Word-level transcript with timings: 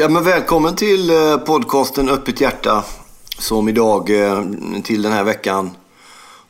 Ja, 0.00 0.08
men 0.08 0.24
välkommen 0.24 0.76
till 0.76 1.10
eh, 1.10 1.36
podcasten 1.36 2.08
Öppet 2.08 2.40
hjärta. 2.40 2.84
Som 3.38 3.68
idag 3.68 4.10
eh, 4.10 4.44
till 4.84 5.02
den 5.02 5.12
här 5.12 5.24
veckan 5.24 5.70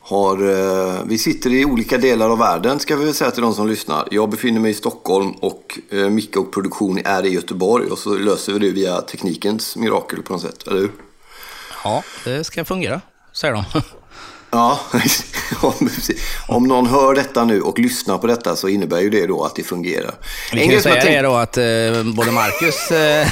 har... 0.01 0.49
Eh, 0.49 1.03
vi 1.05 1.17
sitter 1.17 1.53
i 1.53 1.65
olika 1.65 1.97
delar 1.97 2.29
av 2.29 2.37
världen 2.37 2.79
ska 2.79 2.95
vi 2.95 3.05
väl 3.05 3.13
säga 3.13 3.31
till 3.31 3.41
de 3.41 3.53
som 3.53 3.67
lyssnar. 3.67 4.07
Jag 4.11 4.29
befinner 4.29 4.59
mig 4.59 4.71
i 4.71 4.73
Stockholm 4.73 5.31
och 5.31 5.79
Micke 6.09 6.37
och 6.37 6.53
produktion 6.53 6.99
är 7.05 7.25
i 7.25 7.29
Göteborg. 7.29 7.87
Och 7.91 7.97
så 7.97 8.15
löser 8.15 8.53
vi 8.53 8.59
det 8.59 8.71
via 8.71 9.01
teknikens 9.01 9.75
mirakel 9.75 10.23
på 10.23 10.33
något 10.33 10.41
sätt, 10.41 10.67
eller 10.67 10.79
hur? 10.79 10.91
Ja, 11.83 12.03
det 12.23 12.43
ska 12.43 12.65
fungera, 12.65 13.01
säger 13.33 13.53
de. 13.53 13.63
Ja, 14.51 14.79
om- 15.61 15.89
om 16.47 16.63
någon 16.63 16.87
hör 16.87 17.15
detta 17.15 17.45
nu 17.45 17.61
och 17.61 17.79
lyssnar 17.79 18.17
på 18.17 18.27
detta 18.27 18.55
så 18.55 18.67
innebär 18.67 18.99
ju 18.99 19.09
det 19.09 19.27
då 19.27 19.43
att 19.43 19.55
det 19.55 19.63
fungerar. 19.63 20.15
Vi 20.53 20.59
kan 20.63 20.69
ju 20.69 20.81
säga 20.81 21.03
det 21.03 21.21
då 21.21 21.33
att 21.35 21.57
eh, 21.57 21.63
både 22.15 22.31
Marcus 22.31 22.91
eh, 22.91 23.27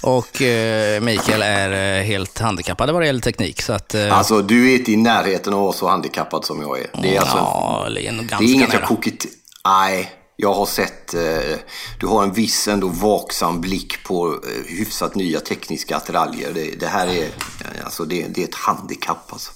och 0.00 0.42
eh, 0.42 1.00
Mikael 1.00 1.42
är 1.42 2.02
helt 2.02 2.38
handikappade 2.38 2.92
vad 2.92 3.02
det 3.02 3.06
gäller 3.06 3.20
teknik. 3.20 3.62
Så 3.62 3.72
att, 3.72 3.94
Alltså, 3.94 4.42
du 4.42 4.70
är 4.72 4.76
inte 4.78 4.92
i 4.92 4.96
närheten 4.96 5.52
av 5.54 5.58
att 5.60 5.64
vara 5.64 5.72
så 5.76 5.88
handikappad 5.88 6.44
som 6.44 6.60
jag 6.62 6.78
är. 6.78 6.86
Det 7.02 7.16
är 7.16 7.20
alltså... 7.20 7.36
ja, 7.36 7.86
det 7.94 8.06
är 8.06 8.12
Det 8.38 8.44
är 8.44 8.54
inget 8.54 8.72
jag 8.72 8.82
kokit... 8.82 9.26
Nej, 9.64 10.10
jag 10.36 10.54
har 10.54 10.66
sett... 10.66 11.14
Du 12.00 12.06
har 12.06 12.22
en 12.22 12.32
viss 12.32 12.68
ändå 12.68 12.88
vaksam 12.88 13.60
blick 13.60 14.04
på 14.04 14.40
hyfsat 14.66 15.14
nya 15.14 15.40
tekniska 15.40 15.96
attiraljer. 15.96 16.50
Det, 16.54 16.80
det 16.80 16.86
här 16.86 17.06
är... 17.06 17.28
Alltså, 17.84 18.04
det, 18.04 18.26
det 18.28 18.40
är 18.42 18.44
ett 18.48 18.54
handikapp 18.54 19.32
alltså. 19.32 19.50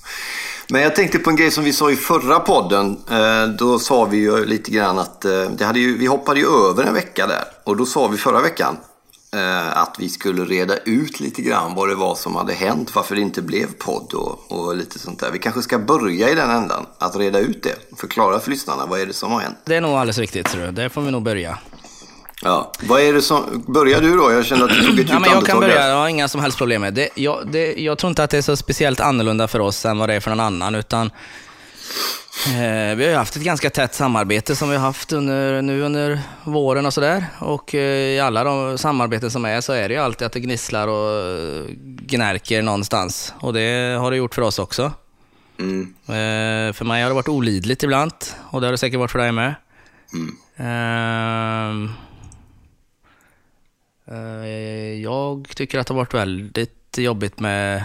Men 0.68 0.82
jag 0.82 0.96
tänkte 0.96 1.18
på 1.18 1.30
en 1.30 1.36
grej 1.36 1.50
som 1.50 1.64
vi 1.64 1.72
sa 1.72 1.90
i 1.90 1.96
förra 1.96 2.40
podden. 2.40 2.96
Eh, 3.10 3.48
då 3.58 3.78
sa 3.78 4.04
vi 4.04 4.16
ju 4.16 4.44
lite 4.44 4.70
grann 4.70 4.98
att 4.98 5.24
eh, 5.24 5.50
det 5.58 5.64
hade 5.64 5.78
ju, 5.78 5.98
vi 5.98 6.06
hoppade 6.06 6.40
ju 6.40 6.46
över 6.46 6.84
en 6.84 6.94
vecka 6.94 7.26
där. 7.26 7.44
Och 7.64 7.76
då 7.76 7.86
sa 7.86 8.08
vi 8.08 8.16
förra 8.16 8.40
veckan 8.40 8.76
eh, 9.34 9.78
att 9.78 9.96
vi 9.98 10.08
skulle 10.08 10.44
reda 10.44 10.76
ut 10.76 11.20
lite 11.20 11.42
grann 11.42 11.74
vad 11.74 11.88
det 11.88 11.94
var 11.94 12.14
som 12.14 12.36
hade 12.36 12.52
hänt, 12.52 12.94
varför 12.94 13.14
det 13.14 13.20
inte 13.20 13.42
blev 13.42 13.66
podd 13.78 14.12
och, 14.14 14.52
och 14.52 14.76
lite 14.76 14.98
sånt 14.98 15.20
där. 15.20 15.30
Vi 15.30 15.38
kanske 15.38 15.62
ska 15.62 15.78
börja 15.78 16.30
i 16.30 16.34
den 16.34 16.50
ändan, 16.50 16.86
att 16.98 17.16
reda 17.16 17.38
ut 17.38 17.62
det. 17.62 17.96
Förklara 17.96 18.40
för 18.40 18.50
lyssnarna, 18.50 18.86
vad 18.86 19.00
är 19.00 19.06
det 19.06 19.12
som 19.12 19.32
har 19.32 19.40
hänt? 19.40 19.56
Det 19.64 19.76
är 19.76 19.80
nog 19.80 19.90
alldeles 19.90 20.18
riktigt, 20.18 20.46
tror 20.46 20.64
jag. 20.64 20.74
Där 20.74 20.88
får 20.88 21.02
vi 21.02 21.10
nog 21.10 21.22
börja. 21.22 21.58
Ja, 22.44 22.72
vad 22.80 23.00
är 23.00 23.12
det 23.12 23.22
som... 23.22 23.64
Börja 23.66 24.00
du 24.00 24.16
då? 24.16 24.32
Jag 24.32 24.44
kände 24.44 24.64
att 24.64 24.70
du 24.70 24.86
tog 24.86 24.98
ett 24.98 25.08
Ja, 25.08 25.18
men 25.18 25.30
jag 25.30 25.46
kan 25.46 25.60
börja, 25.60 25.88
jag 25.88 25.96
har 25.96 26.08
inga 26.08 26.28
som 26.28 26.40
helst 26.40 26.58
problem 26.58 26.80
med 26.80 26.94
det. 26.94 27.08
Jag, 27.14 27.48
det. 27.52 27.74
Jag 27.74 27.98
tror 27.98 28.08
inte 28.08 28.24
att 28.24 28.30
det 28.30 28.38
är 28.38 28.42
så 28.42 28.56
speciellt 28.56 29.00
annorlunda 29.00 29.48
för 29.48 29.60
oss 29.60 29.84
än 29.84 29.98
vad 29.98 30.08
det 30.08 30.14
är 30.14 30.20
för 30.20 30.30
någon 30.30 30.40
annan, 30.40 30.74
utan 30.74 31.06
eh, 32.46 32.96
vi 32.96 33.04
har 33.04 33.10
ju 33.10 33.14
haft 33.14 33.36
ett 33.36 33.42
ganska 33.42 33.70
tätt 33.70 33.94
samarbete 33.94 34.56
som 34.56 34.70
vi 34.70 34.76
har 34.76 34.82
haft 34.82 35.12
under, 35.12 35.62
nu 35.62 35.82
under 35.82 36.20
våren 36.44 36.86
och 36.86 36.94
sådär. 36.94 37.26
Och 37.38 37.74
eh, 37.74 38.16
i 38.16 38.20
alla 38.20 38.44
de 38.44 38.78
samarbeten 38.78 39.30
som 39.30 39.44
är 39.44 39.60
så 39.60 39.72
är 39.72 39.88
det 39.88 39.94
ju 39.94 40.00
alltid 40.00 40.26
att 40.26 40.32
det 40.32 40.40
gnisslar 40.40 40.88
och 40.88 41.30
eh, 41.38 41.64
gnärker 41.84 42.62
någonstans. 42.62 43.34
Och 43.40 43.52
det 43.52 43.98
har 44.00 44.10
det 44.10 44.16
gjort 44.16 44.34
för 44.34 44.42
oss 44.42 44.58
också. 44.58 44.92
Mm. 45.58 45.94
Eh, 46.06 46.72
för 46.72 46.84
mig 46.84 47.02
har 47.02 47.10
det 47.10 47.14
varit 47.14 47.28
olidligt 47.28 47.82
ibland 47.82 48.12
och 48.50 48.60
det 48.60 48.66
har 48.66 48.72
det 48.72 48.78
säkert 48.78 48.98
varit 48.98 49.10
för 49.10 49.18
dig 49.18 49.32
med. 49.32 49.54
Ehm, 50.56 51.84
eh, 51.84 51.90
Eh, 54.10 55.02
jag 55.02 55.48
tycker 55.54 55.78
att 55.78 55.86
det 55.86 55.94
har 55.94 56.00
varit 56.00 56.14
väldigt 56.14 56.98
jobbigt 56.98 57.40
med 57.40 57.84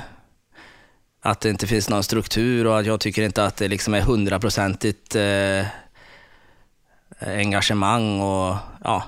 att 1.22 1.42
det 1.42 1.50
inte 1.50 1.68
finns 1.68 1.90
någon 1.90 2.04
struktur 2.04 2.68
och 2.68 2.80
att 2.80 2.86
jag 2.86 3.00
tycker 3.00 3.24
inte 3.24 3.46
att 3.46 3.58
det 3.58 3.68
liksom 3.68 3.94
är 3.94 4.02
hundraprocentigt 4.02 5.16
eh, 5.16 5.66
engagemang 7.20 8.22
och 8.22 8.56
ja, 8.84 9.04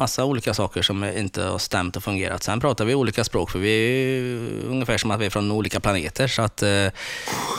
massa 0.00 0.24
olika 0.24 0.54
saker 0.54 0.82
som 0.82 1.04
inte 1.04 1.42
har 1.42 1.58
stämt 1.58 1.96
och 1.96 2.02
fungerat. 2.02 2.42
Sen 2.42 2.60
pratar 2.60 2.84
vi 2.84 2.94
olika 2.94 3.24
språk 3.24 3.50
för 3.50 3.58
vi 3.58 3.70
är 3.70 4.68
ungefär 4.68 4.98
som 4.98 5.10
att 5.10 5.20
vi 5.20 5.26
är 5.26 5.30
från 5.30 5.50
olika 5.50 5.80
planeter. 5.80 6.28
Så 6.28 6.42
att, 6.42 6.62
eh, 6.62 6.86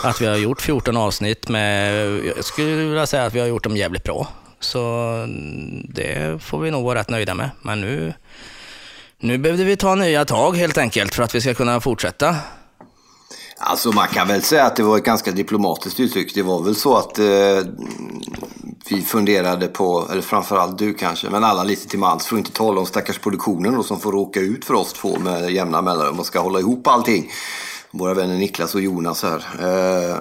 att 0.03 0.21
vi 0.21 0.25
har 0.25 0.37
gjort 0.37 0.61
14 0.61 0.97
avsnitt 0.97 1.49
med, 1.49 1.95
jag 2.25 2.45
skulle 2.45 2.75
vilja 2.75 3.05
säga 3.05 3.25
att 3.25 3.33
vi 3.33 3.39
har 3.39 3.47
gjort 3.47 3.63
dem 3.63 3.77
jävligt 3.77 4.03
bra. 4.03 4.27
Så 4.59 4.79
mm, 5.23 5.85
det 5.89 6.41
får 6.43 6.59
vi 6.59 6.71
nog 6.71 6.83
vara 6.83 6.99
rätt 6.99 7.09
nöjda 7.09 7.33
med. 7.33 7.49
Men 7.61 7.81
nu, 7.81 8.13
nu 9.21 9.37
behövde 9.37 9.63
vi 9.63 9.77
ta 9.77 9.95
nya 9.95 10.25
tag 10.25 10.57
helt 10.57 10.77
enkelt 10.77 11.15
för 11.15 11.23
att 11.23 11.35
vi 11.35 11.41
ska 11.41 11.53
kunna 11.53 11.81
fortsätta. 11.81 12.35
Alltså 13.57 13.91
man 13.91 14.07
kan 14.07 14.27
väl 14.27 14.41
säga 14.41 14.65
att 14.65 14.75
det 14.75 14.83
var 14.83 14.97
ett 14.97 15.03
ganska 15.03 15.31
diplomatiskt 15.31 15.99
uttryck. 15.99 16.35
Det 16.35 16.41
var 16.41 16.63
väl 16.63 16.75
så 16.75 16.97
att 16.97 17.19
eh, 17.19 17.25
vi 18.89 19.01
funderade 19.01 19.67
på, 19.67 20.07
eller 20.11 20.21
framförallt 20.21 20.77
du 20.77 20.93
kanske, 20.93 21.29
men 21.29 21.43
alla 21.43 21.63
lite 21.63 21.87
till 21.87 21.99
mans, 21.99 22.27
för 22.27 22.35
att 22.35 22.39
inte 22.39 22.51
tala 22.51 22.79
om 22.79 22.85
stackars 22.85 23.19
produktionen 23.19 23.73
då, 23.73 23.83
som 23.83 23.99
får 23.99 24.11
råka 24.11 24.39
ut 24.39 24.65
för 24.65 24.73
oss 24.73 24.93
två 24.93 25.19
med 25.19 25.51
jämna 25.51 25.81
mellanrum 25.81 26.19
och 26.19 26.25
ska 26.25 26.39
hålla 26.39 26.59
ihop 26.59 26.87
allting. 26.87 27.31
Våra 27.91 28.13
vänner 28.13 28.37
Niklas 28.37 28.75
och 28.75 28.81
Jonas 28.81 29.23
här. 29.23 29.45
Eh, 29.59 30.17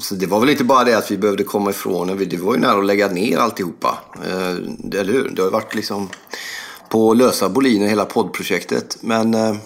så 0.00 0.14
det 0.14 0.26
var 0.26 0.40
väl 0.40 0.50
inte 0.50 0.64
bara 0.64 0.84
det 0.84 0.98
att 0.98 1.10
vi 1.10 1.18
behövde 1.18 1.44
komma 1.44 1.70
ifrån, 1.70 2.06
det 2.28 2.36
var 2.36 2.54
ju 2.54 2.60
nära 2.60 2.78
att 2.78 2.86
lägga 2.86 3.08
ner 3.08 3.38
alltihopa. 3.38 3.98
Eh, 4.26 5.00
eller 5.00 5.12
hur? 5.12 5.32
Det 5.34 5.42
har 5.42 5.46
ju 5.46 5.52
varit 5.52 5.74
liksom 5.74 6.08
på 6.94 7.14
lösa 7.14 7.48
boliner 7.48 7.88
hela 7.88 8.04
poddprojektet. 8.04 8.96
Men 9.00 9.34
eh, 9.34 9.56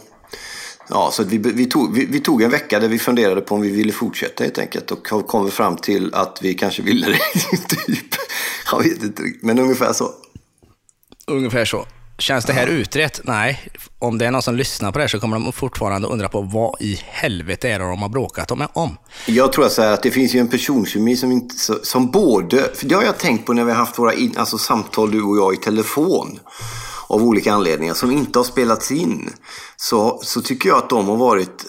Ja, 0.90 1.10
så 1.12 1.22
att 1.22 1.28
vi, 1.28 1.38
vi, 1.38 1.66
tog, 1.66 1.94
vi, 1.94 2.06
vi 2.06 2.20
tog 2.20 2.42
en 2.42 2.50
vecka 2.50 2.80
där 2.80 2.88
vi 2.88 2.98
funderade 2.98 3.40
på 3.40 3.54
om 3.54 3.60
vi 3.60 3.70
ville 3.70 3.92
fortsätta 3.92 4.44
helt 4.44 4.58
enkelt 4.58 4.90
och 4.90 5.06
kom 5.06 5.50
fram 5.50 5.76
till 5.76 6.14
att 6.14 6.38
vi 6.42 6.54
kanske 6.54 6.82
ville 6.82 7.06
det. 7.06 7.18
typ. 7.86 8.06
Jag 8.72 8.82
vet 8.82 9.02
inte 9.02 9.22
riktigt, 9.22 9.42
men 9.42 9.58
ungefär 9.58 9.92
så. 9.92 10.10
Ungefär 11.26 11.64
så. 11.64 11.86
Känns 12.18 12.44
det 12.44 12.52
här 12.52 12.66
utrett? 12.66 13.20
Nej. 13.24 13.68
Om 13.98 14.18
det 14.18 14.26
är 14.26 14.30
någon 14.30 14.42
som 14.42 14.56
lyssnar 14.56 14.92
på 14.92 14.98
det 14.98 15.02
här 15.02 15.08
så 15.08 15.20
kommer 15.20 15.38
de 15.38 15.52
fortfarande 15.52 16.08
undra 16.08 16.28
på 16.28 16.40
vad 16.40 16.80
i 16.80 17.00
helvete 17.04 17.68
är 17.68 17.78
det 17.78 17.84
de 17.84 18.02
har 18.02 18.08
bråkat 18.08 18.50
om. 18.50 18.66
om. 18.72 18.96
Jag 19.26 19.52
tror 19.52 19.68
så 19.68 19.82
att 19.82 20.02
det 20.02 20.10
finns 20.10 20.34
ju 20.34 20.38
en 20.38 20.48
personkemi 20.48 21.16
som, 21.16 21.32
inte, 21.32 21.54
som 21.82 22.10
både, 22.10 22.70
för 22.74 22.86
det 22.86 22.94
har 22.94 23.02
jag 23.02 23.18
tänkt 23.18 23.46
på 23.46 23.52
när 23.52 23.64
vi 23.64 23.70
har 23.70 23.78
haft 23.78 23.98
våra 23.98 24.14
in, 24.14 24.34
alltså 24.36 24.58
samtal 24.58 25.10
du 25.10 25.22
och 25.22 25.36
jag 25.36 25.54
i 25.54 25.56
telefon 25.56 26.40
av 27.06 27.22
olika 27.22 27.52
anledningar 27.52 27.94
som 27.94 28.10
inte 28.10 28.38
har 28.38 28.44
spelats 28.44 28.90
in. 28.90 29.30
Så, 29.76 30.20
så 30.22 30.40
tycker 30.40 30.68
jag 30.68 30.78
att 30.78 30.90
de 30.90 31.08
har 31.08 31.16
varit 31.16 31.64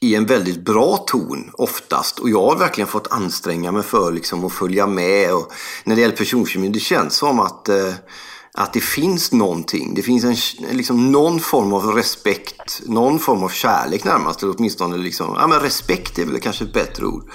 i 0.00 0.14
en 0.14 0.26
väldigt 0.26 0.64
bra 0.64 0.96
ton 0.96 1.50
oftast. 1.52 2.18
Och 2.18 2.30
jag 2.30 2.42
har 2.42 2.56
verkligen 2.56 2.88
fått 2.88 3.12
anstränga 3.12 3.72
mig 3.72 3.82
för 3.82 4.12
liksom, 4.12 4.44
att 4.44 4.52
följa 4.52 4.86
med. 4.86 5.34
Och 5.34 5.52
när 5.84 5.94
det 5.94 6.00
gäller 6.00 6.16
personkemin, 6.16 6.72
det 6.72 6.80
känns 6.80 7.14
som 7.14 7.40
att, 7.40 7.68
eh, 7.68 7.94
att 8.54 8.72
det 8.72 8.80
finns 8.80 9.32
någonting. 9.32 9.94
Det 9.94 10.02
finns 10.02 10.24
en, 10.24 10.76
liksom, 10.76 11.12
någon 11.12 11.40
form 11.40 11.72
av 11.72 11.86
respekt, 11.86 12.82
någon 12.86 13.18
form 13.18 13.42
av 13.42 13.48
kärlek 13.48 14.04
närmast. 14.04 14.42
Eller 14.42 14.54
åtminstone 14.58 14.96
liksom, 14.96 15.36
ja, 15.40 15.46
men 15.46 15.60
respekt 15.60 16.18
är 16.18 16.26
väl 16.26 16.40
kanske 16.40 16.64
ett 16.64 16.72
bättre 16.72 17.06
ord. 17.06 17.30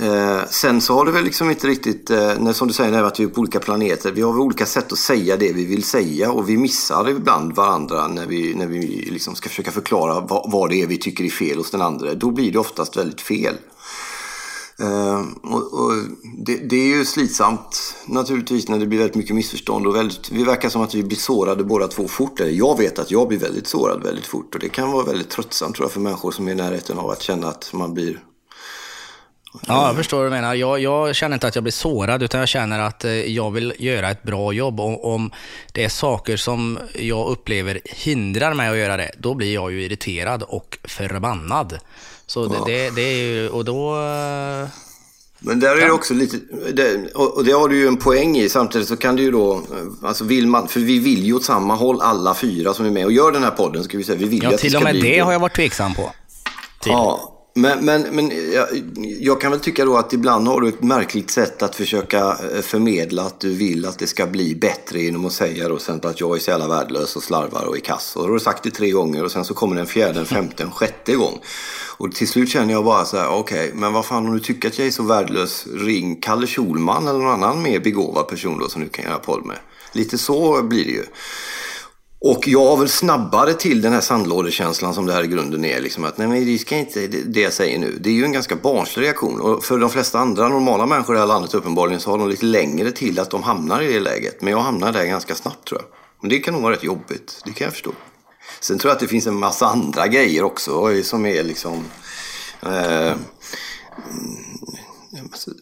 Eh, 0.00 0.40
sen 0.50 0.80
så 0.80 0.94
har 0.94 1.04
det 1.04 1.12
väl 1.12 1.24
liksom 1.24 1.50
inte 1.50 1.66
riktigt, 1.66 2.10
eh, 2.10 2.32
när, 2.38 2.52
som 2.52 2.68
du 2.68 2.74
säger, 2.74 2.90
när 2.90 3.02
att 3.02 3.20
vi 3.20 3.24
är 3.24 3.28
på 3.28 3.40
olika 3.40 3.60
planeter. 3.60 4.12
Vi 4.12 4.22
har 4.22 4.32
väl 4.32 4.40
olika 4.40 4.66
sätt 4.66 4.92
att 4.92 4.98
säga 4.98 5.36
det 5.36 5.52
vi 5.52 5.64
vill 5.64 5.82
säga 5.82 6.30
och 6.30 6.48
vi 6.48 6.56
missar 6.56 7.08
ibland 7.08 7.52
varandra 7.52 8.08
när 8.08 8.26
vi, 8.26 8.54
när 8.54 8.66
vi 8.66 8.80
liksom 9.12 9.34
ska 9.34 9.48
försöka 9.48 9.70
förklara 9.70 10.20
vad, 10.20 10.50
vad 10.50 10.70
det 10.70 10.82
är 10.82 10.86
vi 10.86 10.98
tycker 10.98 11.24
är 11.24 11.28
fel 11.28 11.56
hos 11.56 11.70
den 11.70 11.82
andra. 11.82 12.14
Då 12.14 12.30
blir 12.30 12.52
det 12.52 12.58
oftast 12.58 12.96
väldigt 12.96 13.20
fel. 13.20 13.54
Eh, 14.80 15.20
och, 15.42 15.72
och 15.72 15.92
det, 16.38 16.56
det 16.56 16.76
är 16.76 16.96
ju 16.98 17.04
slitsamt 17.04 17.96
naturligtvis 18.06 18.68
när 18.68 18.78
det 18.78 18.86
blir 18.86 18.98
väldigt 18.98 19.16
mycket 19.16 19.36
missförstånd 19.36 19.86
och 19.86 19.96
väldigt, 19.96 20.30
vi 20.30 20.44
verkar 20.44 20.68
som 20.68 20.82
att 20.82 20.94
vi 20.94 21.02
blir 21.02 21.18
sårade 21.18 21.64
båda 21.64 21.88
två 21.88 22.08
fort. 22.08 22.40
Eller 22.40 22.52
jag 22.52 22.78
vet 22.78 22.98
att 22.98 23.10
jag 23.10 23.28
blir 23.28 23.38
väldigt 23.38 23.66
sårad 23.66 24.02
väldigt 24.02 24.26
fort 24.26 24.54
och 24.54 24.60
det 24.60 24.68
kan 24.68 24.92
vara 24.92 25.04
väldigt 25.04 25.30
tröttsamt 25.30 25.76
tror 25.76 25.84
jag 25.84 25.92
för 25.92 26.00
människor 26.00 26.30
som 26.30 26.48
är 26.48 26.52
i 26.52 26.54
närheten 26.54 26.98
av 26.98 27.10
att 27.10 27.22
känna 27.22 27.48
att 27.48 27.70
man 27.72 27.94
blir 27.94 28.18
Ja, 29.66 29.86
jag 29.86 29.96
förstår 29.96 30.16
vad 30.16 30.26
du 30.26 30.30
menar. 30.30 30.54
Jag, 30.54 30.80
jag 30.80 31.14
känner 31.14 31.36
inte 31.36 31.46
att 31.46 31.54
jag 31.54 31.64
blir 31.64 31.72
sårad, 31.72 32.22
utan 32.22 32.40
jag 32.40 32.48
känner 32.48 32.78
att 32.78 33.04
eh, 33.04 33.12
jag 33.12 33.50
vill 33.50 33.74
göra 33.78 34.10
ett 34.10 34.22
bra 34.22 34.52
jobb. 34.52 34.80
Och 34.80 35.14
om 35.14 35.30
det 35.72 35.84
är 35.84 35.88
saker 35.88 36.36
som 36.36 36.78
jag 36.94 37.28
upplever 37.28 37.80
hindrar 37.84 38.54
mig 38.54 38.68
att 38.68 38.76
göra 38.76 38.96
det, 38.96 39.10
då 39.18 39.34
blir 39.34 39.54
jag 39.54 39.72
ju 39.72 39.82
irriterad 39.82 40.42
och 40.42 40.78
förbannad. 40.84 41.78
Så 42.26 42.46
det, 42.46 42.58
det, 42.66 42.90
det 42.90 43.02
är 43.02 43.16
ju, 43.16 43.48
och 43.48 43.64
då... 43.64 43.96
Men 45.38 45.60
där 45.60 45.76
är 45.76 45.86
det 45.86 45.92
också 45.92 46.14
lite, 46.14 46.36
det, 46.72 47.14
och 47.14 47.44
det 47.44 47.52
har 47.52 47.68
du 47.68 47.76
ju 47.76 47.86
en 47.86 47.96
poäng 47.96 48.36
i. 48.36 48.48
Samtidigt 48.48 48.88
så 48.88 48.96
kan 48.96 49.16
du 49.16 49.22
ju 49.22 49.30
då, 49.30 49.62
alltså 50.02 50.24
vill 50.24 50.46
man, 50.46 50.68
för 50.68 50.80
vi 50.80 50.98
vill 50.98 51.24
ju 51.24 51.34
åt 51.34 51.44
samma 51.44 51.74
håll 51.74 52.00
alla 52.00 52.34
fyra 52.34 52.74
som 52.74 52.86
är 52.86 52.90
med 52.90 53.04
och 53.04 53.12
gör 53.12 53.32
den 53.32 53.42
här 53.42 53.50
podden. 53.50 53.84
Ska 53.84 53.98
vi 53.98 54.04
säga. 54.04 54.18
Vi 54.18 54.24
vill 54.24 54.42
Ja, 54.42 54.54
att 54.54 54.58
till 54.58 54.76
och 54.76 54.82
med 54.82 54.94
det 54.94 55.16
bra. 55.16 55.24
har 55.24 55.32
jag 55.32 55.40
varit 55.40 55.56
tveksam 55.56 55.94
på. 55.94 56.12
Till. 56.80 56.92
Ja, 56.92 57.33
men, 57.56 57.84
men, 57.84 58.02
men 58.02 58.32
jag, 58.52 58.66
jag 59.20 59.40
kan 59.40 59.50
väl 59.50 59.60
tycka 59.60 59.84
då 59.84 59.96
att 59.96 60.12
ibland 60.12 60.48
har 60.48 60.60
du 60.60 60.68
ett 60.68 60.82
märkligt 60.82 61.30
sätt 61.30 61.62
att 61.62 61.76
försöka 61.76 62.18
eh, 62.18 62.60
förmedla 62.62 63.22
att 63.22 63.40
du 63.40 63.54
vill 63.54 63.86
att 63.86 63.98
det 63.98 64.06
ska 64.06 64.26
bli 64.26 64.54
bättre 64.54 65.00
genom 65.00 65.26
att 65.26 65.32
säga 65.32 65.68
då 65.68 65.78
sen 65.78 66.00
att 66.02 66.20
jag 66.20 66.36
är 66.36 66.40
så 66.40 66.50
jävla 66.50 66.68
värdelös 66.68 67.16
och 67.16 67.22
slarvar 67.22 67.64
och 67.64 67.76
är 67.76 67.80
kass. 67.80 68.16
Och 68.16 68.22
då 68.22 68.28
har 68.28 68.34
du 68.34 68.40
sagt 68.40 68.62
det 68.62 68.70
tre 68.70 68.90
gånger 68.90 69.24
och 69.24 69.32
sen 69.32 69.44
så 69.44 69.54
kommer 69.54 69.76
den 69.76 69.86
fjärde, 69.86 70.20
en 70.20 70.26
femte, 70.26 70.62
en 70.62 70.70
sjätte 70.70 71.14
gång. 71.14 71.40
Och 71.96 72.12
till 72.12 72.28
slut 72.28 72.48
känner 72.48 72.72
jag 72.72 72.84
bara 72.84 73.04
så 73.04 73.16
här, 73.16 73.28
okej, 73.28 73.70
men 73.74 73.92
vad 73.92 74.04
fan 74.04 74.26
om 74.26 74.34
du 74.34 74.40
tycker 74.40 74.68
att 74.68 74.78
jag 74.78 74.86
är 74.86 74.90
så 74.90 75.02
värdelös, 75.02 75.66
ring 75.74 76.16
Kalle 76.16 76.46
Schulman 76.46 77.08
eller 77.08 77.18
någon 77.18 77.32
annan 77.32 77.62
mer 77.62 77.80
begåvad 77.80 78.28
person 78.28 78.58
då 78.58 78.68
som 78.68 78.82
du 78.82 78.88
kan 78.88 79.04
göra 79.04 79.18
podd 79.18 79.46
med. 79.46 79.56
Lite 79.92 80.18
så 80.18 80.62
blir 80.62 80.84
det 80.84 80.90
ju. 80.90 81.04
Och 82.26 82.48
jag 82.48 82.66
har 82.66 82.76
väl 82.76 82.88
snabbare 82.88 83.54
till 83.54 83.82
den 83.82 83.92
här 83.92 84.00
sandlådekänslan 84.00 84.94
som 84.94 85.06
det 85.06 85.12
här 85.12 85.24
i 85.24 85.26
grunden 85.26 85.64
är. 85.64 85.80
Liksom 85.80 86.04
att 86.04 86.18
nej 86.18 86.28
men 86.28 86.46
det 86.46 86.58
ska 86.58 86.76
inte, 86.76 87.06
det, 87.06 87.22
det 87.22 87.40
jag 87.40 87.52
säger 87.52 87.78
nu. 87.78 87.98
Det 88.00 88.08
är 88.08 88.14
ju 88.14 88.24
en 88.24 88.32
ganska 88.32 88.56
barnslig 88.56 89.04
reaktion. 89.04 89.40
Och 89.40 89.64
för 89.64 89.78
de 89.78 89.90
flesta 89.90 90.18
andra 90.18 90.48
normala 90.48 90.86
människor 90.86 91.14
i 91.14 91.16
det 91.16 91.20
här 91.20 91.26
landet 91.26 91.54
uppenbarligen 91.54 92.00
så 92.00 92.10
har 92.10 92.18
de 92.18 92.28
lite 92.28 92.44
längre 92.46 92.92
till 92.92 93.18
att 93.18 93.30
de 93.30 93.42
hamnar 93.42 93.82
i 93.82 93.92
det 93.92 94.00
läget. 94.00 94.42
Men 94.42 94.52
jag 94.52 94.60
hamnar 94.60 94.92
där 94.92 95.04
ganska 95.04 95.34
snabbt 95.34 95.68
tror 95.68 95.80
jag. 95.80 95.88
Men 96.20 96.30
det 96.30 96.38
kan 96.38 96.54
nog 96.54 96.62
vara 96.62 96.74
rätt 96.74 96.84
jobbigt. 96.84 97.42
Det 97.44 97.52
kan 97.52 97.64
jag 97.64 97.72
förstå. 97.72 97.92
Sen 98.60 98.78
tror 98.78 98.90
jag 98.90 98.94
att 98.94 99.00
det 99.00 99.08
finns 99.08 99.26
en 99.26 99.38
massa 99.38 99.66
andra 99.66 100.06
grejer 100.06 100.42
också 100.42 101.02
som 101.02 101.26
är 101.26 101.42
liksom... 101.42 101.84
Eh, 102.62 103.12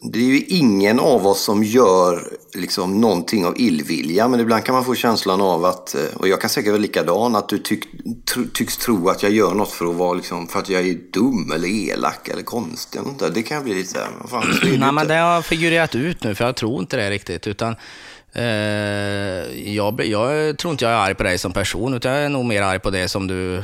det 0.01 0.19
är 0.19 0.23
ju 0.23 0.39
ingen 0.39 0.99
av 0.99 1.27
oss 1.27 1.41
som 1.41 1.63
gör 1.63 2.27
liksom 2.53 3.01
någonting 3.01 3.45
av 3.45 3.59
illvilja, 3.59 4.27
men 4.27 4.39
ibland 4.39 4.63
kan 4.65 4.75
man 4.75 4.85
få 4.85 4.95
känslan 4.95 5.41
av 5.41 5.65
att, 5.65 5.95
eh, 5.95 6.01
och 6.15 6.27
jag 6.27 6.41
kan 6.41 6.49
säkert 6.49 6.71
vara 6.71 6.81
likadan, 6.81 7.35
att 7.35 7.49
du 7.49 7.57
tyck, 7.57 7.83
tro, 8.25 8.43
tycks 8.53 8.77
tro 8.77 9.09
att 9.09 9.23
jag 9.23 9.31
gör 9.31 9.53
något 9.53 9.71
för 9.71 9.85
att 9.85 9.95
vara 9.95 10.13
liksom, 10.13 10.47
för 10.47 10.59
att 10.59 10.69
jag 10.69 10.87
är 10.87 10.97
dum 11.13 11.51
eller 11.51 11.67
elak 11.67 12.27
eller 12.27 12.43
konstig. 12.43 12.99
Eller 12.99 13.29
det 13.29 13.43
kan 13.43 13.63
bli 13.63 13.73
lite 13.73 13.99
här, 13.99 14.27
fan, 14.27 14.53
så 14.61 14.67
Nej, 14.67 14.91
men 14.91 15.07
det 15.07 15.15
har 15.15 15.41
figurerat 15.41 15.95
ut 15.95 16.23
nu, 16.23 16.35
för 16.35 16.45
jag 16.45 16.55
tror 16.55 16.79
inte 16.79 16.97
det 16.97 17.09
riktigt, 17.09 17.47
utan 17.47 17.75
eh, 18.33 18.43
jag, 19.73 20.05
jag 20.05 20.57
tror 20.57 20.71
inte 20.71 20.85
jag 20.85 20.93
är 20.93 20.97
arg 20.97 21.15
på 21.15 21.23
dig 21.23 21.37
som 21.37 21.53
person, 21.53 21.93
utan 21.93 22.11
jag 22.11 22.25
är 22.25 22.29
nog 22.29 22.45
mer 22.45 22.61
arg 22.61 22.79
på 22.79 22.89
det 22.89 23.07
som 23.07 23.27
du, 23.27 23.63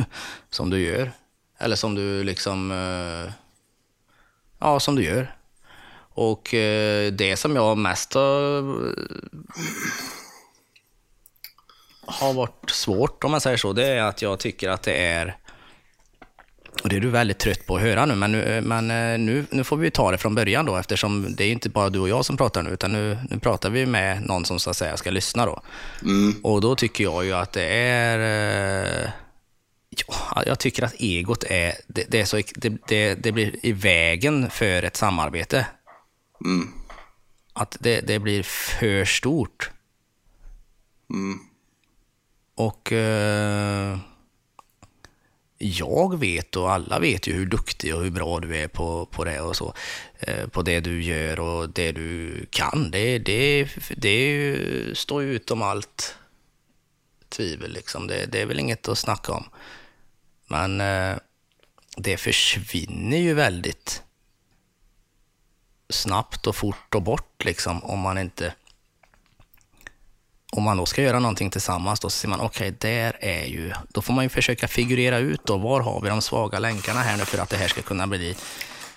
som 0.50 0.70
du 0.70 0.80
gör. 0.80 1.10
Eller 1.62 1.76
som 1.76 1.94
du 1.94 2.24
liksom 2.24 2.70
eh, 2.70 3.32
Ja, 4.60 4.80
som 4.80 4.96
du 4.96 5.04
gör. 5.04 5.34
Och 6.14 6.54
eh, 6.54 7.12
det 7.12 7.36
som 7.36 7.56
jag 7.56 7.78
mest 7.78 8.14
har, 8.14 8.62
har 12.06 12.32
varit 12.32 12.70
svårt, 12.70 13.24
om 13.24 13.30
man 13.30 13.40
säger 13.40 13.56
så, 13.56 13.72
det 13.72 13.86
är 13.86 14.02
att 14.02 14.22
jag 14.22 14.38
tycker 14.38 14.68
att 14.68 14.82
det 14.82 14.94
är 14.94 15.36
och 16.82 16.88
det 16.88 16.96
är 16.96 17.00
du 17.00 17.10
väldigt 17.10 17.38
trött 17.38 17.66
på 17.66 17.76
att 17.76 17.82
höra 17.82 18.06
nu, 18.06 18.14
men, 18.14 18.32
nu, 18.32 18.60
men 18.60 18.90
eh, 18.90 19.18
nu, 19.18 19.44
nu 19.50 19.64
får 19.64 19.76
vi 19.76 19.90
ta 19.90 20.10
det 20.10 20.18
från 20.18 20.34
början 20.34 20.66
då, 20.66 20.76
eftersom 20.76 21.34
det 21.36 21.44
är 21.44 21.52
inte 21.52 21.68
bara 21.68 21.88
du 21.90 21.98
och 21.98 22.08
jag 22.08 22.24
som 22.24 22.36
pratar 22.36 22.62
nu, 22.62 22.70
utan 22.70 22.92
nu, 22.92 23.18
nu 23.30 23.38
pratar 23.38 23.70
vi 23.70 23.86
med 23.86 24.26
någon 24.26 24.44
som 24.44 24.60
så 24.60 24.70
att 24.70 24.76
säga 24.76 24.96
ska 24.96 25.10
lyssna 25.10 25.46
då. 25.46 25.62
Mm. 26.02 26.40
Och 26.42 26.60
då 26.60 26.74
tycker 26.74 27.04
jag 27.04 27.24
ju 27.24 27.32
att 27.32 27.52
det 27.52 27.64
är 27.64 28.18
eh, 29.04 29.10
Ja, 29.96 30.42
jag 30.46 30.58
tycker 30.58 30.82
att 30.82 30.94
egot 30.98 31.44
är, 31.44 31.74
det, 31.86 32.04
det 32.08 32.20
är 32.20 32.24
så, 32.24 32.40
det, 32.54 32.72
det, 32.88 33.14
det, 33.14 33.32
blir 33.32 33.66
i 33.66 33.72
vägen 33.72 34.50
för 34.50 34.82
ett 34.82 34.96
samarbete. 34.96 35.66
Mm. 36.44 36.68
Att 37.52 37.76
det, 37.80 38.00
det 38.00 38.18
blir 38.18 38.42
för 38.42 39.04
stort. 39.04 39.70
Mm. 41.10 41.38
Och 42.54 42.92
eh, 42.92 43.98
jag 45.58 46.18
vet 46.18 46.56
och 46.56 46.72
alla 46.72 46.98
vet 46.98 47.26
ju 47.26 47.32
hur 47.32 47.46
duktig 47.46 47.94
och 47.94 48.02
hur 48.02 48.10
bra 48.10 48.40
du 48.40 48.56
är 48.56 48.68
på, 48.68 49.06
på 49.06 49.24
det 49.24 49.40
och 49.40 49.56
så. 49.56 49.74
Eh, 50.18 50.46
på 50.46 50.62
det 50.62 50.80
du 50.80 51.02
gör 51.02 51.40
och 51.40 51.70
det 51.70 51.92
du 51.92 52.46
kan. 52.50 52.90
Det, 52.90 53.18
det, 53.18 53.68
det 53.96 54.56
står 54.94 55.22
ju 55.22 55.32
utom 55.34 55.62
allt 55.62 56.16
tvivel 57.30 57.72
liksom. 57.72 58.06
Det, 58.06 58.26
det 58.26 58.40
är 58.40 58.46
väl 58.46 58.60
inget 58.60 58.88
att 58.88 58.98
snacka 58.98 59.32
om. 59.32 59.44
Men 60.46 60.80
eh, 60.80 61.16
det 61.96 62.16
försvinner 62.16 63.18
ju 63.18 63.34
väldigt 63.34 64.02
snabbt 65.88 66.46
och 66.46 66.56
fort 66.56 66.94
och 66.94 67.02
bort 67.02 67.44
liksom 67.44 67.84
om 67.84 68.00
man 68.00 68.18
inte 68.18 68.54
om 70.52 70.62
man 70.62 70.76
då 70.76 70.86
ska 70.86 71.02
göra 71.02 71.18
någonting 71.18 71.50
tillsammans, 71.50 72.00
då 72.00 72.10
ser 72.10 72.28
man 72.28 72.40
okej, 72.40 72.68
okay, 72.68 72.90
där 72.90 73.16
är 73.20 73.44
ju... 73.44 73.72
Då 73.88 74.02
får 74.02 74.12
man 74.12 74.24
ju 74.24 74.28
försöka 74.28 74.68
figurera 74.68 75.18
ut 75.18 75.40
då, 75.44 75.56
var 75.56 75.80
har 75.80 76.00
vi 76.00 76.08
de 76.08 76.22
svaga 76.22 76.58
länkarna 76.58 77.00
här 77.00 77.16
nu 77.16 77.24
för 77.24 77.38
att 77.38 77.48
det 77.48 77.56
här 77.56 77.68
ska 77.68 77.82
kunna 77.82 78.06
bli, 78.06 78.36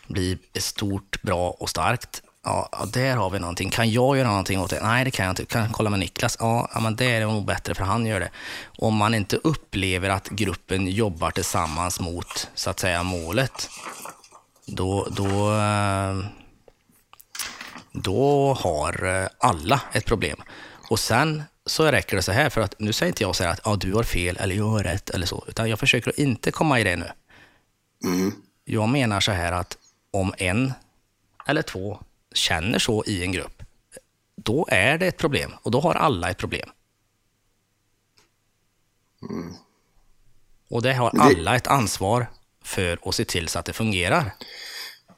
bli 0.07 0.37
stort, 0.55 1.21
bra 1.21 1.49
och 1.49 1.69
starkt 1.69 2.23
ja, 2.43 2.85
där 2.93 3.15
har 3.15 3.29
vi 3.29 3.39
någonting. 3.39 3.69
Kan 3.69 3.91
jag 3.91 4.17
göra 4.17 4.27
någonting 4.27 4.59
åt 4.59 4.69
det? 4.69 4.79
Nej, 4.83 5.05
det 5.05 5.11
kan 5.11 5.25
jag 5.25 5.31
inte. 5.31 5.45
Kan 5.45 5.61
jag 5.61 5.71
kolla 5.71 5.89
med 5.89 5.99
Niklas? 5.99 6.37
Ja, 6.39 6.69
men 6.81 6.95
det 6.95 7.05
är 7.05 7.25
nog 7.25 7.45
bättre 7.45 7.75
för 7.75 7.83
han 7.83 8.05
gör 8.05 8.19
det. 8.19 8.29
Om 8.77 8.95
man 8.95 9.13
inte 9.13 9.39
upplever 9.43 10.09
att 10.09 10.29
gruppen 10.29 10.87
jobbar 10.87 11.31
tillsammans 11.31 11.99
mot, 11.99 12.49
så 12.55 12.69
att 12.69 12.79
säga, 12.79 13.03
målet, 13.03 13.69
då, 14.65 15.07
då, 15.11 15.53
eh, 15.53 16.17
då 17.91 18.53
har 18.53 19.05
eh, 19.05 19.27
alla 19.37 19.81
ett 19.93 20.05
problem. 20.05 20.43
Och 20.89 20.99
sen 20.99 21.43
så 21.65 21.85
räcker 21.85 22.15
det 22.15 22.23
så 22.23 22.31
här, 22.31 22.49
för 22.49 22.61
att 22.61 22.79
nu 22.79 22.93
säger 22.93 23.07
inte 23.07 23.23
jag 23.23 23.35
så 23.35 23.43
här 23.43 23.51
att 23.51 23.61
ja, 23.65 23.75
du 23.75 23.93
har 23.93 24.03
fel 24.03 24.37
eller 24.39 24.55
jag 24.55 24.67
har 24.67 24.83
rätt 24.83 25.09
eller 25.09 25.25
så, 25.25 25.45
utan 25.47 25.69
jag 25.69 25.79
försöker 25.79 26.09
att 26.09 26.17
inte 26.17 26.51
komma 26.51 26.79
i 26.79 26.83
det 26.83 26.95
nu. 26.95 27.11
Mm. 28.03 28.31
Jag 28.65 28.89
menar 28.89 29.19
så 29.19 29.31
här 29.31 29.51
att 29.51 29.77
om 30.11 30.33
en 30.37 30.73
eller 31.45 31.61
två 31.61 31.99
känner 32.33 32.79
så 32.79 33.03
i 33.05 33.23
en 33.23 33.31
grupp, 33.31 33.63
då 34.35 34.67
är 34.71 34.97
det 34.97 35.07
ett 35.07 35.17
problem 35.17 35.51
och 35.63 35.71
då 35.71 35.79
har 35.79 35.95
alla 35.95 36.29
ett 36.29 36.37
problem. 36.37 36.69
Mm. 39.29 39.53
Och 40.69 40.81
det 40.81 40.93
har 40.93 41.11
alla 41.19 41.55
ett 41.55 41.67
ansvar 41.67 42.27
för 42.63 42.99
att 43.03 43.15
se 43.15 43.25
till 43.25 43.47
så 43.47 43.59
att 43.59 43.65
det 43.65 43.73
fungerar. 43.73 44.35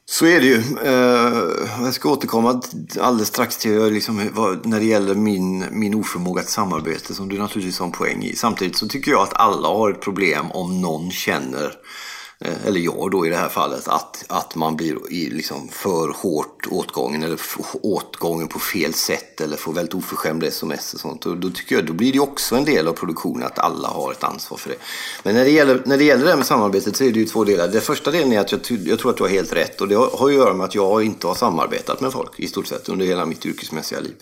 Så 0.04 0.26
är 0.26 0.40
det 0.40 0.46
ju. 0.46 0.56
Uh, 0.56 1.84
jag 1.84 1.94
ska 1.94 2.10
återkomma 2.10 2.62
alldeles 3.00 3.28
strax 3.28 3.56
till 3.56 3.84
liksom, 3.84 4.16
när 4.64 4.80
det 4.80 4.86
gäller 4.86 5.14
min, 5.14 5.64
min 5.70 5.94
oförmåga 5.94 6.42
till 6.42 6.52
samarbete 6.52 7.14
som 7.14 7.28
du 7.28 7.38
naturligtvis 7.38 7.78
har 7.78 7.86
en 7.86 7.92
poäng 7.92 8.22
i. 8.22 8.36
Samtidigt 8.36 8.76
så 8.76 8.88
tycker 8.88 9.10
jag 9.10 9.22
att 9.22 9.34
alla 9.34 9.68
har 9.68 9.90
ett 9.90 10.00
problem 10.00 10.50
om 10.50 10.80
någon 10.80 11.10
känner 11.10 11.72
Eh, 11.72 12.15
Eh, 12.40 12.66
eller 12.66 12.80
jag 12.80 13.10
då 13.10 13.26
i 13.26 13.30
det 13.30 13.36
här 13.36 13.48
fallet, 13.48 13.88
att, 13.88 14.24
att 14.28 14.54
man 14.54 14.76
blir 14.76 15.12
i 15.12 15.30
liksom 15.30 15.68
för 15.68 16.08
hårt 16.08 16.66
åtgången 16.70 17.22
eller 17.22 17.38
åtgången 17.82 18.48
på 18.48 18.58
fel 18.58 18.94
sätt 18.94 19.40
eller 19.40 19.56
får 19.56 19.72
väldigt 19.72 19.94
oförskämda 19.94 20.46
sms 20.46 20.94
och 20.94 21.00
sånt. 21.00 21.26
Och 21.26 21.36
då 21.36 21.50
tycker 21.50 21.76
jag, 21.76 21.86
då 21.86 21.92
blir 21.92 22.12
det 22.12 22.20
också 22.20 22.56
en 22.56 22.64
del 22.64 22.88
av 22.88 22.92
produktionen 22.92 23.46
att 23.46 23.58
alla 23.58 23.88
har 23.88 24.12
ett 24.12 24.24
ansvar 24.24 24.58
för 24.58 24.70
det. 24.70 24.76
Men 25.22 25.34
när 25.34 25.44
det 25.44 25.50
gäller, 25.50 25.82
när 25.84 25.98
det, 25.98 26.04
gäller 26.04 26.24
det 26.24 26.30
här 26.30 26.36
med 26.36 26.46
samarbetet 26.46 26.96
så 26.96 27.04
är 27.04 27.12
det 27.12 27.18
ju 27.18 27.26
två 27.26 27.44
delar. 27.44 27.68
Den 27.68 27.80
första 27.80 28.10
delen 28.10 28.32
är 28.32 28.40
att 28.40 28.52
jag, 28.52 28.60
jag 28.84 28.98
tror 28.98 29.10
att 29.10 29.16
du 29.16 29.22
har 29.22 29.30
helt 29.30 29.52
rätt 29.52 29.80
och 29.80 29.88
det 29.88 29.94
har, 29.94 30.10
har 30.10 30.28
att 30.28 30.34
göra 30.34 30.54
med 30.54 30.64
att 30.64 30.74
jag 30.74 31.04
inte 31.04 31.26
har 31.26 31.34
samarbetat 31.34 32.00
med 32.00 32.12
folk 32.12 32.40
i 32.40 32.48
stort 32.48 32.66
sett 32.66 32.88
under 32.88 33.06
hela 33.06 33.26
mitt 33.26 33.46
yrkesmässiga 33.46 34.00
liv. 34.00 34.14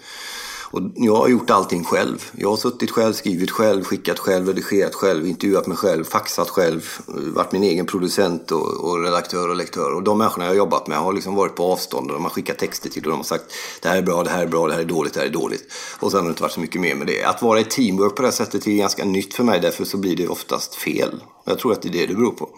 Och 0.75 0.82
jag 0.94 1.17
har 1.17 1.29
gjort 1.29 1.50
allting 1.50 1.85
själv. 1.85 2.31
Jag 2.37 2.49
har 2.49 2.56
suttit 2.56 2.91
själv, 2.91 3.12
skrivit 3.12 3.50
själv, 3.50 3.85
skickat 3.85 4.19
själv, 4.19 4.47
redigerat 4.49 4.94
själv, 4.94 5.26
intervjuat 5.26 5.67
mig 5.67 5.76
själv, 5.76 6.05
faxat 6.05 6.50
själv, 6.50 6.88
varit 7.06 7.53
min 7.53 7.63
egen 7.63 7.87
producent 7.87 8.51
och, 8.51 8.84
och 8.84 9.03
redaktör 9.03 9.48
och 9.48 9.56
lektör. 9.56 9.94
Och 9.94 10.03
de 10.03 10.19
människorna 10.19 10.44
jag 10.44 10.51
har 10.51 10.56
jobbat 10.56 10.87
med 10.87 10.98
har 10.98 11.13
liksom 11.13 11.34
varit 11.34 11.55
på 11.55 11.65
avstånd 11.72 12.10
och 12.10 12.15
de 12.15 12.22
har 12.22 12.31
skickat 12.31 12.58
texter 12.58 12.91
till 12.91 13.05
och 13.05 13.10
de 13.10 13.17
har 13.17 13.25
sagt 13.25 13.44
det 13.82 13.89
här 13.89 13.98
är 13.98 14.03
bra, 14.03 14.22
det 14.22 14.31
här 14.31 14.43
är 14.43 14.46
bra, 14.46 14.67
det 14.67 14.75
här 14.75 14.81
är 14.81 14.84
dåligt, 14.84 15.15
det 15.15 15.20
här 15.20 15.27
är 15.27 15.32
dåligt. 15.32 15.72
Och 16.01 16.10
sen 16.10 16.20
har 16.20 16.27
det 16.27 16.31
inte 16.31 16.43
varit 16.43 16.53
så 16.53 16.60
mycket 16.60 16.81
mer 16.81 16.94
med 16.94 17.06
det. 17.06 17.25
Att 17.25 17.43
vara 17.43 17.60
i 17.60 17.65
teamwork 17.65 18.17
på 18.17 18.22
det 18.22 18.29
här 18.29 18.32
sättet 18.32 18.67
är 18.67 18.72
ganska 18.72 19.05
nytt 19.05 19.34
för 19.34 19.44
mig, 19.44 19.60
därför 19.60 19.84
så 19.84 19.96
blir 19.96 20.17
det 20.17 20.29
oftast 20.29 20.75
fel. 20.75 21.22
Jag 21.44 21.58
tror 21.58 21.72
att 21.72 21.82
det 21.82 21.89
är 21.89 21.93
det 21.93 22.06
det 22.06 22.15
beror 22.15 22.32
på. 22.32 22.48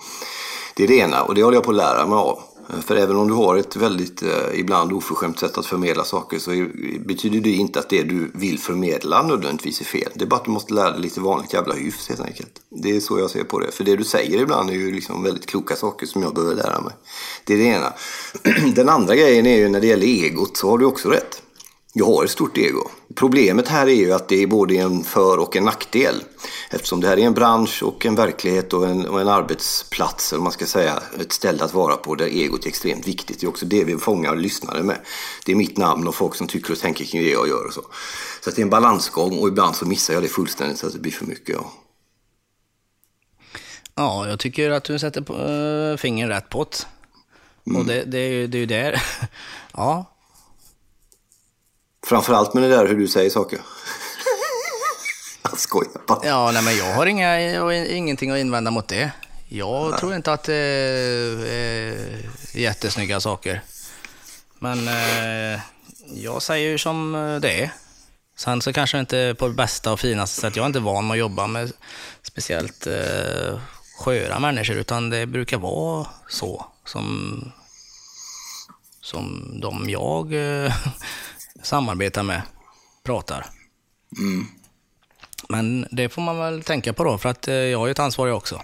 Det 0.75 0.85
är 0.85 0.89
det 0.89 0.97
ena 0.97 1.23
och 1.23 1.35
det 1.35 1.43
håller 1.43 1.57
jag 1.57 1.65
på 1.65 1.71
att 1.71 1.77
lära 1.77 2.07
mig 2.07 2.17
av. 2.17 2.39
Eh, 2.71 2.81
för 2.81 2.97
även 2.97 3.17
om 3.17 3.29
du 3.29 3.35
har 3.35 3.57
ett 3.57 3.77
väldigt 3.77 4.23
eh, 4.23 4.29
ibland 4.55 4.93
oförskämt 4.93 5.39
sätt 5.39 5.59
att 5.59 5.67
förmedla 5.67 6.05
saker 6.05 6.39
så 6.39 6.51
betyder 7.01 7.41
det 7.41 7.51
inte 7.51 7.79
att 7.79 7.89
det 7.89 8.03
du 8.03 8.31
vill 8.35 8.59
förmedla 8.59 9.23
nödvändigtvis 9.23 9.81
är 9.81 9.85
fel. 9.85 10.13
Det 10.15 10.25
är 10.25 10.29
bara 10.29 10.37
att 10.37 10.45
du 10.45 10.51
måste 10.51 10.75
lära 10.75 10.91
dig 10.91 11.01
lite 11.01 11.21
vanligt 11.21 11.53
jävla 11.53 11.75
hyfs 11.75 12.09
helt 12.09 12.21
enkelt. 12.21 12.61
Det 12.71 12.97
är 12.97 13.01
så 13.01 13.19
jag 13.19 13.31
ser 13.31 13.45
på 13.45 13.59
det. 13.59 13.73
För 13.73 13.85
det 13.85 13.97
du 13.97 14.05
säger 14.05 14.41
ibland 14.41 14.71
är 14.71 14.75
ju 14.75 14.93
liksom 14.93 15.23
väldigt 15.23 15.47
kloka 15.47 15.77
saker 15.77 16.07
som 16.07 16.23
jag 16.23 16.35
behöver 16.35 16.55
lära 16.55 16.81
mig. 16.81 16.93
Det 17.45 17.55
är 17.55 17.59
det 17.59 17.65
ena. 17.65 17.93
Den 18.75 18.89
andra 18.89 19.17
grejen 19.17 19.47
är 19.47 19.57
ju 19.57 19.69
när 19.69 19.81
det 19.81 19.87
gäller 19.87 20.07
egot 20.07 20.57
så 20.57 20.71
har 20.71 20.79
du 20.79 20.85
också 20.85 21.09
rätt. 21.09 21.43
Jag 21.99 22.07
har 22.07 22.25
ett 22.25 22.31
stort 22.31 22.59
ego. 22.59 22.91
Problemet 23.15 23.69
här 23.69 23.87
är 23.87 23.95
ju 23.95 24.13
att 24.13 24.29
det 24.29 24.43
är 24.43 24.47
både 24.47 24.75
en 24.75 25.05
för 25.05 25.39
och 25.39 25.57
en 25.57 25.65
nackdel. 25.65 26.15
Eftersom 26.71 27.01
det 27.01 27.09
här 27.09 27.19
är 27.19 27.23
en 27.23 27.35
bransch 27.35 27.83
och 27.83 28.07
en 28.07 28.15
verklighet 28.15 28.73
och 28.73 28.89
en, 28.89 29.07
och 29.07 29.21
en 29.21 29.29
arbetsplats, 29.29 30.33
eller 30.33 30.43
man 30.43 30.53
ska 30.53 30.67
säga, 30.67 31.03
ett 31.21 31.33
ställe 31.33 31.65
att 31.65 31.75
vara 31.75 31.97
på 31.97 32.15
där 32.15 32.27
egot 32.27 32.65
är 32.65 32.69
extremt 32.69 33.09
viktigt. 33.09 33.41
Det 33.41 33.47
är 33.47 33.49
också 33.49 33.67
det 33.67 33.85
vi 33.85 33.97
fångar 33.97 34.37
lyssnare 34.37 34.83
med. 34.83 34.97
Det 35.45 35.53
är 35.53 35.57
mitt 35.57 35.77
namn 35.77 36.09
och 36.09 36.15
folk 36.15 36.35
som 36.35 36.47
tycker 36.47 36.73
och 36.73 36.79
tänker 36.79 37.05
kring 37.05 37.23
det 37.23 37.31
jag 37.31 37.49
gör 37.49 37.67
och 37.67 37.73
så. 37.73 37.83
Så 38.45 38.51
det 38.51 38.59
är 38.59 38.63
en 38.63 38.71
balansgång 38.71 39.39
och 39.39 39.49
ibland 39.49 39.77
så 39.77 39.87
missar 39.87 40.15
jag 40.15 40.23
det 40.23 40.29
fullständigt 40.29 40.79
så 40.79 40.87
att 40.87 40.93
det 40.93 40.99
blir 40.99 41.13
för 41.13 41.27
mycket. 41.27 41.57
Ja, 41.57 41.73
ja 43.95 44.29
jag 44.29 44.39
tycker 44.39 44.71
att 44.71 44.85
du 44.85 44.99
sätter 44.99 45.21
på, 45.21 45.35
äh, 45.35 45.97
fingret 45.97 46.31
rätt 46.31 46.49
på 46.49 46.65
det. 46.65 46.87
Mm. 47.71 47.81
Och 47.81 47.87
det, 47.87 48.05
det, 48.05 48.47
det 48.47 48.59
är 48.59 48.61
ju 48.61 48.67
där, 48.67 49.03
ja, 49.73 50.13
Framförallt 52.07 52.55
med 52.55 52.63
det 52.63 52.69
där 52.69 52.87
hur 52.87 52.97
du 52.97 53.09
säger 53.09 53.31
saker. 53.31 53.59
Jag 55.43 55.59
skojar 55.59 56.07
bara. 56.07 56.27
Ja, 56.27 56.51
nej, 56.53 56.63
men 56.63 56.77
jag 56.77 56.95
har 56.95 57.07
inga, 57.07 57.41
ingenting 57.85 58.31
att 58.31 58.39
invända 58.39 58.71
mot 58.71 58.89
det. 58.89 59.13
Jag 59.49 59.91
nej. 59.91 60.01
tror 60.01 60.15
inte 60.15 60.33
att 60.33 60.43
det 60.43 60.55
är 60.55 61.97
jättesnygga 62.55 63.21
saker. 63.21 63.63
Men 64.59 64.89
eh, 64.89 65.61
jag 66.15 66.43
säger 66.43 66.71
ju 66.71 66.79
som 66.79 67.13
det 67.43 67.63
är. 67.63 67.71
Sen 68.37 68.63
så 68.63 68.73
kanske 68.73 68.99
inte 68.99 69.37
på 69.39 69.49
det 69.49 69.55
bästa 69.55 69.93
och 69.93 70.01
finaste 70.01 70.41
sätt. 70.41 70.57
Jag 70.57 70.63
är 70.63 70.67
inte 70.67 70.81
van 70.81 71.07
med 71.07 71.15
att 71.15 71.19
jobba 71.19 71.47
med 71.47 71.73
speciellt 72.23 72.87
eh, 72.87 73.61
sköra 73.99 74.39
människor, 74.39 74.77
utan 74.77 75.11
det 75.11 75.27
brukar 75.27 75.59
vara 75.59 76.07
så 76.29 76.67
som, 76.85 77.53
som 79.01 79.51
de 79.61 79.91
jag 79.91 80.35
eh, 80.65 80.73
samarbetar 81.63 82.23
med 82.23 82.43
pratar. 83.03 83.47
Mm. 84.19 84.47
Men 85.49 85.87
det 85.91 86.09
får 86.09 86.23
man 86.23 86.39
väl 86.39 86.63
tänka 86.63 86.93
på 86.93 87.05
då, 87.05 87.19
för 87.19 87.29
att 87.29 87.49
eh, 87.49 87.55
jag 87.55 87.79
har 87.79 87.87
ju 87.87 87.91
ett 87.91 87.99
ansvar 87.99 88.27
jag 88.27 88.37
också. 88.37 88.63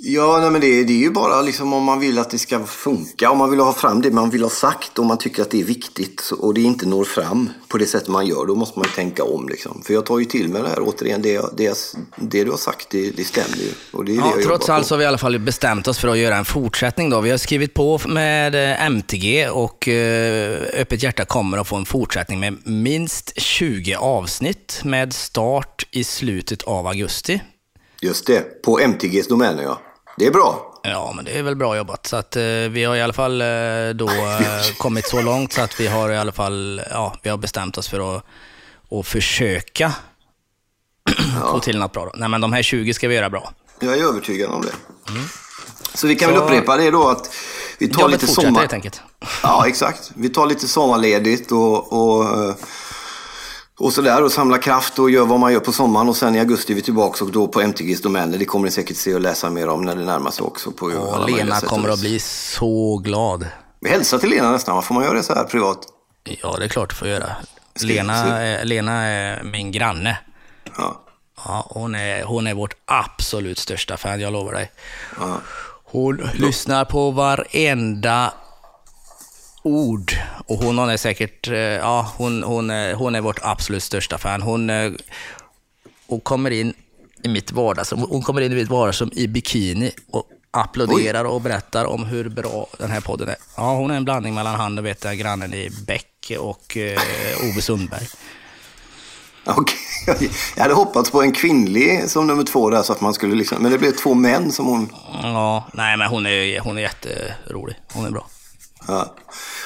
Ja, 0.00 0.38
nej, 0.40 0.50
men 0.50 0.60
det, 0.60 0.84
det 0.84 0.92
är 0.92 0.98
ju 0.98 1.10
bara 1.10 1.40
liksom 1.42 1.72
om 1.72 1.84
man 1.84 2.00
vill 2.00 2.18
att 2.18 2.30
det 2.30 2.38
ska 2.38 2.64
funka, 2.66 3.30
om 3.30 3.38
man 3.38 3.50
vill 3.50 3.60
ha 3.60 3.72
fram 3.72 4.02
det 4.02 4.10
man 4.10 4.30
vill 4.30 4.42
ha 4.42 4.50
sagt 4.50 4.98
och 4.98 5.06
man 5.06 5.18
tycker 5.18 5.42
att 5.42 5.50
det 5.50 5.60
är 5.60 5.64
viktigt 5.64 6.30
och 6.38 6.54
det 6.54 6.60
inte 6.60 6.86
når 6.86 7.04
fram 7.04 7.50
på 7.68 7.78
det 7.78 7.86
sätt 7.86 8.08
man 8.08 8.26
gör, 8.26 8.46
då 8.46 8.54
måste 8.54 8.78
man 8.78 8.88
ju 8.88 8.94
tänka 8.94 9.24
om. 9.24 9.48
Liksom. 9.48 9.82
För 9.82 9.94
jag 9.94 10.06
tar 10.06 10.18
ju 10.18 10.24
till 10.24 10.48
mig 10.48 10.62
det 10.62 10.68
här 10.68 10.78
återigen, 10.82 11.22
det, 11.22 11.32
jag- 11.32 11.50
det, 11.56 11.64
jag- 11.64 11.76
det 12.16 12.44
du 12.44 12.50
har 12.50 12.58
sagt, 12.58 12.90
det, 12.90 13.10
det 13.10 13.24
stämmer 13.24 13.56
ju. 13.56 13.70
Och 13.92 14.04
det 14.04 14.12
är 14.12 14.16
det 14.16 14.20
Ja, 14.20 14.32
jag 14.36 14.44
trots 14.44 14.68
allt 14.68 14.86
så 14.86 14.94
har 14.94 14.98
vi 14.98 15.04
i 15.04 15.06
alla 15.08 15.18
fall 15.18 15.38
bestämt 15.38 15.88
oss 15.88 15.98
för 15.98 16.08
att 16.08 16.18
göra 16.18 16.36
en 16.36 16.44
fortsättning. 16.44 17.10
Då. 17.10 17.20
Vi 17.20 17.30
har 17.30 17.38
skrivit 17.38 17.74
på 17.74 18.00
med 18.06 18.54
eh, 18.54 18.86
MTG 18.86 19.48
och 19.48 19.88
eh, 19.88 20.60
Öppet 20.80 21.02
hjärta 21.02 21.24
kommer 21.24 21.58
att 21.58 21.68
få 21.68 21.76
en 21.76 21.84
fortsättning 21.86 22.40
med 22.40 22.56
minst 22.66 23.32
20 23.40 23.94
avsnitt 23.94 24.80
med 24.84 25.12
start 25.12 25.86
i 25.90 26.04
slutet 26.04 26.62
av 26.62 26.86
augusti. 26.86 27.42
Just 28.02 28.26
det, 28.26 28.62
på 28.62 28.78
MTGs 28.80 29.28
domäner 29.28 29.62
ja. 29.62 29.80
Det 30.18 30.26
är 30.26 30.30
bra. 30.30 30.74
Ja, 30.82 31.12
men 31.16 31.24
det 31.24 31.38
är 31.38 31.42
väl 31.42 31.56
bra 31.56 31.76
jobbat. 31.76 32.06
Så 32.06 32.16
att, 32.16 32.36
eh, 32.36 32.42
vi 32.44 32.84
har 32.84 32.96
i 32.96 33.02
alla 33.02 33.12
fall 33.12 33.40
eh, 33.40 33.46
då 33.94 34.08
eh, 34.40 34.76
kommit 34.78 35.06
så 35.08 35.22
långt 35.22 35.52
så 35.52 35.60
att 35.62 35.80
vi 35.80 35.86
har 35.86 36.10
i 36.10 36.16
alla 36.18 36.32
fall 36.32 36.82
ja, 36.90 37.14
vi 37.22 37.30
har 37.30 37.36
bestämt 37.36 37.78
oss 37.78 37.88
för 37.88 38.16
att, 38.16 38.24
att 38.90 39.06
försöka 39.06 39.92
få 41.50 41.60
till 41.60 41.78
något 41.78 41.92
bra. 41.92 42.04
Då. 42.04 42.12
Nej, 42.14 42.28
men 42.28 42.40
de 42.40 42.52
här 42.52 42.62
20 42.62 42.94
ska 42.94 43.08
vi 43.08 43.14
göra 43.14 43.30
bra. 43.30 43.52
Jag 43.80 43.98
är 43.98 44.04
övertygad 44.04 44.50
om 44.50 44.62
det. 44.62 44.72
Så 45.94 46.06
vi 46.06 46.16
kan 46.16 46.30
väl 46.30 46.38
Så- 46.38 46.44
upprepa 46.44 46.76
det 46.76 46.90
då 46.90 47.08
att 47.08 47.34
vi 47.78 47.88
tar 47.88 48.00
Jobbet 48.02 48.22
lite 48.22 48.32
sommar... 48.34 48.60
helt 48.60 48.72
enkelt. 48.72 49.02
Ja, 49.42 49.66
exakt. 49.66 50.10
Vi 50.14 50.28
tar 50.28 50.46
lite 50.46 50.68
sommarledigt 50.68 51.52
och, 51.52 51.92
och, 51.92 52.24
eh, 52.24 52.54
och 53.78 53.92
sådär 53.92 54.22
och 54.22 54.32
samlar 54.32 54.58
kraft 54.58 54.98
och 54.98 55.10
gör 55.10 55.26
vad 55.26 55.40
man 55.40 55.52
gör 55.52 55.60
på 55.60 55.72
sommaren 55.72 56.08
och 56.08 56.16
sen 56.16 56.34
i 56.34 56.38
augusti 56.38 56.72
är 56.72 56.74
vi 56.74 56.82
tillbaka 56.82 57.24
och 57.24 57.32
då 57.32 57.48
på 57.48 57.60
MTGs 57.60 58.02
domäner. 58.02 58.38
Det 58.38 58.44
kommer 58.44 58.64
ni 58.64 58.70
säkert 58.70 58.96
se 58.96 59.14
och 59.14 59.20
läsa 59.20 59.50
mer 59.50 59.68
om 59.68 59.82
när 59.82 59.96
det 59.96 60.04
närmar 60.04 60.30
sig 60.30 60.44
också. 60.44 60.70
På 60.70 60.86
möjliga 60.86 61.44
Lena 61.44 61.60
kommer 61.60 61.88
att 61.88 62.00
bli 62.00 62.18
så 62.20 62.96
glad. 62.96 63.46
Vi 63.80 63.90
hälsar 63.90 64.18
till 64.18 64.30
Lena 64.30 64.52
nästan, 64.52 64.82
får 64.82 64.94
man 64.94 65.04
göra 65.04 65.14
det 65.14 65.22
så 65.22 65.34
här 65.34 65.44
privat? 65.44 65.78
Ja, 66.24 66.56
det 66.58 66.64
är 66.64 66.68
klart 66.68 66.90
du 66.90 66.96
får 66.96 67.08
göra. 67.08 67.36
Lena, 67.82 68.14
är, 68.14 68.64
Lena 68.64 68.92
är 68.92 69.42
min 69.42 69.72
granne. 69.72 70.18
Ja. 70.78 71.04
Ja, 71.44 71.66
hon, 71.70 71.94
är, 71.94 72.24
hon 72.24 72.46
är 72.46 72.54
vårt 72.54 72.74
absolut 72.84 73.58
största 73.58 73.96
fan, 73.96 74.20
jag 74.20 74.32
lovar 74.32 74.52
dig. 74.52 74.70
Ja. 75.20 75.40
Hon 75.84 76.16
lyssnar 76.34 76.84
på 76.84 77.10
varenda 77.10 78.32
ord. 79.68 80.12
Och 80.46 80.56
hon 80.56 80.78
är 80.78 80.96
säkert, 80.96 81.48
eh, 81.48 81.56
ja, 81.56 82.12
hon, 82.16 82.42
hon, 82.42 82.70
är, 82.70 82.94
hon 82.94 83.14
är 83.14 83.20
vårt 83.20 83.38
absolut 83.42 83.82
största 83.82 84.18
fan. 84.18 84.42
Hon, 84.42 84.70
eh, 84.70 84.92
hon 86.06 86.20
kommer 86.20 86.50
in 86.50 86.74
i 87.22 87.28
mitt 87.28 87.52
vardagsrum, 87.52 88.00
hon 88.00 88.22
kommer 88.22 88.40
in 88.40 88.52
i 88.52 88.54
mitt 88.54 88.68
vardagsrum 88.68 89.10
i 89.12 89.26
bikini 89.26 89.92
och 90.10 90.24
applåderar 90.50 91.24
och 91.24 91.40
berättar 91.40 91.84
om 91.84 92.04
hur 92.04 92.28
bra 92.28 92.66
den 92.78 92.90
här 92.90 93.00
podden 93.00 93.28
är. 93.28 93.36
Ja, 93.56 93.74
hon 93.74 93.90
är 93.90 93.96
en 93.96 94.04
blandning 94.04 94.34
mellan 94.34 94.54
han 94.54 94.78
och 94.78 94.86
vet 94.86 95.04
jag, 95.04 95.18
grannen 95.18 95.54
i 95.54 95.70
Bäck 95.86 96.32
och 96.38 96.76
eh, 96.76 96.98
Ove 97.50 97.62
Sundberg. 97.62 98.06
Okej. 99.44 100.30
Jag 100.56 100.62
hade 100.62 100.74
hoppats 100.74 101.10
på 101.10 101.22
en 101.22 101.32
kvinnlig 101.32 102.10
som 102.10 102.26
nummer 102.26 102.44
två 102.44 102.70
där 102.70 102.82
så 102.82 102.92
att 102.92 103.00
man 103.00 103.14
skulle 103.14 103.34
liksom... 103.34 103.62
Men 103.62 103.72
det 103.72 103.78
blev 103.78 103.92
två 103.92 104.14
män 104.14 104.52
som 104.52 104.66
hon... 104.66 104.92
Ja, 105.22 105.68
nej 105.72 105.96
men 105.96 106.08
hon 106.08 106.26
är, 106.26 106.60
hon 106.60 106.78
är 106.78 106.82
jätterolig. 106.82 107.76
Hon 107.92 108.04
är 108.06 108.10
bra. 108.10 108.26
Ja, 108.88 109.14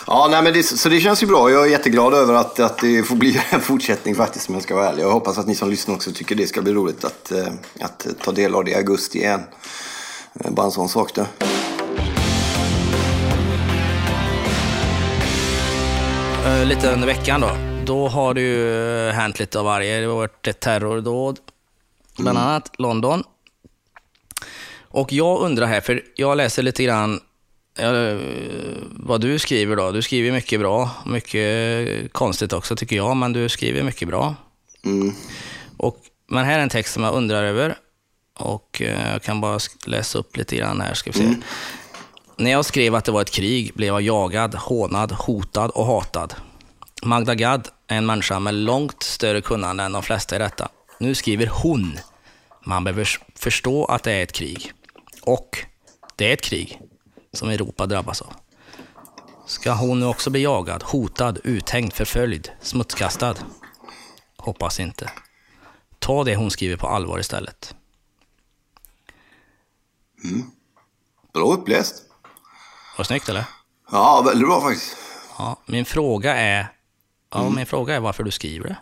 ja 0.06 0.28
nej, 0.30 0.42
men 0.42 0.52
det, 0.52 0.62
så 0.62 0.88
det 0.88 1.00
känns 1.00 1.22
ju 1.22 1.26
bra. 1.26 1.50
Jag 1.50 1.66
är 1.66 1.70
jätteglad 1.70 2.14
över 2.14 2.34
att, 2.34 2.60
att 2.60 2.78
det 2.78 3.02
får 3.02 3.16
bli 3.16 3.40
en 3.50 3.60
fortsättning 3.60 4.14
faktiskt 4.14 4.48
om 4.48 4.54
jag 4.54 4.62
ska 4.62 4.74
vara 4.74 4.88
ärlig. 4.88 5.02
Jag 5.02 5.10
hoppas 5.10 5.38
att 5.38 5.46
ni 5.46 5.54
som 5.54 5.70
lyssnar 5.70 5.94
också 5.94 6.12
tycker 6.12 6.34
det 6.34 6.46
ska 6.46 6.62
bli 6.62 6.72
roligt 6.72 7.04
att, 7.04 7.32
eh, 7.32 7.46
att 7.80 8.06
ta 8.24 8.32
del 8.32 8.54
av 8.54 8.64
det 8.64 8.70
i 8.70 8.74
augusti 8.74 9.18
igen. 9.18 9.42
Eh, 10.34 10.50
Bara 10.50 10.66
en 10.66 10.72
sån 10.72 10.88
sak 10.88 11.14
där. 11.14 11.26
Eh, 16.46 16.64
lite 16.66 16.92
under 16.92 17.06
veckan 17.06 17.40
då. 17.40 17.50
Då 17.86 18.08
har 18.08 18.34
det 18.34 18.40
ju 18.40 19.10
hänt 19.10 19.38
lite 19.38 19.58
av 19.58 19.64
varje. 19.64 20.00
Det 20.00 20.06
har 20.06 20.14
varit 20.14 20.46
ett 20.46 20.60
terrordåd, 20.60 21.38
bland 22.18 22.38
annat 22.38 22.70
London. 22.78 23.24
Och 24.80 25.12
jag 25.12 25.40
undrar 25.40 25.66
här, 25.66 25.80
för 25.80 26.02
jag 26.16 26.36
läser 26.36 26.62
lite 26.62 26.84
grann 26.84 27.20
eh, 27.78 28.18
vad 28.90 29.20
du 29.20 29.38
skriver 29.38 29.76
då. 29.76 29.92
Du 29.92 30.02
skriver 30.02 30.32
mycket 30.32 30.60
bra, 30.60 30.90
mycket 31.06 32.12
konstigt 32.12 32.52
också 32.52 32.76
tycker 32.76 32.96
jag, 32.96 33.16
men 33.16 33.32
du 33.32 33.48
skriver 33.48 33.82
mycket 33.82 34.08
bra. 34.08 34.34
Mm. 34.84 35.14
Och, 35.76 35.96
men 36.28 36.44
här 36.44 36.58
är 36.58 36.62
en 36.62 36.68
text 36.68 36.94
som 36.94 37.02
jag 37.02 37.14
undrar 37.14 37.44
över. 37.44 37.78
Och 38.38 38.82
eh, 38.82 39.12
jag 39.12 39.22
kan 39.22 39.40
bara 39.40 39.58
läsa 39.86 40.18
upp 40.18 40.36
lite 40.36 40.56
grann 40.56 40.80
här, 40.80 40.94
ska 40.94 41.10
vi 41.10 41.18
se. 41.18 41.34
När 42.36 42.50
jag 42.50 42.64
skrev 42.64 42.94
att 42.94 43.04
det 43.04 43.12
var 43.12 43.22
ett 43.22 43.30
krig 43.30 43.74
blev 43.74 43.88
jag 43.88 44.02
jagad, 44.02 44.54
hånad, 44.54 45.12
hotad 45.12 45.70
och 45.70 45.86
hatad. 45.86 46.34
Magda 47.02 47.34
Gad 47.34 47.68
är 47.88 47.96
en 47.96 48.06
människa 48.06 48.38
med 48.38 48.54
långt 48.54 49.02
större 49.02 49.40
kunnande 49.40 49.82
än 49.82 49.92
de 49.92 50.02
flesta 50.02 50.36
i 50.36 50.38
detta. 50.38 50.68
Nu 50.98 51.14
skriver 51.14 51.46
hon. 51.46 51.98
Man 52.64 52.84
behöver 52.84 53.08
förstå 53.34 53.84
att 53.84 54.02
det 54.02 54.12
är 54.12 54.22
ett 54.22 54.32
krig. 54.32 54.72
Och 55.22 55.58
det 56.16 56.30
är 56.30 56.32
ett 56.32 56.42
krig 56.42 56.80
som 57.32 57.48
Europa 57.48 57.86
drabbas 57.86 58.22
av. 58.22 58.32
Ska 59.46 59.72
hon 59.72 60.00
nu 60.00 60.06
också 60.06 60.30
bli 60.30 60.42
jagad, 60.42 60.82
hotad, 60.82 61.38
uthängd, 61.44 61.92
förföljd, 61.92 62.50
smutskastad? 62.60 63.34
Hoppas 64.36 64.80
inte. 64.80 65.10
Ta 65.98 66.24
det 66.24 66.36
hon 66.36 66.50
skriver 66.50 66.76
på 66.76 66.86
allvar 66.86 67.18
istället. 67.18 67.74
Bra 71.32 71.52
uppläst. 71.52 72.02
Var 72.96 73.04
det 73.04 73.06
snyggt 73.08 73.28
eller? 73.28 73.44
Ja, 73.90 74.22
väldigt 74.26 74.48
bra 74.48 74.60
faktiskt. 74.60 74.96
Ja, 75.38 75.56
min 75.66 75.84
fråga 75.84 76.36
är, 76.36 76.72
ja, 77.30 77.50
min 77.50 77.66
fråga 77.66 77.96
är 77.96 78.00
varför 78.00 78.22
du 78.22 78.30
skriver 78.30 78.68
det. 78.68 78.76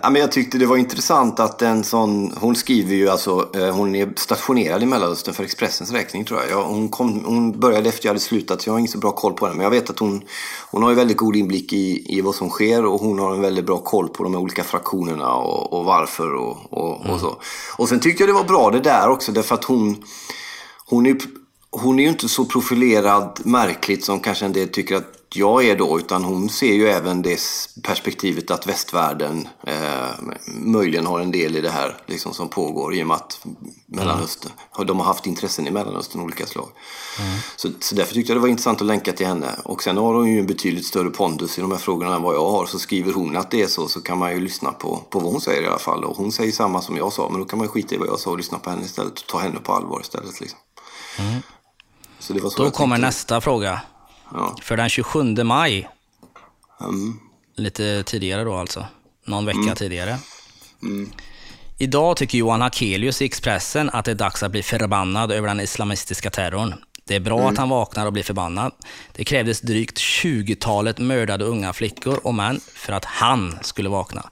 Ja, 0.03 0.11
men 0.11 0.21
jag 0.21 0.33
tyckte 0.33 0.59
det 0.59 0.67
var 0.67 0.77
intressant 0.77 1.41
att 1.41 1.63
en 1.63 1.85
sån, 1.85 2.33
hon 2.41 2.57
skriver 2.57 2.95
ju 2.95 3.09
alltså, 3.09 3.49
eh, 3.55 3.75
hon 3.75 3.95
är 3.95 4.13
stationerad 4.17 4.83
i 4.83 4.87
Mellanöstern 4.87 5.35
för 5.35 5.45
Expressens 5.45 5.93
räkning 5.93 6.25
tror 6.25 6.41
jag. 6.41 6.51
Ja, 6.51 6.65
hon, 6.65 6.89
kom, 6.89 7.25
hon 7.25 7.61
började 7.61 7.89
efter 7.89 8.07
jag 8.07 8.11
hade 8.11 8.21
slutat 8.21 8.63
så 8.63 8.69
jag 8.69 8.75
har 8.75 8.79
inte 8.79 8.93
så 8.93 8.99
bra 8.99 9.13
koll 9.13 9.33
på 9.33 9.47
henne. 9.47 9.57
Men 9.57 9.65
jag 9.65 9.71
vet 9.71 9.91
att 9.91 9.99
hon, 9.99 10.23
hon 10.71 10.83
har 10.83 10.91
ju 10.91 10.97
väldigt 10.97 11.17
god 11.17 11.37
inblick 11.37 11.73
i, 11.73 12.17
i 12.19 12.21
vad 12.21 12.35
som 12.35 12.51
sker 12.51 12.85
och 12.85 13.01
hon 13.01 13.19
har 13.19 13.35
en 13.35 13.41
väldigt 13.41 13.67
bra 13.67 13.79
koll 13.79 14.09
på 14.09 14.23
de 14.23 14.35
här 14.35 14.41
olika 14.41 14.65
fraktionerna 14.65 15.35
och, 15.35 15.73
och 15.73 15.85
varför 15.85 16.35
och, 16.35 16.57
och, 16.71 17.07
och 17.07 17.21
så. 17.21 17.37
Och 17.77 17.89
sen 17.89 18.01
tyckte 18.01 18.23
jag 18.23 18.29
det 18.29 18.35
var 18.35 18.45
bra 18.45 18.71
det 18.71 18.81
där 18.81 19.09
också 19.09 19.33
därför 19.33 19.55
att 19.55 19.65
hon, 19.65 20.05
hon 20.87 21.07
är, 21.07 21.17
hon 21.71 21.99
är 21.99 22.03
ju 22.03 22.09
inte 22.09 22.29
så 22.29 22.45
profilerad 22.45 23.41
märkligt 23.45 24.05
som 24.05 24.21
kanske 24.21 24.45
en 24.45 24.53
del 24.53 24.69
tycker 24.69 24.97
att 24.97 25.18
jag 25.37 25.65
är 25.65 25.77
då. 25.77 25.99
Utan 25.99 26.25
hon 26.25 26.49
ser 26.49 26.75
ju 26.75 26.89
även 26.89 27.23
det 27.23 27.41
perspektivet 27.83 28.51
att 28.51 28.67
västvärlden 28.67 29.49
eh, 29.67 30.09
möjligen 30.47 31.07
har 31.07 31.21
en 31.21 31.31
del 31.31 31.57
i 31.57 31.61
det 31.61 31.71
här 31.71 31.97
liksom, 32.07 32.35
som 32.35 32.49
pågår. 32.49 32.95
I 32.95 33.03
och 33.03 33.07
med 33.07 33.17
att 33.17 33.47
Mellanöstern, 33.87 34.53
de 34.87 34.99
har 34.99 35.07
haft 35.07 35.27
intressen 35.27 35.67
i 35.67 35.71
Mellanöstern 35.71 36.23
olika 36.23 36.47
slag. 36.47 36.69
Så, 37.57 37.69
så 37.81 37.95
därför 37.95 38.15
tyckte 38.15 38.33
jag 38.33 38.37
det 38.37 38.41
var 38.41 38.49
intressant 38.49 38.81
att 38.81 38.87
länka 38.87 39.13
till 39.13 39.27
henne. 39.27 39.51
Och 39.65 39.83
sen 39.83 39.97
har 39.97 40.15
hon 40.15 40.29
ju 40.33 40.39
en 40.41 40.47
betydligt 40.47 40.87
större 40.87 41.11
pondus 41.11 41.59
i 41.59 41.61
de 41.61 41.71
här 41.71 41.79
frågorna 41.79 42.15
än 42.15 42.23
vad 42.23 42.35
jag 42.35 42.51
har. 42.51 42.67
Så 42.67 42.79
skriver 42.79 43.13
hon 43.13 43.37
att 43.37 43.51
det 43.51 43.63
är 43.63 43.67
så 43.67 43.89
så 43.89 44.01
kan 44.01 44.19
man 44.19 44.33
ju 44.33 44.41
lyssna 44.41 44.73
på, 44.73 44.97
på 45.11 45.19
vad 45.21 45.33
hon 45.33 45.41
säger 45.41 45.63
i 45.63 45.67
alla 45.67 45.79
fall. 45.79 46.05
Och 46.05 46.17
hon 46.17 46.33
säger 46.33 46.53
samma 46.53 46.83
som 46.83 46.97
jag 46.97 47.13
sa. 47.13 47.29
Men 47.29 47.41
då 47.41 47.47
kan 47.47 47.59
man 47.59 47.67
ju 47.67 47.71
skita 47.71 47.95
i 47.95 47.99
vad 47.99 48.09
jag 48.09 48.21
sa 48.21 48.31
och 48.31 48.37
lyssna 48.37 48.59
på 48.59 48.71
henne 48.71 48.83
istället. 48.85 49.13
Och 49.21 49.27
ta 49.27 49.39
henne 49.39 49.61
på 49.61 49.73
allvar 49.73 50.01
istället. 50.01 50.41
Liksom. 50.41 50.59
Så 52.19 52.33
det 52.33 52.41
var 52.41 52.51
så 52.51 52.65
Då 52.65 52.71
kommer 52.71 52.97
tänkte. 52.97 53.07
nästa 53.07 53.41
fråga. 53.41 53.81
Ja. 54.33 54.57
För 54.63 54.77
den 54.77 54.89
27 54.89 55.45
maj, 55.45 55.89
Mm. 56.81 57.21
lite 57.57 58.03
tidigare 58.03 58.45
då 58.45 58.55
alltså, 58.55 58.87
någon 59.25 59.47
vecka 59.47 59.75
tidigare. 59.75 60.19
Idag 61.79 62.17
tycker 62.17 62.39
Johan 62.39 62.61
Hakelius 62.61 63.23
i 63.23 63.25
Expressen 63.25 63.91
att 63.91 64.05
det 64.05 64.11
är 64.11 64.15
dags 64.15 64.43
att 64.43 64.51
bli 64.51 64.63
förbannad 64.63 65.33
över 65.33 65.49
den 65.49 65.61
islamistiska 65.61 66.31
terrorn. 66.31 66.75
Det 67.05 67.15
är 67.15 67.21
bra 67.21 67.49
att 67.49 67.59
han 67.59 67.69
vaknar 67.69 68.07
och 68.07 68.13
blir 68.13 68.23
förbannad. 68.23 68.73
Det 69.13 69.25
krävdes 69.25 69.61
drygt 69.61 69.99
20-talet 69.99 70.99
mördade 70.99 71.45
unga 71.45 71.73
flickor 71.73 72.21
och 72.23 72.35
män 72.35 72.61
för 72.75 72.93
att 72.93 73.05
han 73.05 73.59
skulle 73.63 73.89
vakna. 73.89 74.31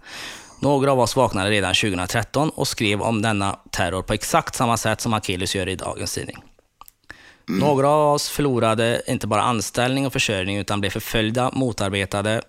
Några 0.61 0.93
av 0.93 1.00
oss 1.00 1.17
vaknade 1.17 1.50
redan 1.50 1.75
2013 1.75 2.50
och 2.50 2.69
skrev 2.69 3.03
om 3.03 3.23
denna 3.23 3.59
terror 3.71 4.03
på 4.03 4.12
exakt 4.12 4.55
samma 4.55 4.76
sätt 4.76 5.00
som 5.00 5.12
Hakelius 5.12 5.55
gör 5.55 5.69
i 5.69 5.76
dagens 5.76 6.15
tidning. 6.15 6.37
Mm. 7.49 7.61
Några 7.61 7.88
av 7.88 8.15
oss 8.15 8.29
förlorade 8.29 9.03
inte 9.07 9.26
bara 9.26 9.43
anställning 9.43 10.07
och 10.07 10.12
försörjning 10.12 10.57
utan 10.57 10.81
blev 10.81 10.91
förföljda, 10.91 11.50
motarbetade, 11.53 12.43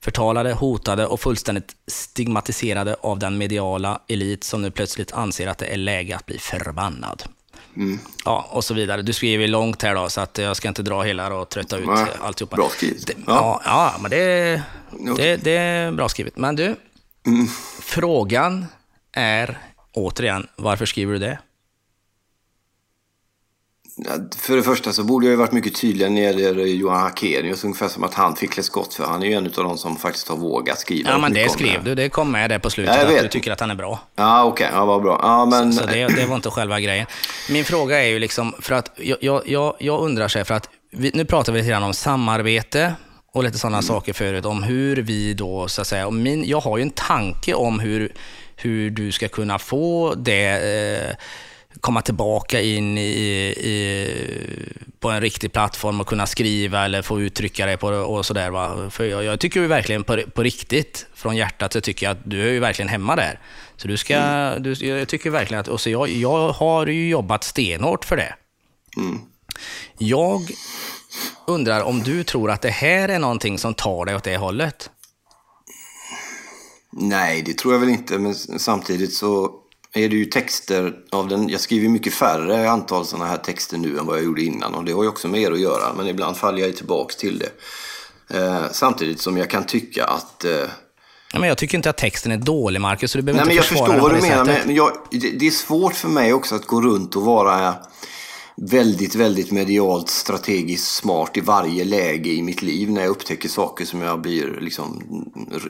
förtalade, 0.00 0.52
hotade 0.52 1.06
och 1.06 1.20
fullständigt 1.20 1.76
stigmatiserade 1.86 2.96
av 3.00 3.18
den 3.18 3.38
mediala 3.38 4.00
elit 4.08 4.44
som 4.44 4.62
nu 4.62 4.70
plötsligt 4.70 5.12
anser 5.12 5.46
att 5.46 5.58
det 5.58 5.66
är 5.66 5.76
läge 5.76 6.16
att 6.16 6.26
bli 6.26 6.38
förbannad. 6.38 7.22
Mm. 7.76 7.98
Ja, 8.24 8.48
och 8.50 8.64
så 8.64 8.74
vidare. 8.74 9.02
Du 9.02 9.12
skriver 9.12 9.48
långt 9.48 9.82
här 9.82 9.94
då, 9.94 10.08
så 10.08 10.20
att 10.20 10.38
jag 10.38 10.56
ska 10.56 10.68
inte 10.68 10.82
dra 10.82 11.02
hela 11.02 11.34
och 11.34 11.48
trötta 11.48 11.78
ut 11.78 11.86
Nej, 11.86 12.06
alltihopa. 12.20 12.56
Bra 12.56 12.68
skrivet. 12.68 13.06
Det, 13.06 13.14
ja. 13.26 13.62
ja, 13.64 13.94
men 14.00 14.10
det, 14.10 14.62
det, 15.16 15.36
det, 15.36 15.56
är 15.56 15.92
bra 15.92 16.08
skrivet. 16.08 16.36
Men 16.36 16.56
du, 16.56 16.76
mm. 17.26 17.46
frågan 17.80 18.66
är 19.12 19.58
återigen, 19.92 20.46
varför 20.56 20.86
skriver 20.86 21.12
du 21.12 21.18
det? 21.18 21.38
För 24.36 24.56
det 24.56 24.62
första 24.62 24.92
så 24.92 25.04
borde 25.04 25.26
jag 25.26 25.30
ju 25.30 25.36
varit 25.36 25.52
mycket 25.52 25.74
tydligare 25.74 26.12
när 26.12 26.32
det 26.34 26.40
gäller 26.40 26.64
Johan 26.64 27.00
Hakenius. 27.00 27.64
Ungefär 27.64 27.88
som 27.88 28.04
att 28.04 28.14
han 28.14 28.36
fick 28.36 28.50
klä 28.50 28.62
skott 28.62 28.94
för 28.94 29.04
han 29.04 29.22
är 29.22 29.26
ju 29.26 29.32
en 29.32 29.46
av 29.46 29.52
de 29.52 29.78
som 29.78 29.96
faktiskt 29.96 30.28
har 30.28 30.36
vågat 30.36 30.78
skriva. 30.78 31.10
Ja, 31.10 31.18
men 31.18 31.32
det 31.32 31.50
skrev 31.50 31.84
du. 31.84 31.94
Det 31.94 32.08
kom 32.08 32.32
med 32.32 32.50
där 32.50 32.58
på 32.58 32.70
slutet. 32.70 32.96
Ja, 32.96 33.16
att 33.16 33.22
du 33.22 33.28
tycker 33.28 33.50
att 33.52 33.60
han 33.60 33.70
är 33.70 33.74
bra. 33.74 33.98
Ja, 34.16 34.44
okej. 34.44 34.66
Okay. 34.66 34.78
Ja, 34.78 34.84
vad 34.84 35.02
bra. 35.02 35.20
Ja, 35.22 35.44
men... 35.44 35.72
Så, 35.72 35.80
så 35.80 35.86
det, 35.86 36.06
det, 36.06 36.26
var 36.26 36.36
inte 36.36 36.50
själva 36.50 36.80
grejen. 36.80 37.06
Min 37.50 37.64
fråga 37.64 38.04
är 38.04 38.08
ju 38.08 38.18
liksom, 38.18 38.54
för 38.58 38.74
att 38.74 38.90
jag, 39.20 39.42
jag, 39.46 39.74
jag 39.78 40.00
undrar 40.00 40.28
så 40.28 40.38
här, 40.38 40.44
för 40.44 40.54
att 40.54 40.70
vi, 40.90 41.10
nu 41.14 41.24
pratar 41.24 41.52
vi 41.52 41.58
lite 41.58 41.70
grann 41.70 41.82
om 41.82 41.94
samarbete 41.94 42.94
och 43.32 43.44
lite 43.44 43.58
sådana 43.58 43.76
mm. 43.76 43.82
saker 43.82 44.12
förut. 44.12 44.44
Om 44.44 44.62
hur 44.62 44.96
vi 44.96 45.34
då, 45.34 45.68
så 45.68 45.80
att 45.80 45.86
säga, 45.86 46.06
och 46.06 46.14
min, 46.14 46.44
jag 46.44 46.60
har 46.60 46.78
ju 46.78 46.82
en 46.82 46.90
tanke 46.90 47.54
om 47.54 47.80
hur, 47.80 48.12
hur 48.56 48.90
du 48.90 49.12
ska 49.12 49.28
kunna 49.28 49.58
få 49.58 50.14
det 50.14 50.46
eh, 51.10 51.16
komma 51.84 52.02
tillbaka 52.02 52.60
in 52.60 52.98
i, 52.98 53.02
i, 53.02 54.08
på 55.00 55.10
en 55.10 55.20
riktig 55.20 55.52
plattform 55.52 56.00
och 56.00 56.06
kunna 56.06 56.26
skriva 56.26 56.84
eller 56.84 57.02
få 57.02 57.20
uttrycka 57.20 57.66
det 57.66 57.76
på 57.76 57.86
och 57.88 58.26
sådär. 58.26 58.50
Va? 58.50 58.90
För 58.90 59.04
jag, 59.04 59.24
jag, 59.24 59.40
tycker 59.40 59.60
ju 59.60 59.66
verkligen 59.66 60.04
på, 60.04 60.22
på 60.34 60.42
riktigt, 60.42 61.06
från 61.14 61.36
hjärtat, 61.36 61.72
så 61.72 61.80
tycker 61.80 62.06
jag 62.06 62.12
att 62.16 62.22
du 62.24 62.48
är 62.48 62.52
ju 62.52 62.60
verkligen 62.60 62.88
hemma 62.88 63.16
där. 63.16 63.40
Så 63.76 63.88
du 63.88 63.96
ska, 63.96 64.14
mm. 64.14 64.62
du, 64.62 64.72
jag 64.72 65.08
tycker 65.08 65.30
verkligen 65.30 65.60
att, 65.60 65.68
och 65.68 65.80
så 65.80 65.90
jag, 65.90 66.08
jag 66.08 66.52
har 66.52 66.86
ju 66.86 67.08
jobbat 67.08 67.44
stenhårt 67.44 68.04
för 68.04 68.16
det. 68.16 68.34
Mm. 68.96 69.20
Jag 69.98 70.50
undrar 71.46 71.82
om 71.82 72.02
du 72.02 72.24
tror 72.24 72.50
att 72.50 72.62
det 72.62 72.70
här 72.70 73.08
är 73.08 73.18
någonting 73.18 73.58
som 73.58 73.74
tar 73.74 74.04
dig 74.04 74.14
åt 74.16 74.24
det 74.24 74.36
hållet? 74.36 74.90
Nej, 76.92 77.42
det 77.42 77.58
tror 77.58 77.74
jag 77.74 77.80
väl 77.80 77.88
inte, 77.88 78.18
men 78.18 78.34
samtidigt 78.34 79.14
så 79.14 79.63
är 79.94 80.08
det 80.08 80.16
ju 80.16 80.24
texter 80.24 80.92
av 81.10 81.28
den, 81.28 81.48
jag 81.48 81.60
skriver 81.60 81.88
mycket 81.88 82.14
färre 82.14 82.70
antal 82.70 83.06
sådana 83.06 83.26
här 83.26 83.36
texter 83.36 83.78
nu 83.78 83.98
än 83.98 84.06
vad 84.06 84.16
jag 84.16 84.24
gjorde 84.24 84.42
innan 84.42 84.74
och 84.74 84.84
det 84.84 84.92
har 84.92 85.02
ju 85.02 85.08
också 85.08 85.28
med 85.28 85.40
er 85.40 85.52
att 85.52 85.60
göra 85.60 85.94
men 85.96 86.06
ibland 86.06 86.36
faller 86.36 86.62
jag 86.62 86.76
tillbaks 86.76 87.16
till 87.16 87.38
det. 87.38 87.50
Eh, 88.38 88.62
samtidigt 88.72 89.20
som 89.20 89.36
jag 89.36 89.50
kan 89.50 89.66
tycka 89.66 90.04
att... 90.04 90.44
Eh, 90.44 90.50
ja, 91.32 91.38
men 91.38 91.48
jag 91.48 91.58
tycker 91.58 91.78
inte 91.78 91.90
att 91.90 91.96
texten 91.96 92.32
är 92.32 92.36
dålig 92.36 92.80
Marcus, 92.80 93.10
så 93.10 93.18
du 93.18 93.22
behöver 93.22 93.44
nej, 93.44 93.56
inte 93.56 93.72
men 93.72 93.78
Jag 93.78 93.88
förstår 93.88 94.00
vad 94.00 94.14
du 94.14 94.28
menar, 94.28 94.66
men 94.66 94.74
jag, 94.74 94.92
det 95.10 95.46
är 95.46 95.50
svårt 95.50 95.94
för 95.94 96.08
mig 96.08 96.32
också 96.32 96.54
att 96.54 96.66
gå 96.66 96.80
runt 96.80 97.16
och 97.16 97.22
vara 97.22 97.74
väldigt, 98.56 99.14
väldigt 99.14 99.50
medialt 99.50 100.08
strategiskt 100.08 100.94
smart 100.94 101.36
i 101.36 101.40
varje 101.40 101.84
läge 101.84 102.30
i 102.30 102.42
mitt 102.42 102.62
liv 102.62 102.90
när 102.90 103.00
jag 103.00 103.10
upptäcker 103.10 103.48
saker 103.48 103.84
som 103.84 104.02
jag 104.02 104.20
blir, 104.20 104.58
liksom, 104.60 105.02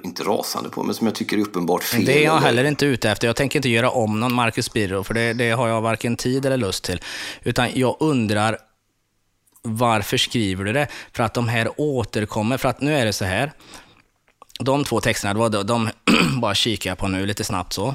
inte 0.04 0.22
rasande 0.22 0.68
på, 0.70 0.82
men 0.82 0.94
som 0.94 1.06
jag 1.06 1.14
tycker 1.14 1.36
är 1.36 1.40
uppenbart 1.40 1.82
fel. 1.82 2.04
Det 2.04 2.18
är 2.18 2.24
jag 2.24 2.38
heller 2.38 2.64
inte 2.64 2.86
ute 2.86 3.10
efter. 3.10 3.26
Jag 3.26 3.36
tänker 3.36 3.58
inte 3.58 3.68
göra 3.68 3.90
om 3.90 4.20
någon 4.20 4.34
Marcus 4.34 4.72
Birro, 4.72 5.04
för 5.04 5.14
det, 5.14 5.32
det 5.32 5.50
har 5.50 5.68
jag 5.68 5.80
varken 5.80 6.16
tid 6.16 6.46
eller 6.46 6.56
lust 6.56 6.84
till. 6.84 7.00
Utan 7.42 7.68
jag 7.74 7.96
undrar, 8.00 8.58
varför 9.62 10.16
skriver 10.16 10.64
du 10.64 10.72
det? 10.72 10.88
För 11.12 11.22
att 11.22 11.34
de 11.34 11.48
här 11.48 11.70
återkommer. 11.76 12.56
För 12.56 12.68
att 12.68 12.80
nu 12.80 12.94
är 12.94 13.04
det 13.04 13.12
så 13.12 13.24
här, 13.24 13.52
de 14.60 14.84
två 14.84 15.00
texterna, 15.00 15.48
de, 15.48 15.66
de 15.66 15.88
bara 16.40 16.54
kikar 16.54 16.90
jag 16.90 16.98
på 16.98 17.08
nu 17.08 17.26
lite 17.26 17.44
snabbt 17.44 17.72
så. 17.72 17.94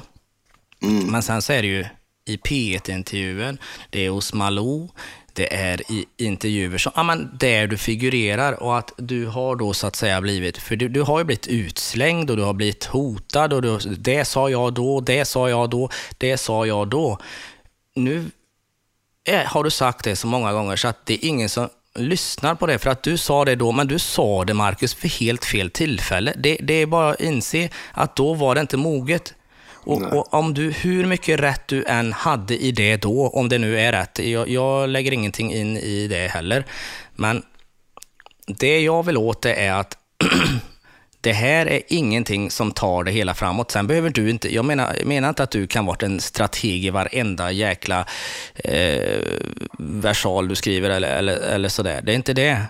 Mm. 0.82 1.06
Men 1.06 1.22
sen 1.22 1.42
så 1.42 1.52
är 1.52 1.62
det 1.62 1.68
ju 1.68 1.86
i 2.30 2.36
P1-intervjuer, 2.36 3.58
det 3.90 4.06
är 4.06 4.10
hos 4.10 4.32
Malou, 4.32 4.88
det 5.32 5.54
är 5.54 5.92
i 5.92 6.06
intervjuer 6.16 6.78
som, 6.78 6.92
ja, 6.96 7.02
men 7.02 7.30
där 7.38 7.66
du 7.66 7.76
figurerar 7.76 8.62
och 8.62 8.78
att 8.78 8.92
du 8.96 9.26
har 9.26 9.56
då 9.56 9.72
så 9.74 9.86
att 9.86 9.96
säga 9.96 10.20
blivit, 10.20 10.58
för 10.58 10.76
du, 10.76 10.88
du 10.88 11.02
har 11.02 11.18
ju 11.18 11.24
blivit 11.24 11.46
utslängd 11.46 12.30
och 12.30 12.36
du 12.36 12.42
har 12.42 12.52
blivit 12.52 12.84
hotad 12.84 13.52
och 13.52 13.62
du, 13.62 13.78
det 13.78 14.24
sa 14.24 14.50
jag 14.50 14.74
då, 14.74 15.00
det 15.00 15.24
sa 15.24 15.48
jag 15.48 15.70
då, 15.70 15.90
det 16.18 16.36
sa 16.36 16.66
jag 16.66 16.88
då. 16.88 17.18
Nu 17.94 18.30
är, 19.24 19.44
har 19.44 19.64
du 19.64 19.70
sagt 19.70 20.04
det 20.04 20.16
så 20.16 20.26
många 20.26 20.52
gånger 20.52 20.76
så 20.76 20.88
att 20.88 21.06
det 21.06 21.14
är 21.14 21.28
ingen 21.28 21.48
som 21.48 21.68
lyssnar 21.94 22.54
på 22.54 22.66
det 22.66 22.78
för 22.78 22.90
att 22.90 23.02
du 23.02 23.18
sa 23.18 23.44
det 23.44 23.56
då, 23.56 23.72
men 23.72 23.86
du 23.86 23.98
sa 23.98 24.44
det 24.44 24.54
Marcus 24.54 24.94
för 24.94 25.08
helt 25.08 25.44
fel 25.44 25.70
tillfälle. 25.70 26.34
Det, 26.36 26.58
det 26.62 26.74
är 26.74 26.86
bara 26.86 27.10
att 27.10 27.20
inse 27.20 27.68
att 27.92 28.16
då 28.16 28.34
var 28.34 28.54
det 28.54 28.60
inte 28.60 28.76
moget. 28.76 29.34
Och, 29.84 30.02
och, 30.02 30.34
om 30.34 30.54
du, 30.54 30.70
hur 30.70 31.06
mycket 31.06 31.40
rätt 31.40 31.68
du 31.68 31.84
än 31.84 32.12
hade 32.12 32.56
i 32.56 32.72
det 32.72 32.96
då, 32.96 33.28
om 33.28 33.48
det 33.48 33.58
nu 33.58 33.80
är 33.80 33.92
rätt, 33.92 34.18
jag, 34.18 34.48
jag 34.48 34.88
lägger 34.88 35.12
ingenting 35.12 35.52
in 35.52 35.76
i 35.76 36.08
det 36.08 36.28
heller, 36.28 36.64
men 37.14 37.42
det 38.46 38.80
jag 38.80 39.02
vill 39.06 39.16
åt 39.16 39.42
det 39.42 39.54
är 39.54 39.72
att 39.72 39.96
det 41.20 41.32
här 41.32 41.66
är 41.66 41.82
ingenting 41.88 42.50
som 42.50 42.72
tar 42.72 43.04
det 43.04 43.10
hela 43.10 43.34
framåt. 43.34 43.70
Sen 43.70 43.86
behöver 43.86 44.10
du 44.10 44.30
inte, 44.30 44.54
jag 44.54 44.64
menar, 44.64 44.94
jag 44.98 45.06
menar 45.06 45.28
inte 45.28 45.42
att 45.42 45.50
du 45.50 45.66
kan 45.66 45.86
vara 45.86 46.06
en 46.06 46.20
strateg 46.20 46.84
i 46.84 46.90
varenda 46.90 47.52
jäkla 47.52 48.06
eh, 48.54 49.20
versal 49.78 50.48
du 50.48 50.54
skriver 50.54 50.90
eller, 50.90 51.08
eller, 51.08 51.36
eller 51.36 51.68
sådär. 51.68 52.00
Det 52.02 52.12
är 52.12 52.16
inte 52.16 52.32
det. 52.32 52.62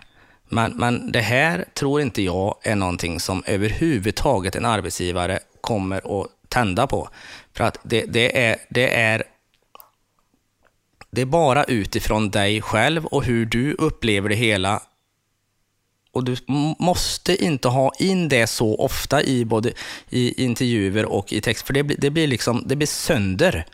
Men, 0.48 0.72
men 0.76 1.12
det 1.12 1.20
här 1.20 1.64
tror 1.74 2.00
inte 2.00 2.22
jag 2.22 2.54
är 2.62 2.76
någonting 2.76 3.20
som 3.20 3.42
överhuvudtaget 3.46 4.56
en 4.56 4.64
arbetsgivare 4.64 5.38
kommer 5.60 6.20
att 6.20 6.26
tända 6.50 6.86
på. 6.86 7.08
För 7.52 7.64
att 7.64 7.78
det, 7.82 8.04
det, 8.04 8.44
är, 8.46 8.56
det 8.68 8.94
är 8.94 9.22
det 11.10 11.20
är 11.20 11.26
bara 11.26 11.64
utifrån 11.64 12.30
dig 12.30 12.62
själv 12.62 13.06
och 13.06 13.24
hur 13.24 13.46
du 13.46 13.74
upplever 13.74 14.28
det 14.28 14.34
hela. 14.34 14.82
Och 16.12 16.24
du 16.24 16.36
måste 16.78 17.44
inte 17.44 17.68
ha 17.68 17.92
in 17.98 18.28
det 18.28 18.46
så 18.46 18.76
ofta 18.76 19.22
i 19.22 19.44
både 19.44 19.72
i 20.10 20.44
intervjuer 20.44 21.04
och 21.04 21.32
i 21.32 21.40
text, 21.40 21.66
för 21.66 21.74
det 21.74 21.82
blir, 21.82 21.96
det 21.96 22.10
blir, 22.10 22.26
liksom, 22.26 22.62
det 22.66 22.76
blir 22.76 22.86
sönder. 22.86 23.66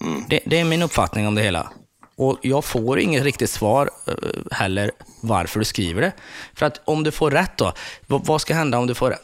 Mm. 0.00 0.24
Det, 0.28 0.40
det, 0.46 0.60
är 0.60 0.64
min 0.64 0.82
uppfattning 0.82 1.26
om 1.26 1.34
det 1.34 1.42
hela. 1.42 1.72
Och 2.16 2.38
jag 2.42 2.64
får 2.64 2.98
inget 2.98 3.24
riktigt 3.24 3.50
svar 3.50 3.90
uh, 4.08 4.14
heller 4.50 4.90
varför 5.20 5.58
du 5.58 5.64
skriver 5.64 6.02
det. 6.02 6.12
För 6.54 6.66
att 6.66 6.80
om 6.84 7.02
du 7.02 7.10
får 7.10 7.30
rätt 7.30 7.56
då, 7.56 7.72
vad, 8.06 8.26
vad 8.26 8.40
ska 8.40 8.54
hända 8.54 8.78
om 8.78 8.86
du 8.86 8.94
får 8.94 9.16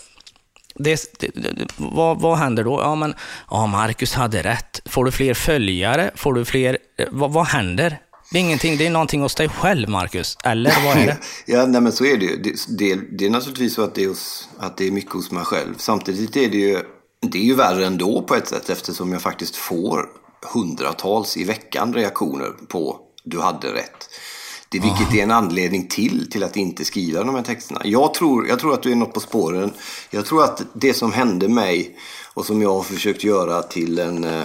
det, 0.75 1.19
det, 1.19 1.31
vad, 1.77 2.21
vad 2.21 2.39
händer 2.39 2.65
då? 2.65 2.81
Ja, 2.81 2.95
men 2.95 3.15
ja, 3.51 3.67
Marcus 3.67 4.15
hade 4.15 4.43
rätt. 4.43 4.81
Får 4.85 5.05
du 5.05 5.13
fler 5.13 5.35
följare? 5.35 6.11
Får 6.15 6.35
du 6.35 6.45
fler... 6.45 6.79
Eh, 6.99 7.07
vad, 7.11 7.33
vad 7.33 7.47
händer? 7.47 7.99
Det 8.33 8.39
är 8.39 8.41
ingenting, 8.41 8.77
det 8.77 8.87
är 8.87 8.91
någonting 8.91 9.21
hos 9.21 9.35
dig 9.35 9.49
själv, 9.49 9.89
Marcus. 9.89 10.39
Eller 10.45 10.73
vad 10.85 10.97
är 10.97 11.07
det? 11.07 11.19
ja, 11.53 11.67
nej, 11.67 11.81
men 11.81 11.93
så 11.93 12.05
är 12.05 12.17
det 12.17 12.25
ju. 12.25 12.37
Det, 12.37 12.55
det, 12.69 13.01
det, 13.19 13.27
är 13.27 13.31
naturligtvis 13.31 13.75
så 13.75 13.83
att 13.83 13.95
det, 13.95 14.05
är 14.05 14.09
hos, 14.09 14.49
att 14.59 14.77
det 14.77 14.87
är 14.87 14.91
mycket 14.91 15.13
hos 15.13 15.31
mig 15.31 15.45
själv. 15.45 15.75
Samtidigt 15.79 16.37
är 16.37 16.51
det 16.51 16.57
ju, 16.57 16.79
det 17.21 17.39
är 17.39 17.45
ju 17.45 17.55
värre 17.55 17.87
ändå 17.87 18.23
på 18.23 18.35
ett 18.35 18.49
sätt 18.49 18.71
eftersom 18.71 19.13
jag 19.13 19.23
faktiskt 19.23 19.57
får 19.57 20.07
hundratals 20.55 21.37
i 21.37 21.45
veckan 21.45 21.95
reaktioner 21.95 22.51
på 22.69 23.01
du 23.25 23.41
hade 23.41 23.75
rätt. 23.75 24.09
Det, 24.73 24.79
vilket 24.79 25.15
är 25.15 25.23
en 25.23 25.31
anledning 25.31 25.89
till, 25.89 26.31
till 26.31 26.43
att 26.43 26.57
inte 26.57 26.85
skriva 26.85 27.25
de 27.25 27.35
här 27.35 27.43
texterna. 27.43 27.81
Jag 27.85 28.15
tror, 28.15 28.49
jag 28.49 28.59
tror 28.59 28.75
att 28.75 28.83
du 28.83 28.93
är 28.93 28.97
något 28.97 29.13
på 29.15 29.21
spåren. 29.21 29.71
Jag 30.11 30.27
tror 30.27 30.45
att 30.45 30.63
det 30.73 30.95
som 30.95 31.13
hände 31.13 31.49
mig 31.49 31.97
och 32.35 32.47
som 32.47 32.63
jag 32.63 32.75
har 32.75 32.83
försökt 32.83 33.25
göra 33.25 33.63
till 33.63 33.99
en 33.99 34.25
eh, 34.25 34.45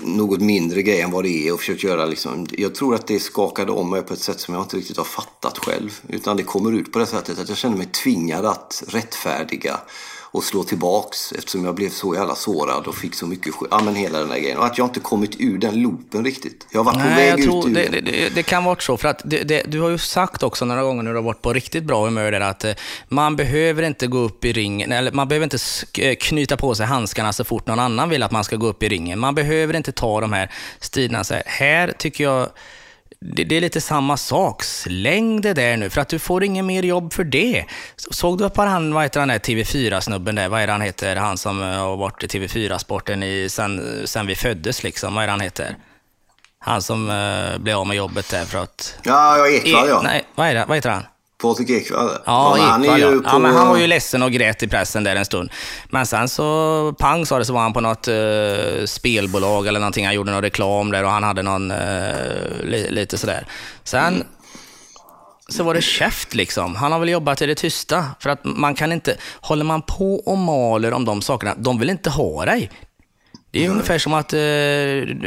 något 0.00 0.40
mindre 0.40 0.82
grej 0.82 1.00
än 1.00 1.10
vad 1.10 1.24
det 1.24 1.48
är 1.48 1.52
och 1.52 1.58
försökt 1.58 1.84
göra 1.84 2.06
liksom. 2.06 2.46
Jag 2.50 2.74
tror 2.74 2.94
att 2.94 3.06
det 3.06 3.20
skakade 3.20 3.72
om 3.72 3.90
mig 3.90 4.02
på 4.02 4.14
ett 4.14 4.20
sätt 4.20 4.40
som 4.40 4.54
jag 4.54 4.62
inte 4.62 4.76
riktigt 4.76 4.96
har 4.96 5.04
fattat 5.04 5.58
själv. 5.58 6.00
Utan 6.08 6.36
det 6.36 6.42
kommer 6.42 6.72
ut 6.72 6.92
på 6.92 6.98
det 6.98 7.06
sättet 7.06 7.38
att 7.38 7.48
jag 7.48 7.58
känner 7.58 7.76
mig 7.76 7.86
tvingad 7.86 8.46
att 8.46 8.84
rättfärdiga 8.88 9.80
och 10.36 10.44
slå 10.44 10.64
tillbaks 10.64 11.32
eftersom 11.32 11.64
jag 11.64 11.74
blev 11.74 11.90
så 11.90 12.14
jävla 12.14 12.34
sårad 12.34 12.86
och 12.86 12.94
fick 12.94 13.14
så 13.14 13.26
mycket 13.26 13.54
skit. 13.54 13.68
Ja 13.70 13.80
men 13.84 13.94
hela 13.94 14.18
den 14.18 14.28
där 14.28 14.38
grejen. 14.38 14.58
Och 14.58 14.66
att 14.66 14.78
jag 14.78 14.86
inte 14.86 15.00
kommit 15.00 15.40
ur 15.40 15.58
den 15.58 15.82
loopen 15.82 16.24
riktigt. 16.24 16.66
Jag 16.70 16.80
har 16.80 16.84
varit 16.84 16.96
Nej, 16.96 17.08
på 17.08 17.16
väg 17.16 17.30
jag 17.30 17.42
tror 17.42 17.58
ut 17.58 17.66
ur 17.70 17.74
det, 17.74 17.88
det, 17.88 18.00
det, 18.00 18.34
det 18.34 18.42
kan 18.42 18.64
vara 18.64 18.76
så. 18.80 18.96
För 18.96 19.08
att 19.08 19.22
det, 19.24 19.62
du 19.66 19.80
har 19.80 19.88
ju 19.88 19.98
sagt 19.98 20.42
också 20.42 20.64
några 20.64 20.82
gånger 20.82 21.02
när 21.02 21.10
du 21.10 21.16
har 21.16 21.22
varit 21.24 21.42
på 21.42 21.52
riktigt 21.52 21.84
bra 21.84 22.04
humör 22.04 22.32
där 22.32 22.40
att 22.40 22.64
eh, 22.64 22.72
man 23.08 23.36
behöver 23.36 23.82
inte 23.82 24.06
gå 24.06 24.18
upp 24.18 24.44
i 24.44 24.52
ringen, 24.52 24.92
eller 24.92 25.12
man 25.12 25.28
behöver 25.28 25.44
inte 25.44 25.58
eh, 25.98 26.16
knyta 26.20 26.56
på 26.56 26.74
sig 26.74 26.86
handskarna 26.86 27.32
så 27.32 27.44
fort 27.44 27.66
någon 27.66 27.78
annan 27.78 28.08
vill 28.08 28.22
att 28.22 28.32
man 28.32 28.44
ska 28.44 28.56
gå 28.56 28.66
upp 28.66 28.82
i 28.82 28.88
ringen. 28.88 29.18
Man 29.18 29.34
behöver 29.34 29.76
inte 29.76 29.92
ta 29.92 30.20
de 30.20 30.32
här 30.32 30.50
striderna. 30.80 31.24
Så 31.24 31.34
här, 31.34 31.42
här 31.46 31.94
tycker 31.98 32.24
jag 32.24 32.48
det, 33.34 33.44
det, 33.44 33.56
är 33.56 33.60
lite 33.60 33.80
samma 33.80 34.16
sak. 34.16 34.62
Släng 34.62 35.40
det 35.40 35.54
där 35.54 35.76
nu, 35.76 35.90
för 35.90 36.00
att 36.00 36.08
du 36.08 36.18
får 36.18 36.44
inget 36.44 36.64
mer 36.64 36.82
jobb 36.82 37.12
för 37.12 37.24
det. 37.24 37.64
Såg 37.96 38.38
du 38.38 38.50
på 38.50 38.62
han, 38.62 38.94
vad 38.94 39.02
heter 39.02 39.20
han 39.20 39.28
där 39.28 39.38
TV4-snubben 39.38 40.34
där, 40.34 40.48
vad 40.48 40.60
är 40.60 40.66
det 40.66 40.72
han 40.72 40.80
heter, 40.80 41.16
han 41.16 41.38
som 41.38 41.60
har 41.60 41.96
varit 41.96 42.22
i 42.22 42.26
TV4-sporten 42.26 43.48
sen, 43.48 44.02
sen 44.04 44.26
vi 44.26 44.34
föddes 44.34 44.82
liksom, 44.82 45.14
vad 45.14 45.22
är 45.22 45.26
det 45.26 45.32
han 45.32 45.40
heter? 45.40 45.76
Han 46.58 46.82
som 46.82 47.10
uh, 47.10 47.58
blev 47.58 47.78
av 47.78 47.86
med 47.86 47.96
jobbet 47.96 48.30
där 48.30 48.44
för 48.44 48.58
att... 48.58 48.98
Ja, 49.02 49.38
ja 49.38 49.48
Ekwall 49.48 49.88
ja. 49.88 50.00
Nej, 50.04 50.24
vad, 50.34 50.46
är 50.46 50.54
det? 50.54 50.64
vad 50.68 50.76
heter 50.76 50.90
han? 50.90 51.02
Patrik 51.42 51.70
Ekwall? 51.70 52.10
Ja, 52.26 52.58
ja, 52.58 52.64
han, 52.64 52.82
ju 52.82 52.88
ja. 52.88 53.10
På... 53.10 53.22
ja, 53.24 53.38
men 53.38 53.54
han 53.54 53.68
var 53.68 53.76
ju 53.76 53.86
ledsen 53.86 54.22
och 54.22 54.32
grät 54.32 54.62
i 54.62 54.68
pressen 54.68 55.04
där 55.04 55.16
en 55.16 55.24
stund. 55.24 55.50
Men 55.90 56.06
sen 56.06 56.28
så, 56.28 56.94
pang 56.98 57.26
sa 57.26 57.38
det, 57.38 57.44
så 57.44 57.52
var 57.52 57.60
han 57.60 57.72
på 57.72 57.80
något 57.80 58.08
uh, 58.08 58.84
spelbolag 58.86 59.66
eller 59.66 59.80
någonting. 59.80 60.04
Han 60.04 60.14
gjorde 60.14 60.32
någon 60.32 60.42
reklam 60.42 60.90
där 60.90 61.04
och 61.04 61.10
han 61.10 61.22
hade 61.22 61.42
någon, 61.42 61.70
uh, 61.70 62.62
li, 62.62 62.90
lite 62.90 63.18
sådär. 63.18 63.46
Sen 63.84 64.14
mm. 64.14 64.26
så 65.48 65.62
var 65.62 65.74
det 65.74 65.82
käft 65.82 66.34
liksom. 66.34 66.76
Han 66.76 66.92
har 66.92 66.98
väl 66.98 67.08
jobbat 67.08 67.42
i 67.42 67.46
det 67.46 67.54
tysta. 67.54 68.04
För 68.20 68.30
att 68.30 68.40
man 68.44 68.74
kan 68.74 68.92
inte, 68.92 69.16
håller 69.40 69.64
man 69.64 69.82
på 69.82 70.14
och 70.14 70.38
maler 70.38 70.92
om 70.92 71.04
de 71.04 71.22
sakerna, 71.22 71.54
de 71.58 71.78
vill 71.78 71.90
inte 71.90 72.10
ha 72.10 72.44
dig. 72.44 72.70
Det 73.50 73.58
är 73.58 73.64
mm. 73.64 73.72
ungefär 73.72 73.98
som 73.98 74.14
att 74.14 74.34
uh, 74.34 74.38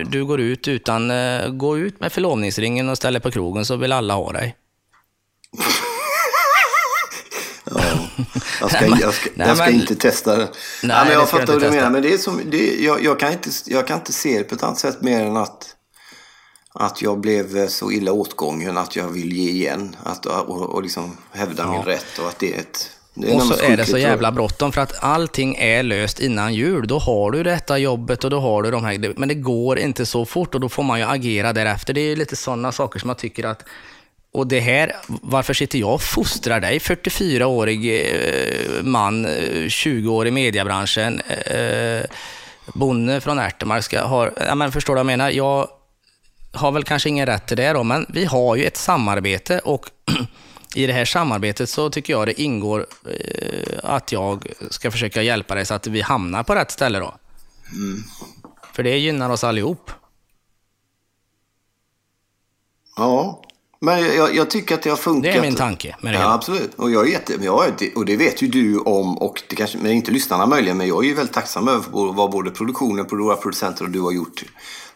du 0.10 0.26
går 0.26 0.40
ut 0.40 0.68
utan, 0.68 1.12
uh, 1.12 1.50
gå 1.50 1.78
ut 1.78 2.00
med 2.00 2.12
förlovningsringen 2.12 2.90
och 2.90 2.98
ställer 2.98 3.20
på 3.20 3.32
krogen 3.32 3.66
så 3.66 3.76
vill 3.76 3.92
alla 3.92 4.14
ha 4.14 4.32
dig. 4.32 4.56
Ja, 7.76 7.82
jag 8.62 8.72
ska, 8.72 8.86
jag 8.86 9.14
ska, 9.14 9.30
jag 9.36 9.58
ska 9.58 9.70
inte 9.70 9.96
testa 9.96 10.38
det. 10.38 10.50
Nej, 10.84 10.98
ja, 10.98 11.04
men 11.04 11.14
jag 11.14 11.30
fattar 11.30 11.54
vad 11.54 11.62
du 11.62 11.70
menar. 11.70 11.90
Men 11.90 12.02
det 12.02 12.14
är 12.14 12.18
som, 12.18 12.42
det, 12.52 12.76
jag, 12.76 13.04
jag, 13.04 13.20
kan 13.20 13.32
inte, 13.32 13.50
jag 13.66 13.88
kan 13.88 13.98
inte 13.98 14.14
se 14.14 14.38
det 14.38 14.44
på 14.44 14.56
ett 14.56 14.64
annat 14.64 14.80
sätt 14.80 15.02
mer 15.02 15.26
än 15.26 15.38
att, 15.38 15.76
att 16.74 17.02
jag 17.02 17.20
blev 17.20 17.68
så 17.68 17.92
illa 17.92 18.12
åtgången 18.12 18.78
att 18.78 18.96
jag 18.96 19.08
vill 19.08 19.34
ge 19.34 19.50
igen. 19.50 19.96
Att, 20.04 20.26
och, 20.26 20.62
och 20.62 20.84
liksom 20.84 21.18
hävda 21.32 21.64
ja. 21.64 21.72
min 21.72 21.82
rätt 21.82 22.20
och 22.20 22.28
att 22.28 22.40
det 22.40 22.54
är 22.54 22.60
ett 22.60 22.90
och 23.28 23.44
så 23.44 23.64
är 23.64 23.78
det 23.78 23.86
så 23.86 23.98
jävla 23.98 24.32
bråttom 24.32 24.72
för 24.72 24.82
att 24.82 25.04
allting 25.04 25.56
är 25.56 25.84
löst 25.84 26.20
innan 26.20 26.54
jul. 26.54 26.88
Då 26.88 27.00
har 27.00 27.32
du 27.32 27.44
detta 27.44 27.78
jobbet 27.78 28.24
och 28.24 28.30
då 28.30 28.40
har 28.40 28.64
du 28.64 28.72
de 28.72 28.84
här... 28.84 29.14
Men 29.18 29.30
det 29.30 29.36
går 29.36 29.80
inte 29.80 30.06
så 30.06 30.26
fort 30.26 30.56
och 30.56 30.62
då 30.62 30.70
får 30.70 30.84
man 30.84 31.00
ju 31.00 31.06
agera 31.06 31.54
därefter. 31.54 31.94
Det 31.94 32.02
är 32.02 32.16
lite 32.16 32.36
sådana 32.36 32.72
saker 32.72 33.00
som 33.00 33.10
jag 33.10 33.18
tycker 33.18 33.44
att 33.44 33.64
och 34.32 34.48
det 34.48 34.60
här, 34.60 34.96
varför 35.08 35.54
sitter 35.54 35.80
jag 35.80 35.94
och 35.94 36.02
fostrar 36.02 36.60
dig, 36.60 36.80
44-årig 36.80 37.86
eh, 37.86 38.84
man, 38.84 39.28
20 39.70 40.10
år 40.10 40.28
i 40.28 40.32
mediebranschen, 40.32 41.22
eh, 41.22 42.04
bonde 42.74 43.22
från 43.22 43.40
Ärtemark, 43.40 43.84
ska 43.84 44.02
ha, 44.02 44.30
ja, 44.48 44.56
men 44.56 44.72
förstår 44.72 44.94
du 44.94 44.98
vad 44.98 45.00
jag 45.00 45.18
menar? 45.18 45.30
Jag 45.30 45.68
har 46.52 46.72
väl 46.72 46.84
kanske 46.84 47.10
ingen 47.10 47.26
rätt 47.26 47.48
till 47.48 47.58
det 47.58 47.74
då, 47.74 47.84
men 47.84 48.06
vi 48.10 48.26
har 48.26 48.56
ju 48.56 48.66
ett 48.66 48.78
samarbete 48.78 49.60
och 49.60 49.90
i 50.76 50.88
det 50.88 50.94
här 50.94 51.06
samarbetet 51.06 51.70
så 51.70 51.90
tycker 51.90 52.14
jag 52.14 52.28
det 52.28 52.42
ingår 52.42 52.88
eh, 53.06 53.80
att 53.84 54.12
jag 54.12 54.48
ska 54.70 54.92
försöka 54.92 55.22
hjälpa 55.22 55.56
dig 55.56 55.66
så 55.66 55.74
att 55.74 55.88
vi 55.88 56.02
hamnar 56.02 56.44
på 56.44 56.56
rätt 56.56 56.72
ställe 56.72 57.00
då. 57.00 57.16
Mm. 57.72 58.04
För 58.74 58.84
det 58.84 58.98
gynnar 58.98 59.30
oss 59.30 59.44
allihop. 59.44 59.92
Ja, 62.96 63.42
men 63.82 64.16
jag, 64.16 64.36
jag, 64.36 64.50
tycker 64.50 64.76
att 64.76 64.82
det 64.82 64.90
har 64.90 64.98
funkat. 64.98 65.24
Det 65.34 65.38
är 65.38 65.42
min 65.42 65.56
tanke 65.56 65.96
med 66.02 66.14
det 66.14 66.20
Ja, 66.20 66.34
absolut. 66.34 66.74
Och, 66.76 66.92
jag 66.92 67.08
är 67.08 67.12
jätte, 67.12 67.34
jag, 67.42 67.92
och 67.96 68.06
det 68.06 68.16
vet 68.16 68.42
ju 68.42 68.48
du 68.48 68.80
om, 68.80 69.18
och 69.18 69.44
det 69.48 69.56
kanske, 69.56 69.78
men 69.78 69.92
inte 69.92 70.12
lyssnarna 70.12 70.46
möjligen, 70.46 70.78
men 70.78 70.88
jag 70.88 71.04
är 71.04 71.08
ju 71.08 71.14
väldigt 71.14 71.34
tacksam 71.34 71.68
över 71.68 72.14
vad 72.14 72.32
både 72.32 72.52
produktionen, 72.52 73.08
våra 73.10 73.36
producenter 73.36 73.86
och 73.86 73.92
du 73.92 74.02
har 74.02 74.12
gjort 74.12 74.44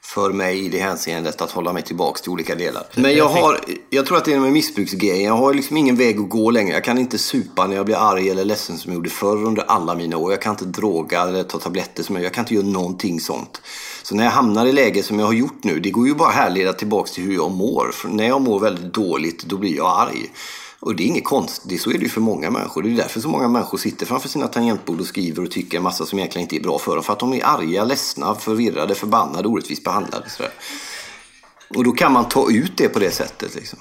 för 0.05 0.31
mig 0.31 0.65
i 0.65 0.69
det 0.69 0.79
hänseendet 0.79 1.41
att 1.41 1.51
hålla 1.51 1.73
mig 1.73 1.83
tillbaks 1.83 2.21
till 2.21 2.31
olika 2.31 2.55
delar. 2.55 2.83
Men 2.95 3.15
jag 3.15 3.29
har, 3.29 3.59
jag 3.89 4.05
tror 4.05 4.17
att 4.17 4.25
det 4.25 4.33
är 4.33 4.39
med 4.39 4.51
missbruksgrejen. 4.51 5.23
Jag 5.23 5.37
har 5.37 5.53
liksom 5.53 5.77
ingen 5.77 5.95
väg 5.95 6.19
att 6.19 6.29
gå 6.29 6.51
längre. 6.51 6.73
Jag 6.73 6.83
kan 6.83 6.97
inte 6.97 7.17
supa 7.17 7.67
när 7.67 7.75
jag 7.75 7.85
blir 7.85 8.11
arg 8.11 8.29
eller 8.29 8.45
ledsen 8.45 8.77
som 8.77 8.91
jag 8.91 8.95
gjorde 8.95 9.09
förr 9.09 9.45
under 9.45 9.63
alla 9.63 9.95
mina 9.95 10.17
år. 10.17 10.31
Jag 10.31 10.41
kan 10.41 10.51
inte 10.51 10.65
droga 10.65 11.21
eller 11.21 11.43
ta 11.43 11.59
tabletter 11.59 12.03
som 12.03 12.15
jag, 12.15 12.25
jag 12.25 12.33
kan 12.33 12.41
inte 12.41 12.53
göra 12.53 12.65
någonting 12.65 13.19
sånt. 13.19 13.61
Så 14.03 14.15
när 14.15 14.23
jag 14.23 14.31
hamnar 14.31 14.65
i 14.65 14.71
läge 14.71 15.03
som 15.03 15.19
jag 15.19 15.25
har 15.25 15.33
gjort 15.33 15.63
nu, 15.63 15.79
det 15.79 15.91
går 15.91 16.07
ju 16.07 16.15
bara 16.15 16.29
att 16.29 16.35
härleda 16.35 16.73
tillbaks 16.73 17.11
till 17.11 17.23
hur 17.23 17.33
jag 17.33 17.51
mår. 17.51 17.91
För 17.93 18.09
när 18.09 18.27
jag 18.27 18.41
mår 18.41 18.59
väldigt 18.59 18.93
dåligt, 18.93 19.43
då 19.43 19.57
blir 19.57 19.75
jag 19.75 20.01
arg. 20.01 20.31
Och 20.83 20.95
det 20.95 21.03
är 21.03 21.07
inget 21.07 21.23
konstigt, 21.23 21.81
så 21.81 21.89
är 21.89 21.93
det 21.93 22.03
ju 22.03 22.09
för 22.09 22.21
många 22.21 22.49
människor. 22.49 22.83
Det 22.83 22.89
är 22.89 22.95
därför 22.95 23.19
så 23.19 23.29
många 23.29 23.47
människor 23.47 23.77
sitter 23.77 24.05
framför 24.05 24.29
sina 24.29 24.47
tangentbord 24.47 24.99
och 24.99 25.05
skriver 25.05 25.43
och 25.43 25.51
tycker 25.51 25.77
en 25.77 25.83
massa 25.83 26.05
som 26.05 26.19
egentligen 26.19 26.43
inte 26.43 26.55
är 26.55 26.61
bra 26.61 26.79
för 26.79 26.95
dem. 26.95 27.03
För 27.03 27.13
att 27.13 27.19
de 27.19 27.33
är 27.33 27.45
arga, 27.45 27.83
ledsna, 27.83 28.35
förvirrade, 28.35 28.95
förbannade, 28.95 29.47
orättvist 29.47 29.83
behandlade. 29.83 30.29
Sådär. 30.29 30.51
Och 31.75 31.83
då 31.83 31.91
kan 31.91 32.13
man 32.13 32.29
ta 32.29 32.51
ut 32.51 32.77
det 32.77 32.89
på 32.89 32.99
det 32.99 33.11
sättet. 33.11 33.55
Liksom. 33.55 33.79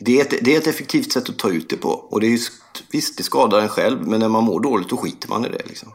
Det, 0.00 0.20
är 0.20 0.24
ett, 0.24 0.44
det 0.44 0.54
är 0.54 0.58
ett 0.58 0.66
effektivt 0.66 1.12
sätt 1.12 1.28
att 1.28 1.38
ta 1.38 1.48
ut 1.50 1.68
det 1.68 1.76
på. 1.76 1.88
Och 1.88 2.20
det 2.20 2.26
är 2.26 2.30
just, 2.30 2.52
visst, 2.90 3.16
det 3.16 3.22
skadar 3.22 3.60
en 3.60 3.68
själv, 3.68 4.06
men 4.06 4.20
när 4.20 4.28
man 4.28 4.44
mår 4.44 4.60
dåligt 4.60 4.88
då 4.88 4.96
skiter 4.96 5.28
man 5.28 5.44
i 5.44 5.48
det. 5.48 5.62
Liksom 5.66 5.92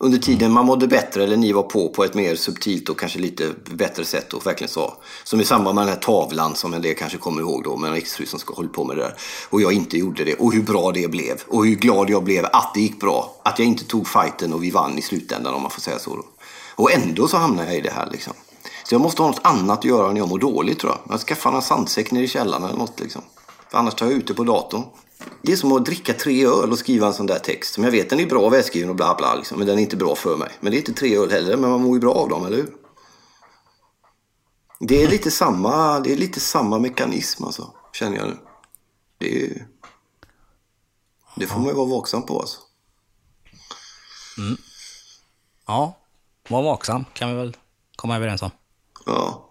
under 0.00 0.18
tiden 0.18 0.52
man 0.52 0.66
mådde 0.66 0.86
bättre 0.88 1.24
eller 1.24 1.36
ni 1.36 1.52
var 1.52 1.62
på 1.62 1.88
på 1.88 2.04
ett 2.04 2.14
mer 2.14 2.36
subtilt 2.36 2.88
och 2.88 2.98
kanske 2.98 3.18
lite 3.18 3.54
bättre 3.64 4.04
sätt 4.04 4.32
och 4.32 4.46
verkligen 4.46 4.68
sa. 4.68 4.96
Som 5.24 5.40
i 5.40 5.44
samband 5.44 5.74
med 5.74 5.82
den 5.82 5.94
här 5.94 6.00
tavlan 6.00 6.54
som 6.54 6.74
en 6.74 6.82
del 6.82 6.94
kanske 6.94 7.18
kommer 7.18 7.40
ihåg 7.40 7.64
då 7.64 7.76
med 7.76 7.90
en 7.90 7.96
exfru 7.96 8.26
som 8.26 8.38
ska 8.38 8.54
hålla 8.54 8.68
på 8.68 8.84
med 8.84 8.96
det 8.96 9.02
där. 9.02 9.14
Och 9.50 9.60
jag 9.60 9.72
inte 9.72 9.98
gjorde 9.98 10.24
det 10.24 10.34
och 10.34 10.52
hur 10.52 10.62
bra 10.62 10.92
det 10.92 11.08
blev 11.08 11.42
och 11.48 11.66
hur 11.66 11.74
glad 11.74 12.10
jag 12.10 12.24
blev 12.24 12.46
att 12.52 12.74
det 12.74 12.80
gick 12.80 13.00
bra. 13.00 13.34
Att 13.42 13.58
jag 13.58 13.68
inte 13.68 13.84
tog 13.84 14.08
fighten 14.08 14.52
och 14.52 14.64
vi 14.64 14.70
vann 14.70 14.98
i 14.98 15.02
slutändan 15.02 15.54
om 15.54 15.62
man 15.62 15.70
får 15.70 15.80
säga 15.80 15.98
så. 15.98 16.16
Då. 16.16 16.24
Och 16.74 16.92
ändå 16.92 17.28
så 17.28 17.36
hamnar 17.36 17.64
jag 17.64 17.76
i 17.76 17.80
det 17.80 17.90
här 17.90 18.08
liksom. 18.12 18.32
Så 18.84 18.94
jag 18.94 19.00
måste 19.00 19.22
ha 19.22 19.28
något 19.28 19.40
annat 19.44 19.78
att 19.78 19.84
göra 19.84 20.12
när 20.12 20.20
jag 20.20 20.28
mår 20.28 20.38
dåligt 20.38 20.78
tror 20.78 20.92
jag. 20.92 21.14
Jag 21.14 21.20
skaffar 21.20 21.52
en 21.52 21.62
sandsäck 21.62 22.10
nere 22.10 22.24
i 22.24 22.28
källaren 22.28 22.64
eller 22.64 22.78
något 22.78 23.00
liksom. 23.00 23.22
För 23.70 23.78
annars 23.78 23.94
tar 23.94 24.06
jag 24.06 24.14
ut 24.14 24.26
det 24.26 24.34
på 24.34 24.44
datorn. 24.44 24.82
Det 25.42 25.52
är 25.52 25.56
som 25.56 25.72
att 25.72 25.84
dricka 25.84 26.12
tre 26.12 26.46
öl 26.46 26.72
och 26.72 26.78
skriva 26.78 27.06
en 27.06 27.14
sån 27.14 27.26
där 27.26 27.38
text. 27.38 27.74
Som 27.74 27.84
jag 27.84 27.90
vet 27.90 28.10
den 28.10 28.20
är 28.20 28.26
bra 28.26 28.48
välskriven 28.48 28.90
och 28.90 28.96
bla 28.96 29.14
bla 29.14 29.34
liksom, 29.34 29.58
men 29.58 29.66
den 29.66 29.78
är 29.78 29.82
inte 29.82 29.96
bra 29.96 30.14
för 30.14 30.36
mig. 30.36 30.50
Men 30.60 30.70
det 30.70 30.76
är 30.76 30.78
inte 30.78 30.92
tre 30.92 31.16
öl 31.16 31.30
heller, 31.30 31.56
men 31.56 31.70
man 31.70 31.82
mår 31.82 31.94
ju 31.96 32.00
bra 32.00 32.14
av 32.14 32.28
dem, 32.28 32.46
eller 32.46 32.56
hur? 32.56 32.74
Det 34.80 35.02
är 35.02 35.08
lite 35.08 35.30
samma, 35.30 36.00
det 36.00 36.12
är 36.12 36.16
lite 36.16 36.40
samma 36.40 36.78
mekanism 36.78 37.44
alltså, 37.44 37.72
känner 37.92 38.16
jag 38.16 38.28
nu. 38.28 38.36
Det, 39.18 39.44
är, 39.44 39.66
det 41.36 41.46
får 41.46 41.58
man 41.58 41.68
ju 41.68 41.74
vara 41.74 41.88
vaksam 41.88 42.22
på 42.22 42.40
alltså. 42.40 42.58
Mm. 44.38 44.56
Ja, 45.66 45.98
var 46.48 46.62
vaksam 46.62 47.04
kan 47.12 47.28
vi 47.28 47.36
väl 47.36 47.56
komma 47.96 48.16
överens 48.16 48.42
om. 48.42 48.50
Ja. 49.06 49.44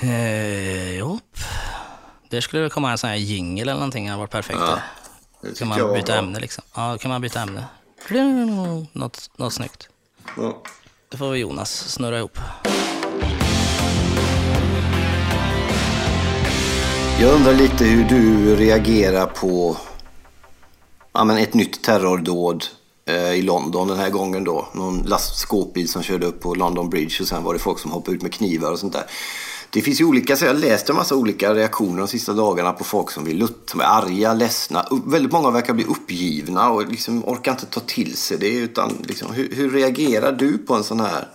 Eh, 0.00 0.98
jo. 0.98 1.18
Där 2.30 2.40
skulle 2.40 2.62
det 2.62 2.70
komma 2.70 2.90
en 2.90 2.98
sån 2.98 3.10
här 3.10 3.16
jingel 3.16 3.68
eller 3.68 3.78
någonting, 3.78 4.04
det 4.04 4.10
hade 4.10 4.20
varit 4.20 4.30
perfekt. 4.30 4.58
Ja, 4.60 4.78
det 5.40 5.58
kan 5.58 5.68
man 5.68 5.92
byta 5.92 6.18
ämne 6.18 6.40
liksom. 6.40 6.64
Ja, 6.74 6.98
kan 6.98 7.10
man 7.10 7.20
byta 7.20 7.40
ämne. 7.40 7.64
Något, 8.92 9.30
något 9.36 9.52
snyggt. 9.52 9.88
Ja. 10.36 10.62
Det 11.08 11.16
får 11.16 11.30
vi 11.30 11.38
Jonas 11.38 11.92
snurra 11.92 12.18
ihop. 12.18 12.38
Jag 17.20 17.34
undrar 17.34 17.54
lite 17.54 17.84
hur 17.84 18.04
du 18.04 18.56
reagerar 18.56 19.26
på 19.26 19.76
ja, 21.12 21.24
men 21.24 21.38
ett 21.38 21.54
nytt 21.54 21.82
terrordåd 21.82 22.64
eh, 23.06 23.32
i 23.32 23.42
London 23.42 23.88
den 23.88 23.98
här 23.98 24.10
gången 24.10 24.44
då. 24.44 24.68
Någon 24.74 25.02
lastskåpbil 25.02 25.88
som 25.88 26.02
körde 26.02 26.26
upp 26.26 26.40
på 26.40 26.54
London 26.54 26.90
Bridge 26.90 27.16
och 27.20 27.28
sen 27.28 27.44
var 27.44 27.52
det 27.52 27.60
folk 27.60 27.78
som 27.78 27.90
hoppade 27.90 28.16
ut 28.16 28.22
med 28.22 28.32
knivar 28.32 28.72
och 28.72 28.78
sånt 28.78 28.92
där. 28.92 29.04
Det 29.72 29.82
finns 29.82 30.00
ju 30.00 30.04
olika, 30.04 30.36
så 30.36 30.44
jag 30.44 30.56
läste 30.56 30.92
en 30.92 30.96
massa 30.96 31.14
olika 31.14 31.54
reaktioner 31.54 31.98
de 31.98 32.08
sista 32.08 32.32
dagarna 32.32 32.72
på 32.72 32.84
folk 32.84 33.10
som 33.10 33.24
vill 33.24 33.48
som 33.66 33.80
är 33.80 33.84
arga, 33.84 34.34
ledsna. 34.34 34.86
Väldigt 35.06 35.32
många 35.32 35.50
verkar 35.50 35.74
bli 35.74 35.84
uppgivna 35.84 36.70
och 36.70 36.88
liksom 36.88 37.24
orkar 37.24 37.52
inte 37.52 37.66
ta 37.66 37.80
till 37.80 38.16
sig 38.16 38.38
det. 38.38 38.48
Utan 38.48 38.92
liksom, 39.08 39.32
hur, 39.32 39.54
hur 39.54 39.70
reagerar 39.70 40.32
du 40.32 40.58
på 40.58 40.74
en 40.74 40.84
sån 40.84 41.00
här 41.00 41.28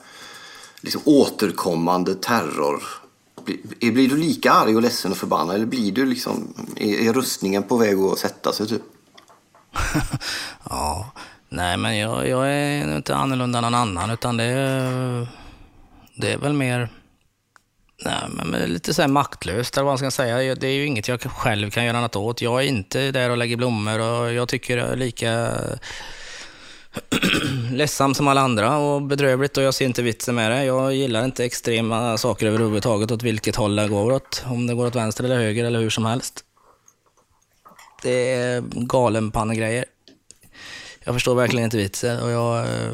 liksom, 0.82 1.02
återkommande 1.06 2.16
terror? 2.16 2.84
Blir, 3.46 3.92
blir 3.92 4.10
du 4.10 4.18
lika 4.18 4.52
arg 4.52 4.76
och 4.76 4.82
ledsen 4.82 5.12
och 5.12 5.18
förbannad 5.18 5.56
eller 5.56 5.66
blir 5.66 5.92
du 5.92 6.06
liksom, 6.06 6.54
är, 6.76 7.10
är 7.10 7.14
rustningen 7.14 7.64
på 7.64 7.78
väg 7.78 8.00
att 8.00 8.20
sätta 8.20 8.54
sig 8.54 8.68
typ? 8.68 8.82
ja, 10.70 11.12
nej 11.50 11.78
men 11.78 11.98
jag, 11.98 12.28
jag 12.28 12.52
är 12.52 12.96
inte 12.96 13.16
annorlunda 13.16 13.58
än 13.58 13.64
någon 13.64 13.76
annan 13.76 14.10
utan 14.10 14.38
det 14.38 14.44
är, 14.44 15.28
det 16.16 16.32
är 16.32 16.38
väl 16.38 16.54
mer 16.54 16.90
Nej, 18.04 18.30
men 18.30 18.52
lite 18.52 18.94
så 18.94 19.02
här 19.02 19.10
maktlöst, 19.10 19.78
eller 19.78 19.84
vad 19.84 19.92
man 19.92 19.98
ska 19.98 20.12
säga. 20.12 20.56
Det 20.56 20.68
är 20.68 20.72
ju 20.72 20.86
inget 20.86 21.08
jag 21.08 21.22
själv 21.22 21.70
kan 21.70 21.86
göra 21.86 22.02
något 22.02 22.16
åt. 22.16 22.42
Jag 22.42 22.64
är 22.64 22.68
inte 22.68 23.12
där 23.12 23.30
och 23.30 23.38
lägger 23.38 23.58
blommor 23.58 24.00
och 24.00 24.34
jag 24.34 24.48
tycker 24.50 24.78
jag 24.78 24.90
är 24.90 24.96
lika 24.96 25.52
ledsam 27.72 28.14
som 28.14 28.28
alla 28.28 28.42
andra 28.42 28.78
och 28.78 29.02
bedrövligt 29.02 29.58
och 29.58 29.64
jag 29.64 29.74
ser 29.74 29.86
inte 29.86 30.02
vitsen 30.02 30.36
med 30.36 30.52
det. 30.52 30.64
Jag 30.64 30.94
gillar 30.94 31.26
inte 31.26 31.46
extrema 31.46 32.18
saker 32.18 32.48
överhuvudtaget 32.48 33.12
åt 33.12 33.24
vilket 33.24 33.56
håll 33.56 33.76
det 33.76 33.88
går 33.88 34.12
åt. 34.12 34.44
Om 34.48 34.68
det 34.68 34.74
går 34.74 34.88
åt 34.88 34.96
vänster 34.96 35.24
eller 35.24 35.38
höger 35.38 35.66
eller 35.66 35.80
hur 35.80 35.90
som 35.90 36.06
helst. 36.06 36.44
Det 38.02 38.34
är 38.34 38.64
galenpannegrejer. 38.72 39.86
Jag 41.04 41.16
förstår 41.16 41.36
verkligen 41.36 41.66
inte 41.66 41.78
vitsen 41.78 42.20
och 42.20 42.32
jag... 42.32 42.60
Eh, 42.60 42.92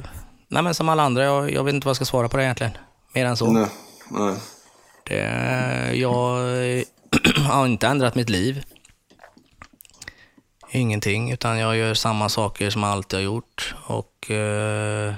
nej 0.47 0.63
men 0.63 0.73
som 0.73 0.89
alla 0.89 1.03
andra, 1.03 1.23
jag, 1.23 1.51
jag 1.51 1.63
vet 1.63 1.73
inte 1.73 1.85
vad 1.85 1.89
jag 1.89 1.95
ska 1.95 2.05
svara 2.05 2.29
på 2.29 2.37
det 2.37 2.43
egentligen. 2.43 2.71
Mer 3.13 3.25
än 3.25 3.37
så. 3.37 3.51
Nej, 3.51 3.67
nej. 4.09 4.35
Det, 5.11 5.95
jag 5.95 6.35
har 7.47 7.65
inte 7.65 7.87
ändrat 7.87 8.15
mitt 8.15 8.29
liv. 8.29 8.63
Ingenting, 10.71 11.31
utan 11.31 11.59
jag 11.59 11.77
gör 11.77 11.93
samma 11.93 12.29
saker 12.29 12.69
som 12.69 12.83
jag 12.83 12.91
alltid 12.91 13.19
har 13.19 13.23
gjort. 13.23 13.75
Och 13.85 14.31
eh, 14.31 15.13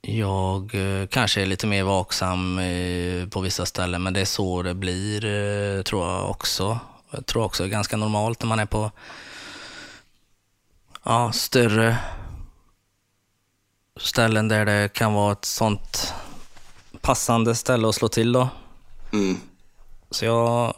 Jag 0.00 0.74
eh, 0.74 1.06
kanske 1.06 1.42
är 1.42 1.46
lite 1.46 1.66
mer 1.66 1.82
vaksam 1.82 2.58
eh, 2.58 3.28
på 3.28 3.40
vissa 3.40 3.66
ställen, 3.66 4.02
men 4.02 4.12
det 4.12 4.20
är 4.20 4.24
så 4.24 4.62
det 4.62 4.74
blir, 4.74 5.82
tror 5.82 6.06
jag 6.06 6.30
också. 6.30 6.78
Jag 7.10 7.26
tror 7.26 7.44
också 7.44 7.62
det 7.62 7.68
är 7.68 7.70
ganska 7.70 7.96
normalt 7.96 8.42
när 8.42 8.48
man 8.48 8.58
är 8.58 8.66
på 8.66 8.90
ja, 11.04 11.32
större 11.32 11.96
ställen 13.96 14.48
där 14.48 14.64
det 14.64 14.92
kan 14.92 15.12
vara 15.12 15.32
ett 15.32 15.44
sånt 15.44 16.14
passande 17.06 17.54
ställe 17.54 17.88
att 17.88 17.94
slå 17.94 18.08
till 18.08 18.32
då. 18.32 18.48
Mm. 19.12 19.36
Så 20.10 20.24
jag 20.24 20.74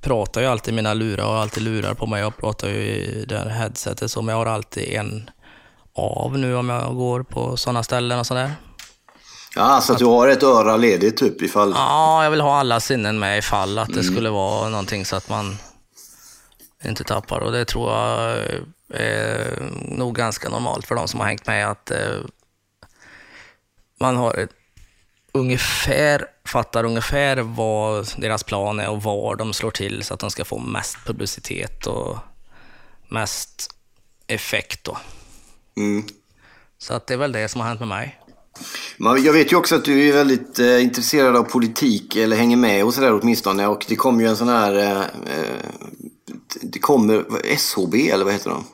pratar 0.00 0.40
ju 0.40 0.46
alltid 0.46 0.74
i 0.74 0.76
mina 0.76 0.94
lurar 0.94 1.26
och 1.26 1.38
alltid 1.38 1.62
lurar 1.62 1.94
på 1.94 2.06
mig. 2.06 2.20
Jag 2.20 2.36
pratar 2.36 2.68
ju 2.68 2.74
i 2.74 3.24
det 3.28 3.38
här 3.38 3.48
headsetet 3.48 4.10
så, 4.10 4.22
men 4.22 4.32
jag 4.32 4.44
har 4.44 4.52
alltid 4.52 4.88
en 4.88 5.30
av 5.94 6.38
nu 6.38 6.56
om 6.56 6.68
jag 6.68 6.94
går 6.94 7.22
på 7.22 7.56
sådana 7.56 7.82
ställen 7.82 8.18
och 8.18 8.26
sådär. 8.26 8.52
Ja, 9.56 9.80
så 9.80 9.92
att 9.92 9.98
du 9.98 10.04
har 10.04 10.28
ett 10.28 10.42
öra 10.42 10.76
ledigt 10.76 11.16
typ 11.16 11.42
ifall... 11.42 11.72
Ja, 11.76 12.24
jag 12.24 12.30
vill 12.30 12.40
ha 12.40 12.56
alla 12.56 12.80
sinnen 12.80 13.18
med 13.18 13.38
ifall 13.38 13.78
att 13.78 13.94
det 13.94 14.04
skulle 14.04 14.30
vara 14.30 14.68
någonting 14.68 15.04
så 15.04 15.16
att 15.16 15.28
man 15.28 15.56
inte 16.84 17.04
tappar. 17.04 17.40
Och 17.40 17.52
det 17.52 17.64
tror 17.64 17.92
jag 17.92 18.38
är 18.88 19.58
nog 19.82 20.14
ganska 20.14 20.48
normalt 20.48 20.86
för 20.86 20.94
de 20.94 21.08
som 21.08 21.20
har 21.20 21.26
hängt 21.26 21.46
med 21.46 21.70
att 21.70 21.90
eh, 21.90 22.18
man 24.00 24.16
har 24.16 24.34
ett, 24.34 24.50
ungefär, 25.34 26.26
fattar 26.44 26.84
ungefär 26.84 27.36
vad 27.36 28.08
deras 28.16 28.42
plan 28.42 28.80
är 28.80 28.90
och 28.90 29.02
var 29.02 29.36
de 29.36 29.52
slår 29.52 29.70
till 29.70 30.02
så 30.02 30.14
att 30.14 30.20
de 30.20 30.30
ska 30.30 30.44
få 30.44 30.58
mest 30.58 30.96
publicitet 31.06 31.86
och 31.86 32.18
mest 33.08 33.74
effekt. 34.26 34.84
Då. 34.84 34.98
Mm. 35.76 36.04
Så 36.78 36.94
att 36.94 37.06
det 37.06 37.14
är 37.14 37.18
väl 37.18 37.32
det 37.32 37.48
som 37.48 37.60
har 37.60 37.68
hänt 37.68 37.80
med 37.80 37.88
mig. 37.88 38.20
Jag 38.98 39.32
vet 39.32 39.52
ju 39.52 39.56
också 39.56 39.74
att 39.74 39.84
du 39.84 40.08
är 40.08 40.12
väldigt 40.12 40.58
eh, 40.58 40.82
intresserad 40.82 41.36
av 41.36 41.42
politik, 41.42 42.16
eller 42.16 42.36
hänger 42.36 42.56
med 42.56 42.84
och 42.84 42.94
sådär 42.94 43.20
åtminstone. 43.22 43.66
Och 43.66 43.84
det 43.88 43.96
kommer 43.96 44.22
ju 44.22 44.28
en 44.28 44.36
sån 44.36 44.48
här... 44.48 44.74
Eh, 44.74 45.00
eh, 45.00 45.64
det 46.62 46.78
kommer... 46.78 47.24
SHB, 47.56 48.10
eller 48.10 48.24
vad 48.24 48.32
heter 48.32 48.50
de? 48.50 48.64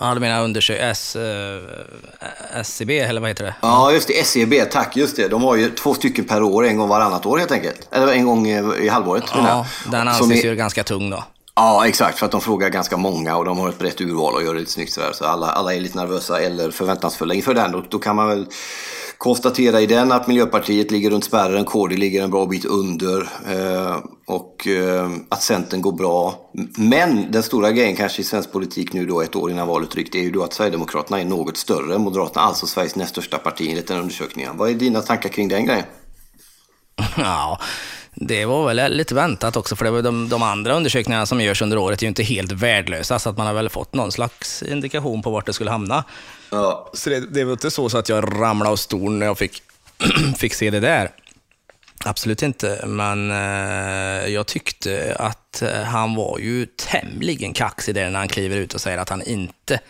Ja, 0.00 0.14
du 0.14 0.20
menar 0.20 0.44
undersök... 0.44 0.78
S, 0.80 1.16
eh, 1.16 2.60
SCB, 2.60 2.98
eller 2.98 3.20
vad 3.20 3.30
heter 3.30 3.44
det? 3.44 3.54
Ja, 3.60 3.92
just 3.92 4.08
det. 4.08 4.26
SEB, 4.26 4.54
tack. 4.70 4.96
Just 4.96 5.16
det. 5.16 5.28
De 5.28 5.42
har 5.42 5.56
ju 5.56 5.70
två 5.70 5.94
stycken 5.94 6.24
per 6.24 6.42
år, 6.42 6.66
en 6.66 6.76
gång 6.76 6.88
varannat 6.88 7.26
år 7.26 7.38
helt 7.38 7.50
enkelt. 7.52 7.88
Eller 7.92 8.12
en 8.12 8.26
gång 8.26 8.48
eh, 8.48 8.64
i 8.80 8.88
halvåret. 8.88 9.24
Ja, 9.34 9.66
den 9.90 10.08
anses 10.08 10.44
är- 10.44 10.48
ju 10.48 10.54
ganska 10.56 10.84
tung 10.84 11.10
då. 11.10 11.24
Ja, 11.54 11.86
exakt. 11.86 12.18
För 12.18 12.26
att 12.26 12.32
de 12.32 12.40
frågar 12.40 12.68
ganska 12.68 12.96
många 12.96 13.36
och 13.36 13.44
de 13.44 13.58
har 13.58 13.68
ett 13.68 13.78
brett 13.78 14.00
urval 14.00 14.34
och 14.34 14.42
gör 14.42 14.54
det 14.54 14.60
lite 14.60 14.72
snyggt 14.72 14.92
sådär. 14.92 15.10
Så 15.12 15.24
alla, 15.24 15.46
alla 15.46 15.74
är 15.74 15.80
lite 15.80 15.98
nervösa 15.98 16.40
eller 16.40 16.70
förväntansfulla 16.70 17.34
inför 17.34 17.54
den. 17.54 17.74
Och 17.74 17.84
då 17.88 17.98
kan 17.98 18.16
man 18.16 18.28
väl 18.28 18.46
konstatera 19.20 19.80
i 19.80 19.86
den 19.86 20.12
att 20.12 20.26
Miljöpartiet 20.26 20.90
ligger 20.90 21.10
runt 21.10 21.24
spärren, 21.24 21.64
KD 21.64 21.96
ligger 21.96 22.22
en 22.24 22.30
bra 22.30 22.46
bit 22.46 22.64
under 22.64 23.20
eh, 23.48 23.96
och 24.26 24.66
eh, 24.66 25.10
att 25.28 25.42
Centern 25.42 25.82
går 25.82 25.92
bra. 25.92 26.34
Men 26.76 27.32
den 27.32 27.42
stora 27.42 27.70
grejen 27.70 27.96
kanske 27.96 28.22
i 28.22 28.24
svensk 28.24 28.52
politik 28.52 28.92
nu 28.92 29.06
då 29.06 29.20
ett 29.20 29.36
år 29.36 29.50
innan 29.50 29.68
valet 29.68 29.90
drygt 29.90 30.14
är 30.14 30.18
ju 30.18 30.30
då 30.30 30.42
att 30.42 30.52
Sverigedemokraterna 30.52 31.20
är 31.20 31.24
något 31.24 31.56
större 31.56 31.94
än 31.94 32.00
Moderaterna, 32.00 32.44
alltså 32.44 32.66
Sveriges 32.66 32.96
näst 32.96 33.10
största 33.10 33.38
parti 33.38 33.66
enligt 33.70 33.88
den 33.88 33.98
undersökningen. 33.98 34.56
Vad 34.56 34.70
är 34.70 34.74
dina 34.74 35.00
tankar 35.00 35.28
kring 35.28 35.48
den 35.48 35.66
grejen? 35.66 35.84
Ja, 37.16 37.58
det 38.22 38.44
var 38.44 38.66
väl 38.66 38.96
lite 38.96 39.14
väntat 39.14 39.56
också, 39.56 39.76
för 39.76 39.84
det 39.84 39.90
var 39.90 40.02
de, 40.02 40.28
de 40.28 40.42
andra 40.42 40.74
undersökningarna 40.74 41.26
som 41.26 41.40
görs 41.40 41.62
under 41.62 41.78
året 41.78 41.98
är 41.98 42.02
ju 42.02 42.08
inte 42.08 42.22
helt 42.22 42.52
värdelösa, 42.52 43.18
så 43.18 43.30
att 43.30 43.36
man 43.36 43.46
har 43.46 43.54
väl 43.54 43.68
fått 43.68 43.94
någon 43.94 44.12
slags 44.12 44.62
indikation 44.62 45.22
på 45.22 45.30
vart 45.30 45.46
det 45.46 45.52
skulle 45.52 45.70
hamna. 45.70 46.04
Ja, 46.50 46.90
Så 46.94 47.10
det, 47.10 47.20
det 47.20 47.44
var 47.44 47.52
inte 47.52 47.70
så, 47.70 47.88
så 47.88 47.98
att 47.98 48.08
jag 48.08 48.40
ramlade 48.40 48.70
av 48.70 48.76
stolen 48.76 49.18
när 49.18 49.26
jag 49.26 49.38
fick, 49.38 49.62
fick 50.38 50.54
se 50.54 50.70
det 50.70 50.80
där. 50.80 51.10
Absolut 52.04 52.42
inte, 52.42 52.84
men 52.86 53.30
eh, 53.30 54.28
jag 54.28 54.46
tyckte 54.46 55.16
att 55.18 55.62
eh, 55.62 55.82
han 55.82 56.14
var 56.14 56.38
ju 56.38 56.66
tämligen 56.66 57.52
kaxig 57.52 57.94
där 57.94 58.10
när 58.10 58.18
han 58.18 58.28
kliver 58.28 58.56
ut 58.56 58.74
och 58.74 58.80
säger 58.80 58.98
att 58.98 59.08
han 59.08 59.22
inte 59.22 59.80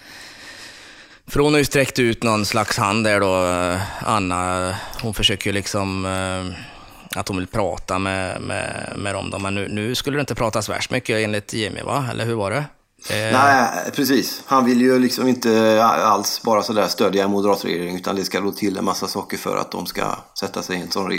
för 1.26 1.40
hon 1.40 1.52
har 1.52 1.58
ju 1.58 1.64
sträckt 1.64 1.98
ut 1.98 2.22
någon 2.22 2.46
slags 2.46 2.78
hand 2.78 3.04
där 3.04 3.20
då, 3.20 3.46
eh, 3.46 3.80
Anna. 4.08 4.74
Hon 5.02 5.14
försöker 5.14 5.46
ju 5.46 5.54
liksom 5.54 6.06
eh, 6.06 6.69
att 7.16 7.28
hon 7.28 7.36
vill 7.36 7.46
prata 7.46 7.98
med, 7.98 8.40
med, 8.40 8.92
med 8.96 9.14
dem. 9.14 9.30
Då. 9.30 9.38
Men 9.38 9.54
nu, 9.54 9.68
nu 9.68 9.94
skulle 9.94 10.16
det 10.16 10.20
inte 10.20 10.34
pratas 10.34 10.68
värst 10.68 10.90
mycket 10.90 11.24
enligt 11.24 11.52
Jimmy, 11.52 11.82
va? 11.82 12.08
Eller 12.10 12.24
hur 12.24 12.34
var 12.34 12.50
det? 12.50 12.64
Eh, 13.08 13.32
Nej, 13.32 13.68
precis. 13.94 14.42
Han 14.46 14.64
vill 14.64 14.80
ju 14.80 14.98
liksom 14.98 15.28
inte 15.28 15.84
alls 15.84 16.42
bara 16.44 16.62
sådär 16.62 16.88
stödja 16.88 17.24
en 17.24 17.30
moderatregering 17.30 17.96
utan 17.96 18.16
det 18.16 18.24
ska 18.24 18.40
då 18.40 18.52
till 18.52 18.78
en 18.78 18.84
massa 18.84 19.06
saker 19.06 19.36
för 19.36 19.56
att 19.56 19.72
de 19.72 19.86
ska 19.86 20.16
sätta 20.40 20.62
sig 20.62 20.76
i 20.76 20.80
en 20.80 20.90
sån 20.90 21.12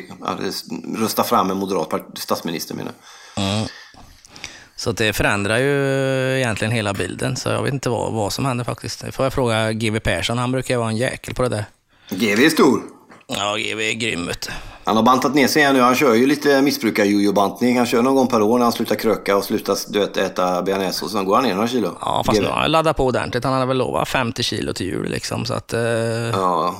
rösta 0.97 1.23
fram 1.23 1.51
en 1.51 1.57
moderat 1.57 1.89
statsminister 2.15 2.75
menar 2.75 2.91
jag. 3.35 3.67
Så 4.75 4.91
det 4.91 5.13
förändrar 5.13 5.57
ju 5.57 6.37
egentligen 6.37 6.71
hela 6.71 6.93
bilden. 6.93 7.35
Så 7.35 7.49
jag 7.49 7.63
vet 7.63 7.73
inte 7.73 7.89
vad, 7.89 8.13
vad 8.13 8.33
som 8.33 8.45
händer 8.45 8.65
faktiskt. 8.65 9.05
Det 9.05 9.11
får 9.11 9.25
jag 9.25 9.33
fråga 9.33 9.71
GW 9.71 9.99
Persson. 9.99 10.37
Han 10.37 10.51
brukar 10.51 10.73
ju 10.73 10.77
vara 10.77 10.89
en 10.89 10.97
jäkel 10.97 11.33
på 11.33 11.43
det 11.43 11.49
där. 11.49 11.65
GV 12.09 12.45
är 12.45 12.49
stor. 12.49 12.81
Ja, 13.27 13.55
GW 13.57 13.89
är 13.89 13.93
grym 13.93 14.27
vet 14.27 14.41
du. 14.41 14.51
Han 14.83 14.95
har 14.95 15.03
bantat 15.03 15.35
ner 15.35 15.47
sig 15.47 15.61
igen 15.61 15.75
nu. 15.75 15.81
Han 15.81 15.95
kör 15.95 16.13
ju 16.13 16.25
lite 16.25 16.61
missbrukar-jojo-bantning. 16.61 17.77
Han 17.77 17.85
kör 17.85 18.01
någon 18.01 18.15
gång 18.15 18.27
per 18.27 18.41
år 18.41 18.57
när 18.57 18.63
han 18.65 18.71
slutar 18.71 18.95
kröka 18.95 19.37
och 19.37 19.43
slutar 19.43 19.93
vet, 19.93 20.17
äta 20.17 20.61
bearnaise 20.61 21.05
och 21.05 21.11
sen 21.11 21.25
går 21.25 21.35
han 21.35 21.43
ner 21.43 21.55
några 21.55 21.67
kilo. 21.67 21.97
Ja, 22.01 22.23
fast 22.25 22.41
nu 22.41 22.47
har 22.47 22.55
han 22.55 22.71
laddat 22.71 22.97
på 22.97 23.05
ordentligt. 23.05 23.43
Han 23.43 23.53
hade 23.53 23.65
väl 23.65 23.77
lovat 23.77 24.07
50 24.07 24.43
kilo 24.43 24.73
till 24.73 24.85
jul 24.85 25.09
liksom. 25.09 25.45
Så 25.45 25.53
att 25.53 25.73
eh, 25.73 25.81
Ja, 26.33 26.75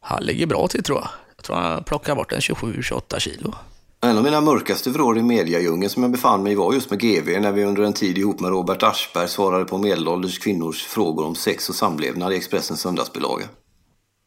han 0.00 0.22
ligger 0.24 0.46
bra 0.46 0.68
till 0.68 0.82
tror 0.82 0.98
jag. 0.98 1.08
Jag 1.36 1.44
tror 1.44 1.56
han 1.56 1.84
plockar 1.84 2.14
bort 2.14 2.32
en 2.32 2.40
27-28 2.40 3.18
kilo. 3.18 3.54
En 4.00 4.18
av 4.18 4.24
mina 4.24 4.40
mörkaste 4.40 4.90
vrår 4.90 5.18
i 5.18 5.22
mediadjungeln 5.22 5.90
som 5.90 6.02
jag 6.02 6.12
befann 6.12 6.42
mig 6.42 6.52
i 6.52 6.54
var 6.54 6.72
just 6.72 6.90
med 6.90 7.00
GV 7.00 7.40
när 7.40 7.52
vi 7.52 7.64
under 7.64 7.82
en 7.82 7.92
tid 7.92 8.18
ihop 8.18 8.40
med 8.40 8.50
Robert 8.50 8.82
Aschberg 8.82 9.28
svarade 9.28 9.64
på 9.64 9.78
medelålders 9.78 10.38
kvinnors 10.38 10.84
frågor 10.84 11.26
om 11.26 11.34
sex 11.34 11.68
och 11.68 11.74
samlevnad 11.74 12.32
i 12.32 12.36
Expressens 12.36 12.80
söndagsbilaga. 12.80 13.44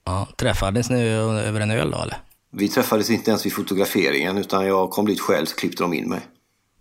Ja, 0.06 0.28
träffades 0.38 0.90
ni 0.90 1.08
över 1.10 1.60
en 1.60 1.72
öl 1.72 1.92
då 1.92 1.98
eller? 1.98 2.18
Vi 2.52 2.68
träffades 2.68 3.10
inte 3.10 3.32
ens 3.32 3.46
vid 3.46 3.54
fotograferingen 3.54 4.38
utan 4.38 4.66
jag 4.68 4.90
kom 4.90 5.06
dit 5.06 5.20
själv 5.22 5.46
så 5.46 5.56
klippte 5.56 5.84
de 5.84 5.94
in 5.94 6.10
mig. 6.10 6.20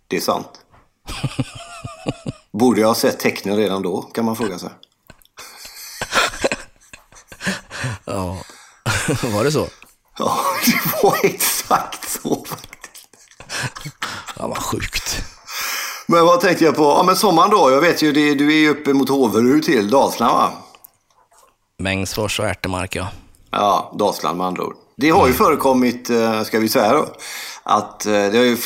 Det 0.07 0.15
är 0.17 0.21
sant. 0.21 0.49
Borde 2.51 2.81
jag 2.81 2.87
ha 2.87 2.95
sett 2.95 3.19
tecknen 3.19 3.57
redan 3.57 3.81
då 3.81 4.01
kan 4.01 4.25
man 4.25 4.35
fråga 4.35 4.59
sig. 4.59 4.69
Ja, 8.05 8.37
var 9.33 9.43
det 9.43 9.51
så? 9.51 9.67
Ja, 10.17 10.37
det 10.65 11.03
var 11.03 11.17
exakt 11.23 12.09
så 12.09 12.45
faktiskt. 12.45 13.07
Ja, 14.37 14.47
vad 14.47 14.57
sjukt. 14.57 15.23
Men 16.07 16.25
vad 16.25 16.41
tänkte 16.41 16.65
jag 16.65 16.75
på? 16.75 16.83
Ja 16.83 17.03
men 17.03 17.15
sommaren 17.15 17.49
då. 17.49 17.71
Jag 17.71 17.81
vet 17.81 18.01
ju, 18.01 18.11
det, 18.11 18.33
du 18.35 18.47
är 18.53 18.57
ju 18.59 18.69
uppe 18.69 18.93
mot 18.93 19.09
Håverud 19.09 19.63
till 19.63 19.89
Dalsland 19.89 20.33
va? 20.33 20.51
Bengtsfors 21.81 22.39
och 22.39 22.45
Ärtemark 22.45 22.95
ja. 22.95 23.07
Ja, 23.51 23.95
Dalsland 23.99 24.37
med 24.37 24.47
andra 24.47 24.63
ord. 24.63 24.75
Det 24.95 25.09
har 25.09 25.27
ju 25.27 25.33
förekommit, 25.33 26.09
eh, 26.09 26.43
ska 26.43 26.59
vi 26.59 26.69
säga 26.69 26.93
då, 26.93 27.07
att 27.63 28.05
eh, 28.05 28.11
det 28.11 28.37
har 28.37 28.45
ju, 28.45 28.57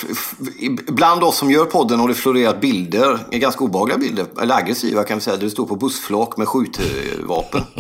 bland 0.88 1.24
oss 1.24 1.38
som 1.38 1.52
gör 1.52 1.66
podden 1.66 2.00
har 2.00 2.08
det 2.08 2.14
florerat 2.14 2.62
bilder, 2.62 3.20
ganska 3.32 3.64
obehagliga 3.64 3.98
bilder, 3.98 4.26
eller 4.42 4.56
aggressiva 4.56 5.04
kan 5.04 5.18
vi 5.18 5.24
säga, 5.24 5.38
där 5.38 5.44
det 5.44 5.50
står 5.50 5.66
på 5.66 5.76
bussflak 5.76 6.38
med 6.38 6.48
skjutvapen. 6.48 7.64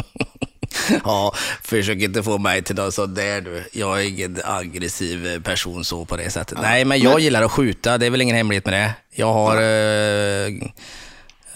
Ja, 1.03 1.33
försök 1.63 1.97
inte 1.97 2.23
få 2.23 2.37
mig 2.37 2.63
till 2.63 2.75
något 2.75 2.93
sånt 2.93 3.15
där 3.15 3.41
du. 3.41 3.63
Jag 3.71 4.01
är 4.01 4.07
ingen 4.07 4.41
aggressiv 4.43 5.43
person 5.43 5.85
så 5.85 6.05
på 6.05 6.17
det 6.17 6.29
sättet. 6.29 6.57
Nej, 6.61 6.85
men 6.85 6.99
jag 6.99 7.19
gillar 7.19 7.43
att 7.43 7.51
skjuta. 7.51 7.97
Det 7.97 8.05
är 8.05 8.09
väl 8.09 8.21
ingen 8.21 8.35
hemlighet 8.35 8.65
med 8.65 8.73
det. 8.73 8.93
Jag 9.11 9.33
har, 9.33 9.55
eh, 9.57 10.47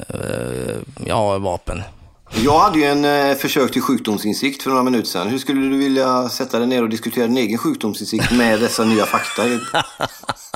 eh, 0.08 0.76
jag 1.06 1.16
har 1.16 1.40
vapen. 1.40 1.84
Jag 2.32 2.60
hade 2.60 2.80
ju 2.80 2.86
en 2.86 3.06
eh, 3.06 3.36
försök 3.36 3.72
till 3.72 3.82
sjukdomsinsikt 3.82 4.64
för 4.64 4.70
några 4.70 4.84
minuter 4.84 5.08
sedan. 5.08 5.28
Hur 5.28 5.38
skulle 5.38 5.62
du 5.62 5.78
vilja 5.78 6.30
sätta 6.30 6.60
dig 6.60 6.68
ner 6.68 6.84
och 6.84 6.90
diskutera 6.90 7.28
din 7.28 7.38
egen 7.38 7.58
sjukdomsinsikt 7.58 8.32
med 8.32 8.60
dessa 8.60 8.84
nya 8.84 9.06
fakta? 9.06 9.44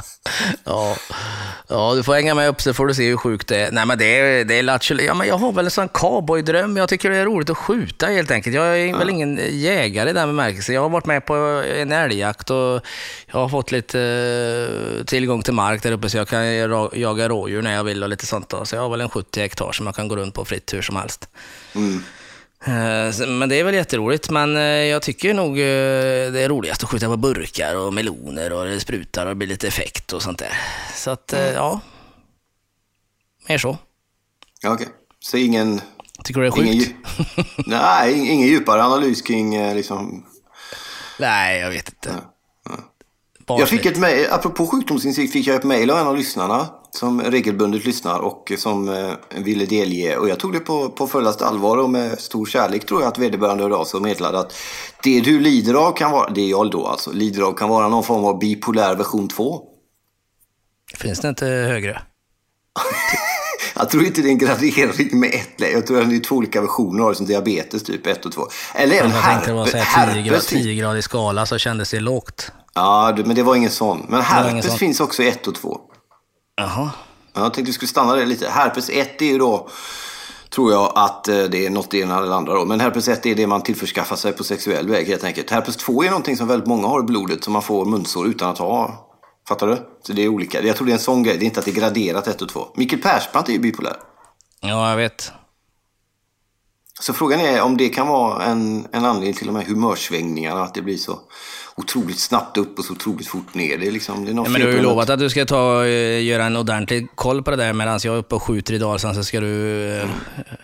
Ja, 0.63 0.95
ja, 1.67 1.93
du 1.95 2.03
får 2.03 2.13
hänga 2.13 2.33
med 2.35 2.49
upp 2.49 2.61
så 2.61 2.73
får 2.73 2.87
du 2.87 2.93
se 2.93 3.09
hur 3.09 3.17
sjukt 3.17 3.47
det 3.47 3.57
är. 3.65 3.71
Nej, 3.71 3.85
men 3.85 3.97
det 3.97 4.19
är, 4.19 4.45
det 4.45 4.55
är 4.59 4.63
lattjo- 4.63 5.01
ja, 5.01 5.13
men 5.13 5.27
Jag 5.27 5.37
har 5.37 5.51
väl 5.51 5.65
en 5.65 5.71
sån 5.71 5.87
cowboydröm. 5.87 6.77
Jag 6.77 6.89
tycker 6.89 7.09
det 7.09 7.17
är 7.17 7.25
roligt 7.25 7.49
att 7.49 7.57
skjuta 7.57 8.05
helt 8.05 8.31
enkelt. 8.31 8.55
Jag 8.55 8.79
är 8.79 8.97
väl 8.97 9.09
ingen 9.09 9.39
jägare 9.51 10.09
i 10.09 10.13
den 10.13 10.27
bemärkelsen. 10.29 10.75
Jag 10.75 10.81
har 10.81 10.89
varit 10.89 11.05
med 11.05 11.25
på 11.25 11.33
en 11.77 11.91
älgjakt 11.91 12.49
och 12.49 12.81
jag 13.27 13.39
har 13.39 13.49
fått 13.49 13.71
lite 13.71 13.99
eh, 14.99 15.05
tillgång 15.05 15.41
till 15.41 15.53
mark 15.53 15.83
där 15.83 15.91
uppe 15.91 16.09
så 16.09 16.17
jag 16.17 16.27
kan 16.27 16.45
jaga 16.93 17.29
rådjur 17.29 17.61
när 17.61 17.73
jag 17.75 17.83
vill 17.83 18.03
och 18.03 18.09
lite 18.09 18.25
sånt. 18.25 18.49
Då. 18.49 18.65
Så 18.65 18.75
jag 18.75 18.81
har 18.81 18.89
väl 18.89 19.01
en 19.01 19.09
70 19.09 19.39
hektar 19.41 19.71
som 19.71 19.85
jag 19.85 19.95
kan 19.95 20.07
gå 20.07 20.15
runt 20.15 20.33
på 20.35 20.45
fritt 20.45 20.73
hur 20.73 20.81
som 20.81 20.95
helst. 20.95 21.27
Så- 21.73 21.79
Men 23.27 23.49
det 23.49 23.55
är 23.55 23.63
väl 23.63 23.73
jätteroligt, 23.75 24.29
men 24.29 24.55
eh, 24.57 24.61
jag 24.63 25.01
tycker 25.01 25.33
nog 25.33 25.51
eh, 25.59 25.63
det 26.31 26.39
är 26.41 26.49
roligast 26.49 26.83
att 26.83 26.89
skjuta 26.89 27.07
på 27.07 27.17
burkar 27.17 27.75
och 27.75 27.93
meloner 27.93 28.53
och 28.53 28.65
det 28.65 28.79
sprutar 28.79 29.25
och 29.25 29.29
det 29.31 29.35
blir 29.35 29.47
lite 29.47 29.67
effekt 29.67 30.13
och 30.13 30.21
sånt 30.21 30.39
där. 30.39 30.57
Så 30.95 31.11
att, 31.11 31.33
eh, 31.33 31.51
ja. 31.51 31.79
Mer 33.47 33.57
så. 33.57 33.77
Ja, 34.61 34.73
Okej. 34.73 34.87
Så 35.19 35.37
ingen, 35.37 35.81
Tycker 36.23 36.41
du 36.41 36.49
det 36.49 36.57
är 36.57 36.63
ingen, 36.63 36.79
sjukt? 36.79 36.95
dju- 37.35 37.63
Nej, 37.67 38.29
ingen 38.29 38.47
djupare 38.47 38.83
analys 38.83 39.21
kring 39.21 39.55
eh, 39.55 39.75
liksom... 39.75 40.25
Nej, 41.19 41.59
jag 41.59 41.69
vet 41.69 41.89
inte. 41.89 42.15
Jag 43.47 43.69
fick 43.69 43.85
ett 43.85 43.97
mejl, 43.97 44.27
apropå 44.31 44.67
sjukdomsinsikt, 44.67 45.33
fick 45.33 45.47
jag 45.47 45.55
ett 45.55 45.63
mejl 45.63 45.89
av 45.89 45.97
en 45.97 46.07
av 46.07 46.17
lyssnarna 46.17 46.67
som 46.91 47.21
regelbundet 47.21 47.85
lyssnar 47.85 48.19
och 48.19 48.51
som 48.57 48.89
eh, 48.89 49.13
ville 49.43 49.65
delge. 49.65 50.17
Och 50.17 50.29
jag 50.29 50.39
tog 50.39 50.53
det 50.53 50.59
på, 50.59 50.89
på 50.89 51.07
fullaste 51.07 51.45
allvar 51.45 51.77
och 51.77 51.89
med 51.89 52.19
stor 52.19 52.45
kärlek 52.45 52.85
tror 52.85 53.01
jag 53.01 53.07
att 53.07 53.17
vederbörande 53.17 53.63
hörde 53.63 53.75
av 53.75 53.85
sig 53.85 53.97
och 53.97 54.03
meddelade 54.03 54.39
att 54.39 54.55
det 55.03 55.21
du 55.21 55.39
lider 55.39 55.73
av 55.73 55.91
kan 55.91 56.11
vara, 56.11 56.29
det 56.29 56.45
jag 56.45 56.71
då 56.71 56.87
alltså, 56.87 57.11
lider 57.11 57.41
av 57.41 57.53
kan 57.53 57.69
vara 57.69 57.87
någon 57.87 58.03
form 58.03 58.25
av 58.25 58.39
bipolär 58.39 58.95
version 58.95 59.27
2. 59.27 59.61
Finns 60.97 61.19
det 61.19 61.29
inte 61.29 61.45
högre? 61.45 62.01
Jag 63.75 63.89
tror 63.89 64.05
inte 64.05 64.21
det 64.21 64.27
är 64.27 64.31
en 64.31 64.37
gradering 64.37 65.19
med 65.19 65.29
ett 65.33 65.59
läge. 65.59 65.73
Jag 65.73 65.87
tror 65.87 66.01
att 66.01 66.09
det 66.09 66.15
är 66.15 66.19
två 66.19 66.35
olika 66.35 66.61
versioner 66.61 67.03
av 67.03 67.09
det, 67.09 67.15
som 67.15 67.25
diabetes 67.25 67.83
typ 67.83 68.07
1 68.07 68.25
och 68.25 68.31
2. 68.31 68.47
Eller 68.75 68.95
även 68.95 69.11
Jag 69.11 69.23
tänkte 69.23 69.49
det 69.49 69.53
var 69.53 69.65
herpes. 69.65 70.47
10 70.47 70.75
gradig 70.75 71.03
skala 71.03 71.45
så 71.45 71.57
kändes 71.57 71.91
det 71.91 71.99
lågt. 71.99 72.51
Ja, 72.73 73.13
men 73.25 73.35
det 73.35 73.43
var 73.43 73.55
ingen 73.55 73.71
sån. 73.71 74.05
Men 74.09 74.21
herpes 74.21 74.65
sån. 74.65 74.77
finns 74.77 74.99
också 74.99 75.23
i 75.23 75.27
1 75.27 75.47
och 75.47 75.55
2. 75.55 75.81
Jaha. 76.55 76.91
Ja, 77.33 77.41
Jag 77.41 77.53
tänkte 77.53 77.69
vi 77.69 77.73
skulle 77.73 77.89
stanna 77.89 78.15
där 78.15 78.25
lite. 78.25 78.49
Herpes 78.49 78.89
1 78.89 79.21
är 79.21 79.25
ju 79.25 79.37
då, 79.37 79.69
tror 80.49 80.71
jag, 80.71 80.91
att 80.95 81.27
eh, 81.27 81.43
det 81.43 81.65
är 81.65 81.69
något 81.69 81.93
ena 81.93 82.17
eller 82.17 82.31
andra. 82.31 82.53
Då. 82.53 82.65
Men 82.65 82.79
herpes 82.79 83.07
1 83.07 83.25
är 83.25 83.35
det 83.35 83.47
man 83.47 83.61
tillförskaffar 83.61 84.15
sig 84.15 84.33
på 84.33 84.43
sexuell 84.43 84.89
väg 84.89 85.07
helt 85.07 85.23
enkelt. 85.23 85.49
Herpes 85.49 85.77
2 85.77 86.03
är 86.03 86.09
någonting 86.09 86.37
som 86.37 86.47
väldigt 86.47 86.67
många 86.67 86.87
har 86.87 86.99
i 86.99 87.03
blodet 87.03 87.43
som 87.43 87.53
man 87.53 87.61
får 87.61 87.85
munsår 87.85 88.27
utan 88.27 88.49
att 88.49 88.57
ha. 88.57 89.09
Fattar 89.47 89.67
du? 89.67 89.77
Så 90.01 90.13
det 90.13 90.23
är 90.23 90.27
olika. 90.27 90.61
Jag 90.61 90.75
tror 90.75 90.85
det 90.85 90.91
är 90.91 90.93
en 90.93 90.99
sån 90.99 91.23
grej. 91.23 91.37
Det 91.37 91.43
är 91.43 91.47
inte 91.47 91.59
att 91.59 91.65
det 91.65 91.71
är 91.71 91.75
graderat 91.75 92.27
1 92.27 92.41
och 92.41 92.49
2. 92.49 92.67
Mikael 92.75 93.01
Persbrandt 93.01 93.49
är 93.49 93.53
ju 93.53 93.59
bipolär. 93.59 93.95
Ja, 94.61 94.89
jag 94.89 94.97
vet. 94.97 95.31
Så 96.99 97.13
frågan 97.13 97.39
är 97.39 97.61
om 97.61 97.77
det 97.77 97.89
kan 97.89 98.07
vara 98.07 98.43
en, 98.43 98.87
en 98.91 99.05
anledning 99.05 99.33
till 99.33 99.47
de 99.47 99.55
här 99.55 99.63
humörsvängningarna. 99.63 100.63
Att 100.63 100.73
det 100.73 100.81
blir 100.81 100.97
så 100.97 101.19
otroligt 101.75 102.19
snabbt 102.19 102.57
upp 102.57 102.79
och 102.79 102.85
så 102.85 102.93
otroligt 102.93 103.27
fort 103.27 103.53
ner. 103.53 103.77
Det 103.77 103.87
är 103.87 103.91
liksom, 103.91 104.25
det 104.25 104.31
är 104.31 104.33
något 104.33 104.47
Ja, 104.47 104.51
men 104.51 104.61
du 104.61 104.67
har 104.67 104.73
ju 104.73 104.81
lovat 104.81 105.09
att 105.09 105.19
du 105.19 105.29
ska 105.29 105.45
ta, 105.45 105.85
eh, 105.85 106.23
göra 106.23 106.45
en 106.45 106.57
ordentlig 106.57 107.15
koll 107.15 107.43
på 107.43 107.51
det 107.51 107.57
där 107.57 107.73
medan 107.73 107.99
jag 108.03 108.15
är 108.15 108.19
uppe 108.19 108.35
och 108.35 108.43
skjuter 108.43 108.73
i 108.73 108.77
Dalsland 108.77 109.15
så 109.15 109.23
ska 109.23 109.39
du 109.39 109.83
eh, 109.97 110.09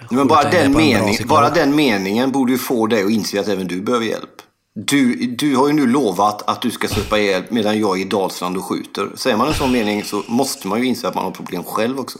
Men 0.10 0.28
bara 0.28 0.50
den, 0.50 0.78
mening, 0.78 1.16
bara 1.26 1.50
den 1.50 1.76
meningen 1.76 2.32
borde 2.32 2.52
ju 2.52 2.58
få 2.58 2.88
dig 2.88 3.04
att 3.04 3.12
inse 3.12 3.40
att 3.40 3.48
även 3.48 3.68
du 3.68 3.82
behöver 3.82 4.06
hjälp. 4.06 4.42
Du, 4.76 5.16
du 5.16 5.56
har 5.56 5.68
ju 5.68 5.74
nu 5.74 5.88
lovat 5.88 6.50
att 6.50 6.62
du 6.62 6.72
ska 6.72 6.88
supa 6.88 7.20
ihjäl 7.20 7.44
medan 7.50 7.80
jag 7.80 7.98
är 7.98 8.02
i 8.02 8.06
Dalsland 8.06 8.58
och 8.58 8.66
skjuter. 8.66 9.10
Säger 9.16 9.38
man 9.38 9.48
en 9.48 9.54
sån 9.54 9.72
mening 9.72 10.04
så 10.04 10.24
måste 10.28 10.68
man 10.68 10.80
ju 10.80 10.86
inse 10.86 11.08
att 11.08 11.16
man 11.16 11.24
har 11.24 11.32
problem 11.32 11.64
själv 11.64 12.00
också. 12.00 12.20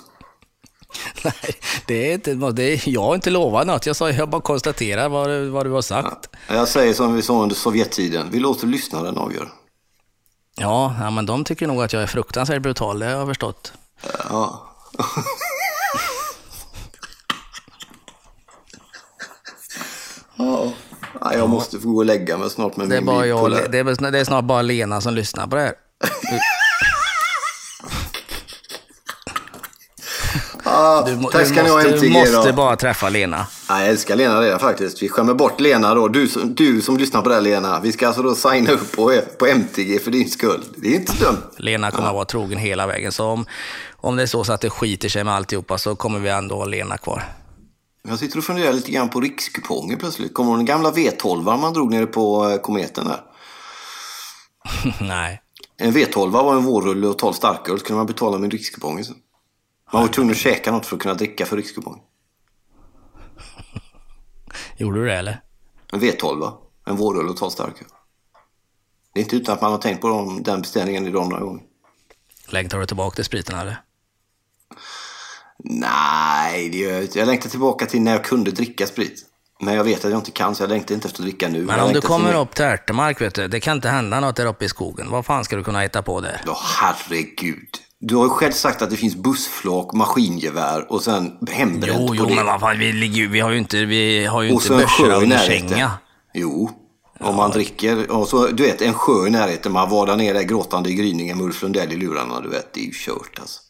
Nej, 1.24 1.56
det 1.86 2.10
är 2.10 2.14
inte, 2.14 2.34
det 2.34 2.64
är, 2.64 2.90
jag 2.90 3.02
har 3.02 3.16
inte 3.16 3.30
lovat 3.30 3.68
något. 3.68 3.86
Jag, 3.86 3.96
sa, 3.96 4.12
jag 4.12 4.30
bara 4.30 4.42
konstaterar 4.42 5.10
vad, 5.10 5.48
vad 5.48 5.66
du 5.66 5.70
har 5.70 5.82
sagt. 5.82 6.30
Jag 6.48 6.68
säger 6.68 6.94
som 6.94 7.16
vi 7.16 7.22
sa 7.22 7.44
under 7.44 7.56
Sovjettiden, 7.56 8.28
vi 8.32 8.40
låter 8.40 8.68
lyssnaren 8.68 9.18
avgöra. 9.18 9.48
Ja, 10.56 10.96
ja, 11.00 11.10
men 11.10 11.26
de 11.26 11.44
tycker 11.44 11.68
nog 11.68 11.84
att 11.84 11.94
jag 11.94 12.04
är 12.04 12.08
fruktansvärt 12.08 12.62
brutal, 12.62 13.00
det 13.00 13.06
har 13.06 13.14
jag 13.14 13.28
förstått. 13.28 13.74
Ja. 14.30 14.76
ja. 20.38 20.74
Ja, 21.22 21.34
jag 21.34 21.50
måste 21.50 21.80
få 21.80 21.90
gå 21.90 21.98
och 21.98 22.06
lägga 22.06 22.38
mig 22.38 22.50
snart 22.50 22.78
med 22.78 22.90
Det 22.90 22.96
är, 22.96 23.02
min 23.02 23.06
bara 23.06 23.26
jag, 23.26 23.52
det, 23.52 23.80
är, 23.80 24.12
det 24.12 24.20
är 24.20 24.26
snart 24.26 24.46
bara 24.46 24.62
Lena 24.62 25.02
som 25.02 25.14
lyssnar 25.14 25.48
på 25.48 25.56
det 25.56 25.62
här. 25.62 25.74
Ah, 30.80 31.06
Du, 31.06 31.24
tack 31.24 31.42
du 31.42 31.46
ska 31.46 31.64
ni 31.64 31.70
ha 31.70 31.76
måste, 31.76 31.90
MTG 31.94 32.14
måste 32.14 32.48
då. 32.48 32.54
bara 32.54 32.76
träffa 32.76 33.10
Lena. 33.10 33.48
Ja, 33.70 33.80
jag 33.80 33.90
älskar 33.90 34.16
Lena 34.16 34.42
redan 34.42 34.60
faktiskt. 34.60 35.04
Vi 35.04 35.10
skämmer 35.10 35.34
bort 35.34 35.60
Lena 35.60 35.94
då. 35.96 36.08
Du, 36.08 36.28
du 36.46 36.82
som 36.82 36.98
lyssnar 36.98 37.22
på 37.22 37.30
det 37.30 37.36
här 37.36 37.42
Lena. 37.42 37.80
Vi 37.80 37.92
ska 37.92 38.08
alltså 38.08 38.22
då 38.24 38.36
signa 38.36 38.72
upp 38.72 38.92
på, 38.96 39.22
på 39.40 39.46
MTG 39.46 40.00
för 40.00 40.12
din 40.12 40.30
skull. 40.30 40.64
Det 40.76 40.88
är 40.88 40.96
inte 40.96 41.14
dumt. 41.14 41.38
Lena 41.58 41.92
kommer 41.92 42.08
att 42.08 42.14
vara 42.16 42.26
trogen 42.26 42.58
hela 42.60 42.88
vägen. 42.88 43.12
Så 43.12 43.26
om, 43.26 43.46
om 43.98 44.16
det 44.16 44.22
är 44.24 44.28
så, 44.28 44.44
så 44.44 44.54
att 44.54 44.62
det 44.62 44.70
skiter 44.70 45.10
sig 45.10 45.24
med 45.24 45.34
alltihopa 45.34 45.78
så 45.78 45.96
kommer 45.96 46.20
vi 46.20 46.30
ändå 46.30 46.56
ha 46.56 46.66
Lena 46.66 46.98
kvar. 46.98 47.24
Jag 48.08 48.20
sitter 48.20 48.38
och 48.38 48.44
funderar 48.44 48.74
lite 48.74 48.92
grann 48.92 49.10
på 49.10 49.22
rikskuponger 49.22 49.96
plötsligt. 49.98 50.34
Kommer 50.34 50.56
den 50.56 50.66
gamla 50.66 50.92
V12 50.92 51.58
man 51.58 51.74
drog 51.74 51.92
nere 51.92 52.06
på 52.06 52.50
eh, 52.50 52.58
kometen 52.58 53.06
där? 53.06 53.20
Nej. 55.08 55.42
En 55.82 55.94
V12 55.94 56.30
var 56.32 56.56
en 56.56 56.64
vårrulle 56.64 57.08
och 57.08 57.18
12 57.18 57.34
starköl. 57.34 57.80
Så 57.80 57.86
kunde 57.86 57.98
man 57.98 58.06
betala 58.06 58.38
med 58.38 58.52
rikskuponger. 58.52 59.04
så. 59.04 59.14
Man 59.94 60.02
var 60.02 60.08
tvungen 60.10 60.32
att 60.32 60.38
käka 60.38 60.72
något 60.72 60.86
för 60.86 60.96
att 60.96 61.02
kunna 61.02 61.14
dricka 61.14 61.46
för 61.46 61.58
rikskupong. 61.58 62.02
Gjorde 64.78 65.00
du 65.00 65.06
det 65.06 65.16
eller? 65.16 65.42
En 65.94 66.00
V12 66.02 66.40
va? 66.40 66.54
En 66.86 66.96
vårrulle 66.96 67.30
och 67.30 67.38
12 67.38 67.50
starköl. 67.50 67.88
Det 69.14 69.20
är 69.20 69.24
inte 69.24 69.36
utan 69.36 69.56
att 69.56 69.62
man 69.62 69.72
har 69.72 69.78
tänkt 69.78 70.02
på 70.02 70.08
dem, 70.08 70.44
den 70.44 70.62
beställningen 70.62 71.08
idag 71.08 71.30
några 71.30 71.44
gånger. 71.44 71.64
Längtar 72.50 72.80
du 72.80 72.86
tillbaka 72.86 73.16
till 73.16 73.26
spriten 73.26 73.60
eller? 73.60 73.82
Nej, 75.64 76.70
det 76.70 76.78
gör 76.78 76.92
jag 76.94 77.02
inte. 77.02 77.20
Jag 77.20 77.26
längtar 77.26 77.50
tillbaka 77.50 77.86
till 77.86 78.02
när 78.02 78.12
jag 78.12 78.24
kunde 78.24 78.52
dricka 78.52 78.88
sprit. 78.88 79.26
Men 79.62 79.74
jag 79.74 79.84
vet 79.84 80.06
att 80.06 80.12
jag 80.12 80.20
inte 80.20 80.32
kan, 80.32 80.56
så 80.56 80.64
jag 80.64 80.70
längtar 80.70 80.96
inte 80.96 81.08
efter 81.08 81.22
att 81.22 81.26
dricka 81.26 81.48
nu. 81.50 81.64
Men 81.66 81.80
om 81.80 81.94
du 81.94 82.02
kommer 82.02 82.30
till- 82.30 82.38
upp 82.40 82.56
till 82.56 82.66
Ärtemark, 82.66 83.22
vet 83.22 83.36
du, 83.36 83.48
det 83.48 83.60
kan 83.60 83.78
inte 83.78 83.90
hända 83.90 84.20
något 84.20 84.36
där 84.36 84.46
uppe 84.46 84.66
i 84.66 84.70
skogen. 84.70 85.10
Vad 85.10 85.26
fan 85.26 85.46
ska 85.46 85.56
du 85.56 85.64
kunna 85.64 85.80
hitta 85.82 86.02
på 86.02 86.22
där? 86.22 86.42
Ja, 86.46 86.58
herregud. 86.82 87.70
Du 88.02 88.16
har 88.16 88.24
ju 88.24 88.30
själv 88.30 88.52
sagt 88.52 88.82
att 88.82 88.90
det 88.90 88.96
finns 88.96 89.16
bussflak, 89.16 89.94
maskingevär 89.94 90.92
och 90.92 91.04
sen 91.04 91.38
hembränt 91.50 92.00
Jo, 92.00 92.08
på 92.08 92.16
jo, 92.16 92.26
det. 92.26 92.36
men 92.36 92.46
vad 92.46 92.60
fan, 92.60 92.80
vi, 92.80 92.92
ligger, 92.92 93.28
vi 93.28 93.40
har 93.40 93.52
ju 93.52 93.58
inte, 93.58 93.86
vi 93.86 94.26
har 94.26 94.42
ju 94.42 94.54
och 94.54 94.62
inte 94.62 94.74
i 94.74 95.04
under 95.12 95.38
känga. 95.38 95.92
Jo, 96.34 96.72
om 97.20 97.36
man 97.36 97.52
dricker. 97.52 98.12
Och 98.12 98.28
så, 98.28 98.48
du 98.48 98.64
vet, 98.64 98.82
en 98.82 98.94
sjö 98.94 99.28
i 99.28 99.30
närheten. 99.30 99.72
Man 99.72 99.90
ner 100.18 100.34
där 100.34 100.44
gråtande 100.44 100.90
i 100.90 100.94
gryningen 100.94 101.38
med 101.38 101.46
Ulf 101.46 101.62
Lundell 101.62 101.92
i 101.94 101.96
lurarna. 101.96 102.42
Du 102.42 102.50
vet, 102.50 102.74
det 102.74 102.80
är 102.80 102.86
ju 102.86 102.92
kört 102.94 103.40
alltså. 103.40 103.62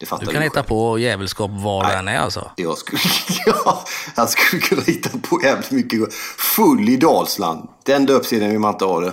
Det 0.00 0.06
fattar 0.06 0.26
Du 0.26 0.32
kan 0.32 0.42
hitta 0.42 0.54
själv. 0.54 0.66
på 0.68 0.98
djävulskap 0.98 1.50
var 1.50 1.84
det 1.84 1.94
än 1.94 2.08
är 2.08 2.18
alltså. 2.18 2.50
Jag 2.56 2.78
skulle, 2.78 3.00
ja, 3.46 3.84
jag 4.16 4.28
skulle 4.28 4.62
kunna 4.62 4.82
hitta 4.82 5.18
på 5.18 5.40
jävligt 5.42 5.70
mycket. 5.70 6.14
Full 6.38 6.88
i 6.88 6.96
Dalsland. 6.96 7.68
Den 7.84 8.06
döpsedeln 8.06 8.50
vill 8.50 8.60
man 8.60 8.72
inte 8.72 8.84
ha 8.84 9.00
det. 9.00 9.12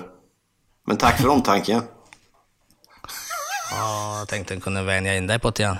Men 0.88 0.97
tack 0.97 1.21
för 1.21 1.28
omtanken. 1.28 1.82
Ja, 3.77 4.19
jag 4.19 4.27
tänkte 4.27 4.53
jag 4.53 4.63
kunde 4.63 4.83
vänja 4.83 5.17
in 5.17 5.27
dig 5.27 5.39
på 5.39 5.49
det 5.49 5.63
igen. 5.63 5.77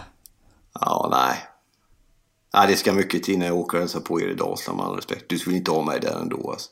Ja, 0.80 1.08
nej. 1.12 1.38
Nej, 2.54 2.68
det 2.68 2.76
ska 2.76 2.94
mycket 2.94 3.24
till 3.24 3.40
när 3.40 3.46
jag 3.46 3.56
åker 3.56 3.78
och 3.78 3.82
hälsar 3.82 4.00
på 4.00 4.22
er 4.22 4.28
i 4.28 4.34
Dalsland 4.34 4.78
med 4.78 4.86
all 4.88 4.96
respekt. 4.96 5.26
Du 5.28 5.40
skulle 5.40 5.56
inte 5.58 5.72
ha 5.72 5.82
mig 5.82 6.00
där 6.00 6.20
ändå 6.22 6.52
alltså. 6.52 6.70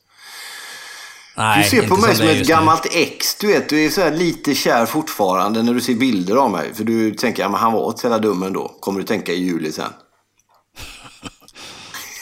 Nej, 1.37 1.63
Du 1.63 1.69
ser 1.69 1.87
på 1.87 1.95
mig 1.95 2.15
som 2.15 2.27
ett 2.27 2.37
just 2.37 2.49
nu. 2.49 2.55
gammalt 2.55 2.85
ex. 2.91 3.35
Du 3.35 3.47
vet, 3.47 3.69
du 3.69 3.85
är 3.85 3.89
så 3.89 4.09
lite 4.09 4.55
kär 4.55 4.85
fortfarande 4.85 5.63
när 5.63 5.73
du 5.73 5.81
ser 5.81 5.93
bilder 5.95 6.35
av 6.35 6.51
mig. 6.51 6.73
För 6.73 6.83
du 6.83 7.11
tänker, 7.13 7.43
ja 7.43 7.49
men 7.49 7.59
han 7.59 7.73
var 7.73 7.87
inte 7.89 8.01
så 8.01 8.07
jävla 8.07 8.19
dum 8.19 8.43
ändå. 8.43 8.67
Kommer 8.79 8.99
du 8.99 9.05
tänka 9.05 9.31
i 9.31 9.43
juli 9.43 9.71
sen. 9.71 9.93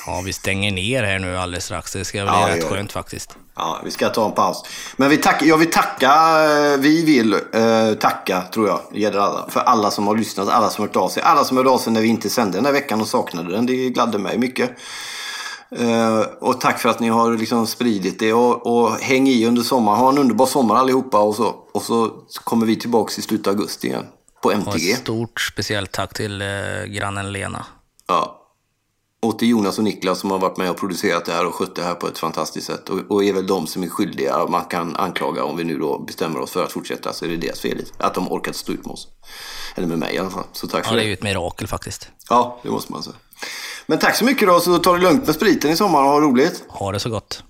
Ja, 0.05 0.21
vi 0.25 0.33
stänger 0.33 0.71
ner 0.71 1.03
här 1.03 1.19
nu 1.19 1.37
alldeles 1.37 1.65
strax. 1.65 1.93
Det 1.93 2.05
ska 2.05 2.17
bli 2.17 2.27
Ja, 2.27 2.47
rätt 2.49 2.63
skönt 2.63 2.91
faktiskt. 2.91 3.37
Ja, 3.55 3.81
vi 3.85 3.91
ska 3.91 4.09
ta 4.09 4.25
en 4.25 4.31
paus. 4.31 4.63
Men 4.97 5.09
vi 5.09 5.17
tack, 5.17 5.41
jag 5.41 5.57
vill 5.57 5.71
tacka, 5.71 6.11
eh, 6.43 6.77
vi 6.79 7.05
vill 7.05 7.33
eh, 7.33 7.93
tacka, 7.99 8.41
tror 8.53 8.67
jag, 8.91 9.15
alla. 9.15 9.45
För 9.49 9.59
alla 9.59 9.91
som 9.91 10.07
har 10.07 10.17
lyssnat, 10.17 10.49
alla 10.49 10.69
som 10.69 10.81
har 10.81 10.87
hört 10.87 10.95
av 10.95 11.09
sig. 11.09 11.23
Alla 11.23 11.43
som 11.43 11.57
hörde 11.57 11.69
av 11.69 11.77
sig 11.77 11.93
när 11.93 12.01
vi 12.01 12.07
inte 12.07 12.29
sände 12.29 12.57
den 12.57 12.65
här 12.65 12.73
veckan 12.73 13.01
och 13.01 13.07
saknade 13.07 13.51
den. 13.51 13.65
Det 13.65 13.89
gladde 13.89 14.17
mig 14.17 14.37
mycket. 14.37 14.71
Eh, 15.75 16.19
och 16.19 16.61
tack 16.61 16.79
för 16.79 16.89
att 16.89 16.99
ni 16.99 17.09
har 17.09 17.37
liksom 17.37 17.67
spridit 17.67 18.19
det. 18.19 18.33
Och, 18.33 18.67
och 18.67 18.91
häng 18.91 19.27
i 19.27 19.45
under 19.45 19.61
sommaren. 19.61 19.99
Ha 19.99 20.09
en 20.09 20.17
underbar 20.17 20.45
sommar 20.45 20.75
allihopa. 20.75 21.17
Och 21.19 21.35
så, 21.35 21.55
och 21.73 21.81
så 21.81 22.09
kommer 22.43 22.65
vi 22.65 22.75
tillbaka 22.75 23.13
i 23.17 23.21
slutet 23.21 23.47
av 23.47 23.53
augusti 23.53 23.87
igen. 23.87 24.05
På 24.41 24.49
Och 24.49 24.55
MTG. 24.55 24.91
ett 24.91 24.99
stort 24.99 25.41
speciellt 25.41 25.91
tack 25.91 26.13
till 26.13 26.41
eh, 26.41 26.47
grannen 26.87 27.31
Lena. 27.31 27.65
Ja. 28.07 28.39
Och 29.23 29.39
till 29.39 29.49
Jonas 29.49 29.77
och 29.77 29.83
Niklas 29.83 30.19
som 30.19 30.31
har 30.31 30.39
varit 30.39 30.57
med 30.57 30.69
och 30.69 30.77
producerat 30.77 31.25
det 31.25 31.31
här 31.31 31.45
och 31.45 31.55
skött 31.55 31.75
det 31.75 31.83
här 31.83 31.95
på 31.95 32.07
ett 32.07 32.17
fantastiskt 32.19 32.67
sätt. 32.67 32.89
Och, 32.89 32.99
och 33.09 33.23
är 33.23 33.33
väl 33.33 33.47
de 33.47 33.67
som 33.67 33.83
är 33.83 33.87
skyldiga. 33.87 34.45
Man 34.49 34.65
kan 34.65 34.95
anklaga 34.95 35.43
om 35.43 35.57
vi 35.57 35.63
nu 35.63 35.77
då 35.79 35.99
bestämmer 35.99 36.39
oss 36.39 36.51
för 36.51 36.63
att 36.63 36.71
fortsätta 36.71 37.13
så 37.13 37.25
är 37.25 37.29
det 37.29 37.37
deras 37.37 37.59
fel. 37.59 37.85
Att 37.97 38.13
de 38.13 38.31
orkat 38.31 38.55
stå 38.55 38.71
ut 38.73 38.85
med 38.85 38.91
oss. 38.93 39.07
Eller 39.75 39.87
med 39.87 39.99
mig 39.99 40.15
i 40.15 40.17
alla 40.17 40.29
fall. 40.29 40.43
Så 40.51 40.67
tack 40.67 40.85
Ja, 40.85 40.89
för 40.89 40.95
det 40.95 41.01
det. 41.01 41.05
är 41.05 41.07
ju 41.07 41.13
ett 41.13 41.23
mirakel 41.23 41.67
faktiskt. 41.67 42.07
Ja, 42.29 42.59
det 42.63 42.69
måste 42.69 42.91
man 42.91 43.03
säga. 43.03 43.15
Men 43.85 43.99
tack 43.99 44.15
så 44.15 44.25
mycket 44.25 44.47
då, 44.47 44.59
så 44.59 44.77
ta 44.77 44.93
det 44.93 44.99
lugnt 45.01 45.25
med 45.25 45.35
spriten 45.35 45.71
i 45.71 45.75
sommar 45.75 46.03
och 46.03 46.09
ha 46.09 46.21
roligt. 46.21 46.63
Ha 46.67 46.91
det 46.91 46.99
så 46.99 47.09
gott. 47.09 47.43